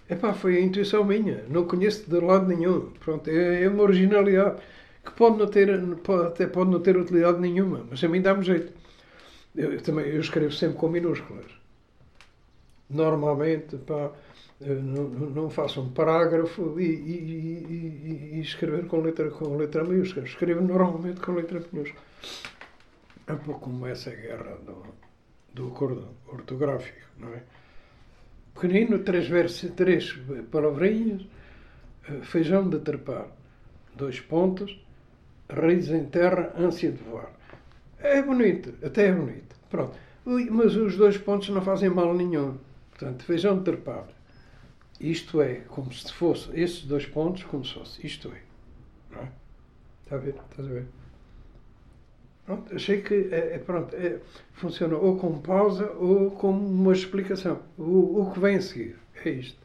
Epá, 0.10 0.34
foi 0.34 0.58
a 0.58 0.60
intuição 0.60 1.04
minha, 1.06 1.46
não 1.48 1.66
conheço 1.66 2.10
de 2.10 2.20
lado 2.20 2.48
nenhum. 2.48 2.90
Pronto, 3.00 3.30
é, 3.30 3.64
é 3.64 3.70
uma 3.70 3.84
originalidade 3.84 4.60
que 5.06 5.12
pode 5.12 5.38
não 5.38 5.48
ter, 5.48 5.80
pode, 6.04 6.28
até 6.28 6.48
pode 6.48 6.72
não 6.72 6.80
ter 6.80 6.98
utilidade 6.98 7.40
nenhuma, 7.40 7.86
mas 7.90 8.04
a 8.04 8.08
mim 8.08 8.22
dá-me 8.22 8.44
jeito. 8.44 8.74
Eu, 9.56 9.74
eu, 9.74 9.82
também 9.82 10.06
eu 10.08 10.20
escrevo 10.20 10.52
sempre 10.52 10.78
com 10.78 10.90
minúsculas. 10.90 11.46
Normalmente, 12.90 13.78
pá, 13.78 14.12
não, 14.60 15.10
não 15.10 15.50
faço 15.50 15.82
um 15.82 15.90
parágrafo 15.92 16.80
e, 16.80 16.84
e, 16.84 17.66
e, 17.70 18.36
e, 18.36 18.42
escrever 18.42 18.86
com 18.88 19.02
letra, 19.02 19.30
com 19.30 19.56
letra 19.56 19.84
maiúscula. 19.84 20.26
Escrevo 20.26 20.62
normalmente 20.62 21.20
com 21.20 21.34
letra 21.34 21.62
minúscula. 21.72 22.02
É 23.28 23.34
um 23.34 23.38
pouco 23.38 23.62
como 23.62 23.88
essa 23.88 24.12
guerra 24.12 24.58
do, 24.66 24.84
do 25.54 25.68
acordo 25.68 26.08
ortográfico, 26.28 27.00
não 27.18 27.34
é? 27.34 27.44
Pequenino, 28.54 29.00
três, 29.00 29.28
versos, 29.28 29.72
três 29.72 30.14
palavrinhas, 30.52 31.26
eh, 32.08 32.20
feijão 32.22 32.70
de 32.70 32.80
trepar, 32.80 33.28
dois 33.96 34.20
pontos, 34.20 34.78
raízes 35.50 35.92
em 35.92 36.06
terra, 36.06 36.54
ânsia 36.58 36.92
de 36.92 37.02
voar. 37.04 37.32
É 38.02 38.22
bonito, 38.22 38.74
até 38.86 39.08
é 39.08 39.12
bonito. 39.12 39.56
Pronto. 39.70 39.98
Mas 40.26 40.76
os 40.76 40.98
dois 40.98 41.18
pontos 41.18 41.50
não 41.50 41.62
fazem 41.62 41.90
mal 41.90 42.14
nenhum. 42.14 42.58
Portanto, 42.90 43.24
feijão 43.24 43.64
trepado. 43.64 44.14
Isto 45.00 45.42
é, 45.42 45.56
como 45.68 45.92
se 45.92 46.12
fosse, 46.14 46.50
esses 46.60 46.84
dois 46.84 47.06
pontos, 47.06 47.44
como 47.44 47.66
se 47.66 47.74
fosse, 47.74 48.06
isto 48.06 48.32
é. 48.32 48.42
Não 49.16 49.22
é? 49.24 49.32
Está 50.04 50.16
a 50.16 50.20
ver? 50.20 50.36
Estás 50.52 50.70
a 50.70 50.74
ver? 50.74 50.86
Pronto, 52.46 52.76
achei 52.76 53.02
que 53.02 53.30
é, 53.32 53.56
é 53.56 53.58
pronto, 53.60 53.96
é, 53.96 54.20
funciona 54.54 54.96
ou 54.98 55.18
com 55.18 55.40
pausa 55.40 55.92
ou 55.94 56.32
com 56.32 56.52
uma 56.52 56.94
explicação. 56.94 57.60
O, 57.78 58.22
o 58.22 58.32
que 58.32 58.40
vem 58.40 58.58
a 58.58 58.62
seguir 58.62 58.96
é 59.26 59.30
isto. 59.30 59.60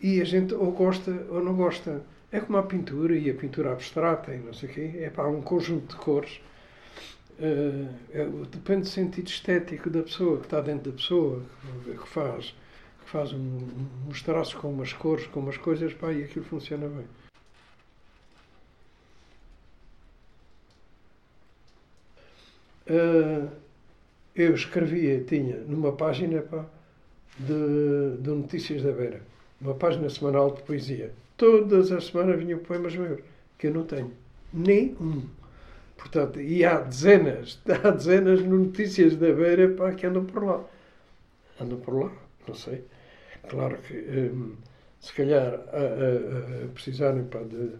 E 0.00 0.20
a 0.20 0.24
gente 0.24 0.54
ou 0.54 0.72
gosta 0.72 1.10
ou 1.28 1.42
não 1.42 1.54
gosta. 1.54 2.02
É 2.32 2.40
como 2.40 2.58
a 2.58 2.62
pintura 2.64 3.16
e 3.16 3.30
a 3.30 3.34
pintura 3.34 3.72
abstrata 3.72 4.34
e 4.34 4.38
não 4.38 4.52
sei 4.52 4.68
o 4.68 4.72
quê. 4.72 4.92
É 4.96 5.10
para 5.10 5.28
um 5.28 5.40
conjunto 5.40 5.94
de 5.94 6.02
cores 6.02 6.40
Uh, 7.36 8.46
depende 8.46 8.82
do 8.82 8.88
sentido 8.88 9.26
estético 9.26 9.90
da 9.90 10.02
pessoa, 10.02 10.38
que 10.38 10.46
está 10.46 10.60
dentro 10.60 10.92
da 10.92 10.96
pessoa, 10.96 11.42
que 11.84 12.08
faz, 12.08 12.54
que 13.04 13.10
faz 13.10 13.32
um, 13.32 13.58
uns 14.08 14.22
traços 14.22 14.54
com 14.54 14.70
umas 14.70 14.92
cores, 14.92 15.26
com 15.26 15.40
umas 15.40 15.56
coisas, 15.56 15.92
pá, 15.94 16.12
e 16.12 16.24
aquilo 16.24 16.44
funciona 16.44 16.86
bem. 16.88 17.06
Uh, 22.86 23.48
eu 24.36 24.54
escrevia, 24.54 25.24
tinha 25.24 25.56
numa 25.58 25.92
página, 25.92 26.42
pá, 26.42 26.66
de, 27.38 28.16
de 28.20 28.30
Notícias 28.30 28.82
da 28.82 28.92
Beira, 28.92 29.22
uma 29.60 29.74
página 29.74 30.08
semanal 30.08 30.54
de 30.54 30.62
poesia. 30.62 31.12
Todas 31.36 31.90
as 31.90 32.06
semanas 32.06 32.38
vinham 32.38 32.58
poemas 32.60 32.94
meus, 32.94 33.20
que 33.58 33.66
eu 33.66 33.74
não 33.74 33.84
tenho. 33.84 34.12
Nem 34.52 34.94
um. 35.00 35.26
Portanto, 35.96 36.40
e 36.40 36.64
há 36.64 36.80
dezenas, 36.80 37.60
há 37.84 37.90
dezenas 37.90 38.40
de 38.40 38.48
Notícias 38.48 39.16
da 39.16 39.32
Beira 39.32 39.68
pá, 39.74 39.92
que 39.92 40.06
andam 40.06 40.24
por 40.24 40.44
lá. 40.44 40.64
Andam 41.60 41.78
por 41.80 41.94
lá, 42.04 42.12
não 42.46 42.54
sei. 42.54 42.84
Claro 43.48 43.78
que, 43.78 43.94
hum, 43.94 44.56
se 45.00 45.12
calhar, 45.14 45.54
a, 45.54 45.78
a, 45.78 46.64
a 46.64 46.68
precisarem 46.74 47.24
pá, 47.24 47.40
de, 47.40 47.72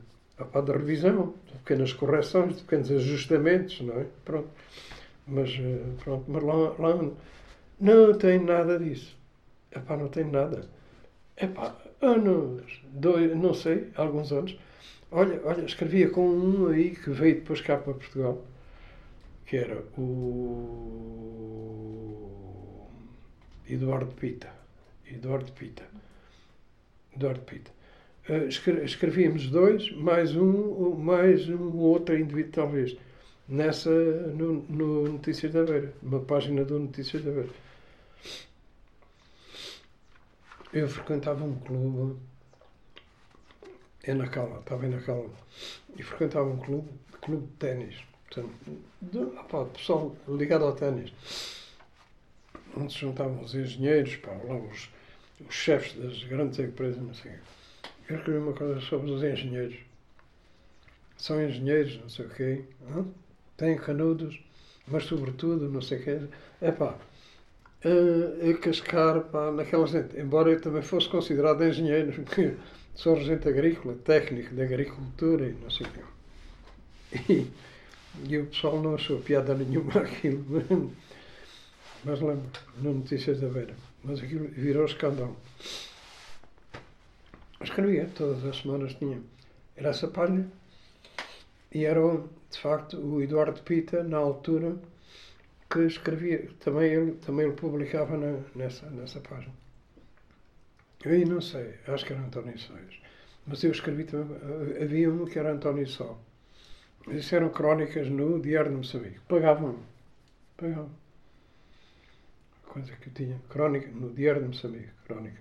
pá, 0.52 0.60
de 0.60 0.72
revisão, 0.72 1.34
de 1.46 1.58
pequenas 1.58 1.92
correções, 1.92 2.56
de 2.56 2.62
pequenos 2.62 2.90
ajustamentos, 2.90 3.80
não 3.80 4.00
é? 4.00 4.06
Pronto. 4.24 4.48
Mas, 5.26 5.50
eh, 5.50 5.80
pronto, 6.02 6.24
mas 6.28 6.42
lá, 6.42 6.54
lá 6.78 7.10
não 7.80 8.14
tem 8.18 8.38
nada 8.40 8.78
disso. 8.78 9.16
Epá, 9.74 9.96
não 9.96 10.08
tem 10.08 10.24
nada. 10.24 10.68
Epá, 11.36 11.76
anos, 12.00 12.82
dois, 12.92 13.36
não 13.36 13.54
sei, 13.54 13.90
alguns 13.96 14.32
anos. 14.32 14.58
Olha, 15.16 15.40
olha, 15.44 15.64
escrevia 15.64 16.10
com 16.10 16.28
um 16.28 16.66
aí 16.66 16.90
que 16.96 17.08
veio 17.08 17.36
depois 17.36 17.60
cá 17.60 17.76
para 17.76 17.94
Portugal, 17.94 18.44
que 19.46 19.56
era 19.56 19.80
o 19.96 21.14
Eduardo 23.68 24.12
Pita. 24.12 24.52
Eduardo 25.06 25.52
Pita. 25.52 25.84
Eduardo 27.14 27.42
Pita. 27.42 27.70
Uh, 28.28 28.48
escrevíamos 28.82 29.48
dois, 29.50 29.92
mais 29.92 30.34
um, 30.34 30.96
mais 30.96 31.48
um 31.48 31.76
outro 31.76 32.18
indivíduo, 32.18 32.50
talvez, 32.50 32.96
nessa, 33.48 33.90
no, 33.90 34.64
no 34.68 35.12
Notícias 35.12 35.52
da 35.52 35.62
Beira, 35.62 35.92
uma 36.02 36.18
página 36.22 36.64
do 36.64 36.80
Notícias 36.80 37.22
da 37.22 37.30
Beira. 37.30 37.50
Eu 40.72 40.88
frequentava 40.88 41.44
um 41.44 41.54
clube 41.54 42.18
é 44.06 44.14
Nacala, 44.14 44.60
estava 44.60 44.86
em 44.86 44.90
Nacala, 44.90 45.30
e 45.96 46.02
frequentava 46.02 46.46
um 46.46 46.58
clube, 46.58 46.90
clube 47.20 47.46
de 47.46 47.52
ténis, 47.54 47.96
portanto, 48.28 48.54
de, 49.00 49.18
opa, 49.18 49.64
pessoal 49.66 50.14
ligado 50.28 50.64
ao 50.64 50.74
ténis, 50.74 51.12
onde 52.76 52.92
se 52.92 53.00
juntavam 53.00 53.42
os 53.42 53.54
engenheiros, 53.54 54.16
pá, 54.16 54.32
lá 54.32 54.56
os, 54.56 54.90
os 55.46 55.54
chefes 55.54 55.94
das 55.94 56.22
grandes 56.24 56.58
empresas, 56.58 57.00
não 57.00 57.14
sei. 57.14 57.32
Eu 58.08 58.16
escrevi 58.16 58.38
uma 58.38 58.52
coisa 58.52 58.80
sobre 58.80 59.10
os 59.10 59.22
engenheiros. 59.22 59.76
São 61.16 61.42
engenheiros, 61.42 61.98
não 62.00 62.08
sei 62.08 62.26
o 62.26 62.30
quê, 62.30 62.64
hein? 62.88 63.14
têm 63.56 63.76
canudos, 63.76 64.38
mas 64.86 65.04
sobretudo, 65.04 65.70
não 65.70 65.80
sei 65.80 65.98
o 65.98 66.02
quê. 66.04 66.20
É 66.60 66.70
pá, 66.70 66.96
a, 67.84 68.50
a 68.50 68.58
cascar 68.58 69.20
pá, 69.24 69.50
naquela 69.50 69.86
gente. 69.86 70.18
Embora 70.18 70.50
eu 70.50 70.60
também 70.60 70.82
fosse 70.82 71.08
considerado 71.08 71.64
engenheiro, 71.64 72.12
porque 72.24 72.54
sou 72.94 73.14
regente 73.14 73.48
agrícola, 73.48 73.94
técnico 73.96 74.54
de 74.54 74.62
agricultura 74.62 75.46
e 75.46 75.52
não 75.52 75.70
sei 75.70 75.86
o 75.86 75.90
quê. 75.90 76.00
E, 77.32 77.46
e 78.28 78.38
o 78.38 78.46
pessoal 78.46 78.80
não 78.80 78.94
achou 78.94 79.20
piada 79.20 79.54
nenhuma 79.54 79.92
aquilo. 80.00 80.92
Mas 82.04 82.20
lembro, 82.20 82.50
no 82.78 82.94
Notícias 82.94 83.40
da 83.40 83.48
Beira. 83.48 83.74
Mas 84.02 84.20
aquilo 84.20 84.48
virou 84.48 84.84
escândalo. 84.84 85.36
Escrevia, 87.60 88.10
todas 88.14 88.44
as 88.44 88.58
semanas 88.58 88.94
tinha. 88.94 89.20
Era 89.76 89.88
essa 89.88 90.08
página. 90.08 90.46
E 91.72 91.84
era, 91.84 92.00
de 92.50 92.58
facto, 92.58 92.98
o 92.98 93.22
Eduardo 93.22 93.62
Pita, 93.62 94.04
na 94.04 94.18
altura, 94.18 94.76
que 95.70 95.80
escrevia. 95.80 96.48
Também 96.60 96.92
ele, 96.92 97.12
também 97.12 97.46
ele 97.46 97.56
publicava 97.56 98.16
na, 98.16 98.38
nessa, 98.54 98.88
nessa 98.90 99.20
página. 99.20 99.63
Eu 101.04 101.26
não 101.26 101.40
sei, 101.40 101.74
acho 101.86 102.06
que 102.06 102.12
era 102.14 102.22
António 102.22 102.58
Sóis. 102.58 103.00
Mas 103.46 103.62
eu 103.62 103.70
escrevi 103.70 104.04
também. 104.04 104.38
Havia 104.82 105.10
um 105.10 105.26
que 105.26 105.38
era 105.38 105.52
António 105.52 105.86
Só. 105.86 106.18
Isso 107.08 107.34
eram 107.34 107.50
crónicas 107.50 108.08
no 108.08 108.40
Diário 108.40 108.70
de 108.70 108.76
Moçambique. 108.78 109.20
Pagavam. 109.28 109.78
Pagavam. 110.56 110.90
Coisa 112.64 112.96
que 112.96 113.08
eu 113.08 113.12
tinha. 113.12 113.38
Crónica 113.50 113.88
no 113.88 114.14
Diário 114.14 114.42
de 114.42 114.48
Moçambique. 114.48 114.88
Crónica. 115.06 115.40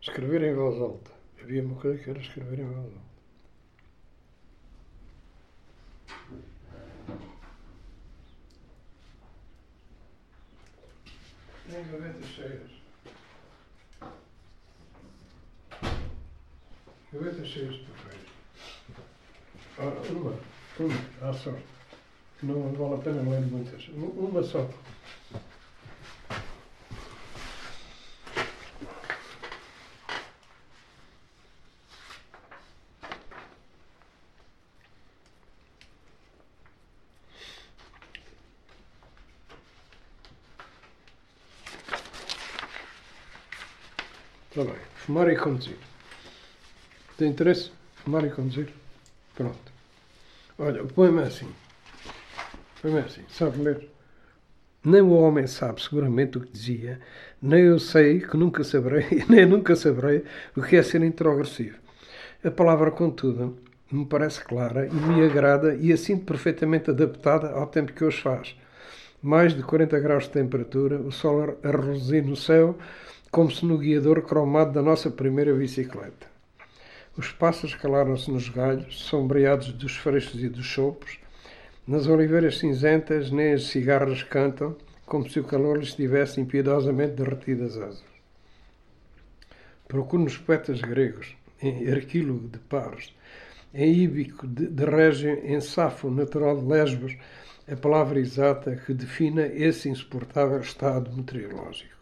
Escrever 0.00 0.42
em 0.44 0.54
voz 0.54 0.80
alta. 0.80 1.10
Havia 1.42 1.62
uma 1.62 1.78
coisa 1.78 2.02
que 2.02 2.08
era 2.08 2.18
escrever 2.18 2.60
em 2.60 2.64
voz 2.64 2.78
alta. 2.78 3.04
Tem 11.70 11.84
gavetas 11.90 12.26
cheias. 12.26 12.73
Където 17.18 17.52
се 17.52 17.68
успокои. 17.68 18.18
Ума, 20.10 20.32
ума, 20.80 20.94
аз 21.22 21.42
съм. 21.42 21.56
Много 22.42 22.62
волатен 22.62 23.18
е 23.18 23.22
моят 23.22 23.50
бунтеж. 23.50 23.90
Ума 24.16 24.44
съм. 24.44 24.68
Давай, 44.56 44.78
в 44.96 45.08
море 45.08 45.36
концерт. 45.36 45.93
Tem 47.16 47.28
interesse? 47.28 47.70
E 48.06 48.30
conduzir? 48.30 48.68
Pronto. 49.36 49.72
Olha, 50.58 50.82
o 50.82 50.86
poema 50.86 51.22
é 51.22 51.26
assim. 51.26 51.46
O 51.46 52.82
poema 52.82 52.98
é 53.00 53.02
assim. 53.02 53.22
Sabe 53.28 53.62
ler? 53.62 53.88
Nem 54.84 55.00
o 55.00 55.12
homem 55.12 55.46
sabe 55.46 55.80
seguramente 55.80 56.36
o 56.36 56.40
que 56.42 56.52
dizia, 56.52 57.00
nem 57.40 57.62
eu 57.62 57.78
sei 57.78 58.20
que 58.20 58.36
nunca 58.36 58.62
saberei, 58.62 59.24
nem 59.30 59.46
nunca 59.46 59.74
saberei 59.74 60.24
o 60.54 60.62
que 60.62 60.76
é 60.76 60.82
ser 60.82 61.02
introgressivo. 61.02 61.78
A 62.44 62.50
palavra, 62.50 62.90
contudo, 62.90 63.56
me 63.90 64.04
parece 64.04 64.44
clara 64.44 64.86
e 64.86 64.92
me 64.92 65.24
agrada 65.24 65.74
e 65.74 65.92
assim 65.92 66.18
perfeitamente 66.18 66.90
adaptada 66.90 67.50
ao 67.52 67.66
tempo 67.68 67.92
que 67.92 68.04
hoje 68.04 68.20
faz. 68.20 68.56
Mais 69.22 69.54
de 69.54 69.62
40 69.62 69.98
graus 70.00 70.24
de 70.24 70.30
temperatura, 70.30 70.98
o 70.98 71.10
sol 71.10 71.56
a 71.62 71.70
reluzir 71.70 72.22
no 72.22 72.36
céu, 72.36 72.76
como 73.30 73.50
se 73.50 73.64
no 73.64 73.78
guiador 73.78 74.20
cromado 74.20 74.72
da 74.72 74.82
nossa 74.82 75.10
primeira 75.10 75.54
bicicleta. 75.54 76.33
Os 77.16 77.30
pássaros 77.30 77.74
calaram-se 77.76 78.30
nos 78.30 78.48
galhos, 78.48 79.00
sombreados 79.04 79.72
dos 79.72 79.96
freixos 79.96 80.42
e 80.42 80.48
dos 80.48 80.66
sopros. 80.68 81.18
Nas 81.86 82.06
oliveiras 82.06 82.58
cinzentas, 82.58 83.30
nem 83.30 83.52
as 83.52 83.64
cigarras 83.64 84.22
cantam, 84.22 84.76
como 85.06 85.28
se 85.28 85.38
o 85.38 85.44
calor 85.44 85.78
lhes 85.78 85.94
tivesse 85.94 86.40
impiedosamente 86.40 87.14
derretido 87.14 87.64
as 87.64 87.76
asas. 87.76 88.14
Procuro 89.86 90.24
nos 90.24 90.36
poetas 90.36 90.80
gregos, 90.80 91.36
em 91.62 91.88
Arquílogo 91.90 92.48
de 92.48 92.58
Paros, 92.58 93.14
em 93.72 93.92
Íbico 93.92 94.46
de, 94.46 94.66
de 94.66 94.84
Régio, 94.84 95.40
em 95.44 95.60
Safo, 95.60 96.10
natural 96.10 96.56
de 96.56 96.66
Lesbos, 96.66 97.16
a 97.70 97.76
palavra 97.76 98.18
exata 98.18 98.76
que 98.76 98.92
defina 98.92 99.46
esse 99.46 99.88
insuportável 99.88 100.60
estado 100.60 101.12
meteorológico. 101.12 101.94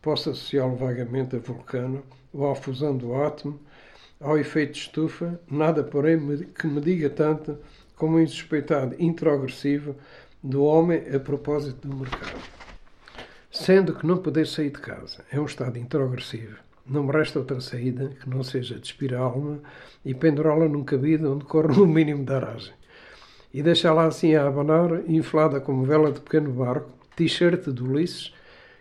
Posso 0.00 0.30
associá-lo 0.30 0.76
vagamente 0.76 1.36
a 1.36 1.38
vulcano 1.38 2.04
ou 2.32 2.50
à 2.50 2.54
fusão 2.54 2.96
do 2.96 3.14
átomo, 3.14 3.58
ao 4.20 4.38
efeito 4.38 4.72
de 4.72 4.78
estufa, 4.80 5.40
nada, 5.50 5.82
porém, 5.82 6.18
que 6.46 6.66
me 6.66 6.80
diga 6.80 7.10
tanto 7.10 7.58
como 7.96 8.16
um 8.16 8.20
insuspeitado 8.20 8.96
introgressivo 8.98 9.94
do 10.42 10.64
homem 10.64 11.02
a 11.14 11.18
propósito 11.18 11.86
do 11.86 11.96
mercado. 11.96 12.40
Sendo 13.50 13.94
que 13.94 14.06
não 14.06 14.18
poder 14.18 14.46
sair 14.46 14.70
de 14.70 14.78
casa 14.78 15.24
é 15.32 15.40
um 15.40 15.46
estado 15.46 15.78
introgressivo, 15.78 16.58
não 16.86 17.02
me 17.02 17.12
resta 17.12 17.38
outra 17.38 17.60
saída 17.60 18.08
que 18.20 18.28
não 18.28 18.42
seja 18.42 18.78
despir 18.78 19.14
a 19.14 19.18
alma 19.18 19.60
e 20.04 20.14
pendurá-la 20.14 20.68
num 20.68 20.84
cabide 20.84 21.26
onde 21.26 21.44
corre 21.44 21.80
o 21.80 21.86
mínimo 21.86 22.24
de 22.24 22.32
aragem. 22.32 22.72
E 23.52 23.62
deixá-la 23.62 24.06
assim 24.06 24.34
a 24.34 24.46
abanar, 24.46 25.02
inflada 25.06 25.60
como 25.60 25.84
vela 25.84 26.12
de 26.12 26.20
pequeno 26.20 26.50
barco, 26.52 26.90
t-shirt 27.16 27.68
de 27.68 27.82
Ulisses, 27.82 28.34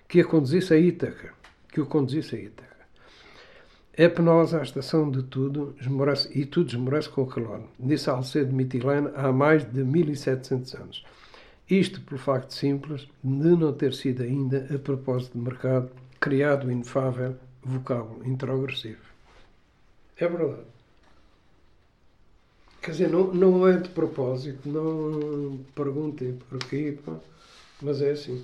que 0.07 0.21
a 0.21 0.25
conduzisse 0.25 0.73
a 0.73 0.77
Ítaca, 0.77 1.33
que 1.69 1.81
o 1.81 1.85
conduzisse 1.85 2.35
a 2.35 2.39
Ítaca. 2.39 2.66
É 3.99 4.07
penosa 4.07 4.59
a 4.59 4.63
estação 4.63 5.09
de 5.09 5.23
tudo, 5.23 5.75
esmorece, 5.81 6.29
e 6.31 6.45
tudo 6.45 6.69
esmorece 6.69 7.09
com 7.09 7.23
o 7.23 7.25
calor, 7.25 7.63
disse 7.79 8.07
Alcedo 8.11 8.53
Mitilene 8.53 9.09
há 9.15 9.31
mais 9.31 9.65
de 9.65 9.83
1700 9.83 10.75
anos. 10.75 11.03
Isto 11.67 11.99
pelo 12.01 12.19
facto 12.19 12.51
simples 12.53 13.07
de 13.23 13.55
não 13.55 13.73
ter 13.73 13.95
sido 13.95 14.21
ainda, 14.21 14.67
a 14.71 14.77
propósito 14.77 15.35
de 15.35 15.43
mercado, 15.43 15.89
criado 16.19 16.67
o 16.67 16.71
inefável 16.71 17.35
vocábulo 17.63 18.23
introgressivo. 18.23 19.01
É 20.15 20.27
verdade. 20.27 20.67
Quer 22.83 22.91
dizer, 22.91 23.09
não, 23.09 23.33
não 23.33 23.67
é 23.67 23.77
de 23.77 23.89
propósito, 23.89 24.69
não 24.69 25.59
perguntem 25.73 26.37
porquê, 26.47 26.99
mas 27.81 27.99
é 27.99 28.11
assim. 28.11 28.43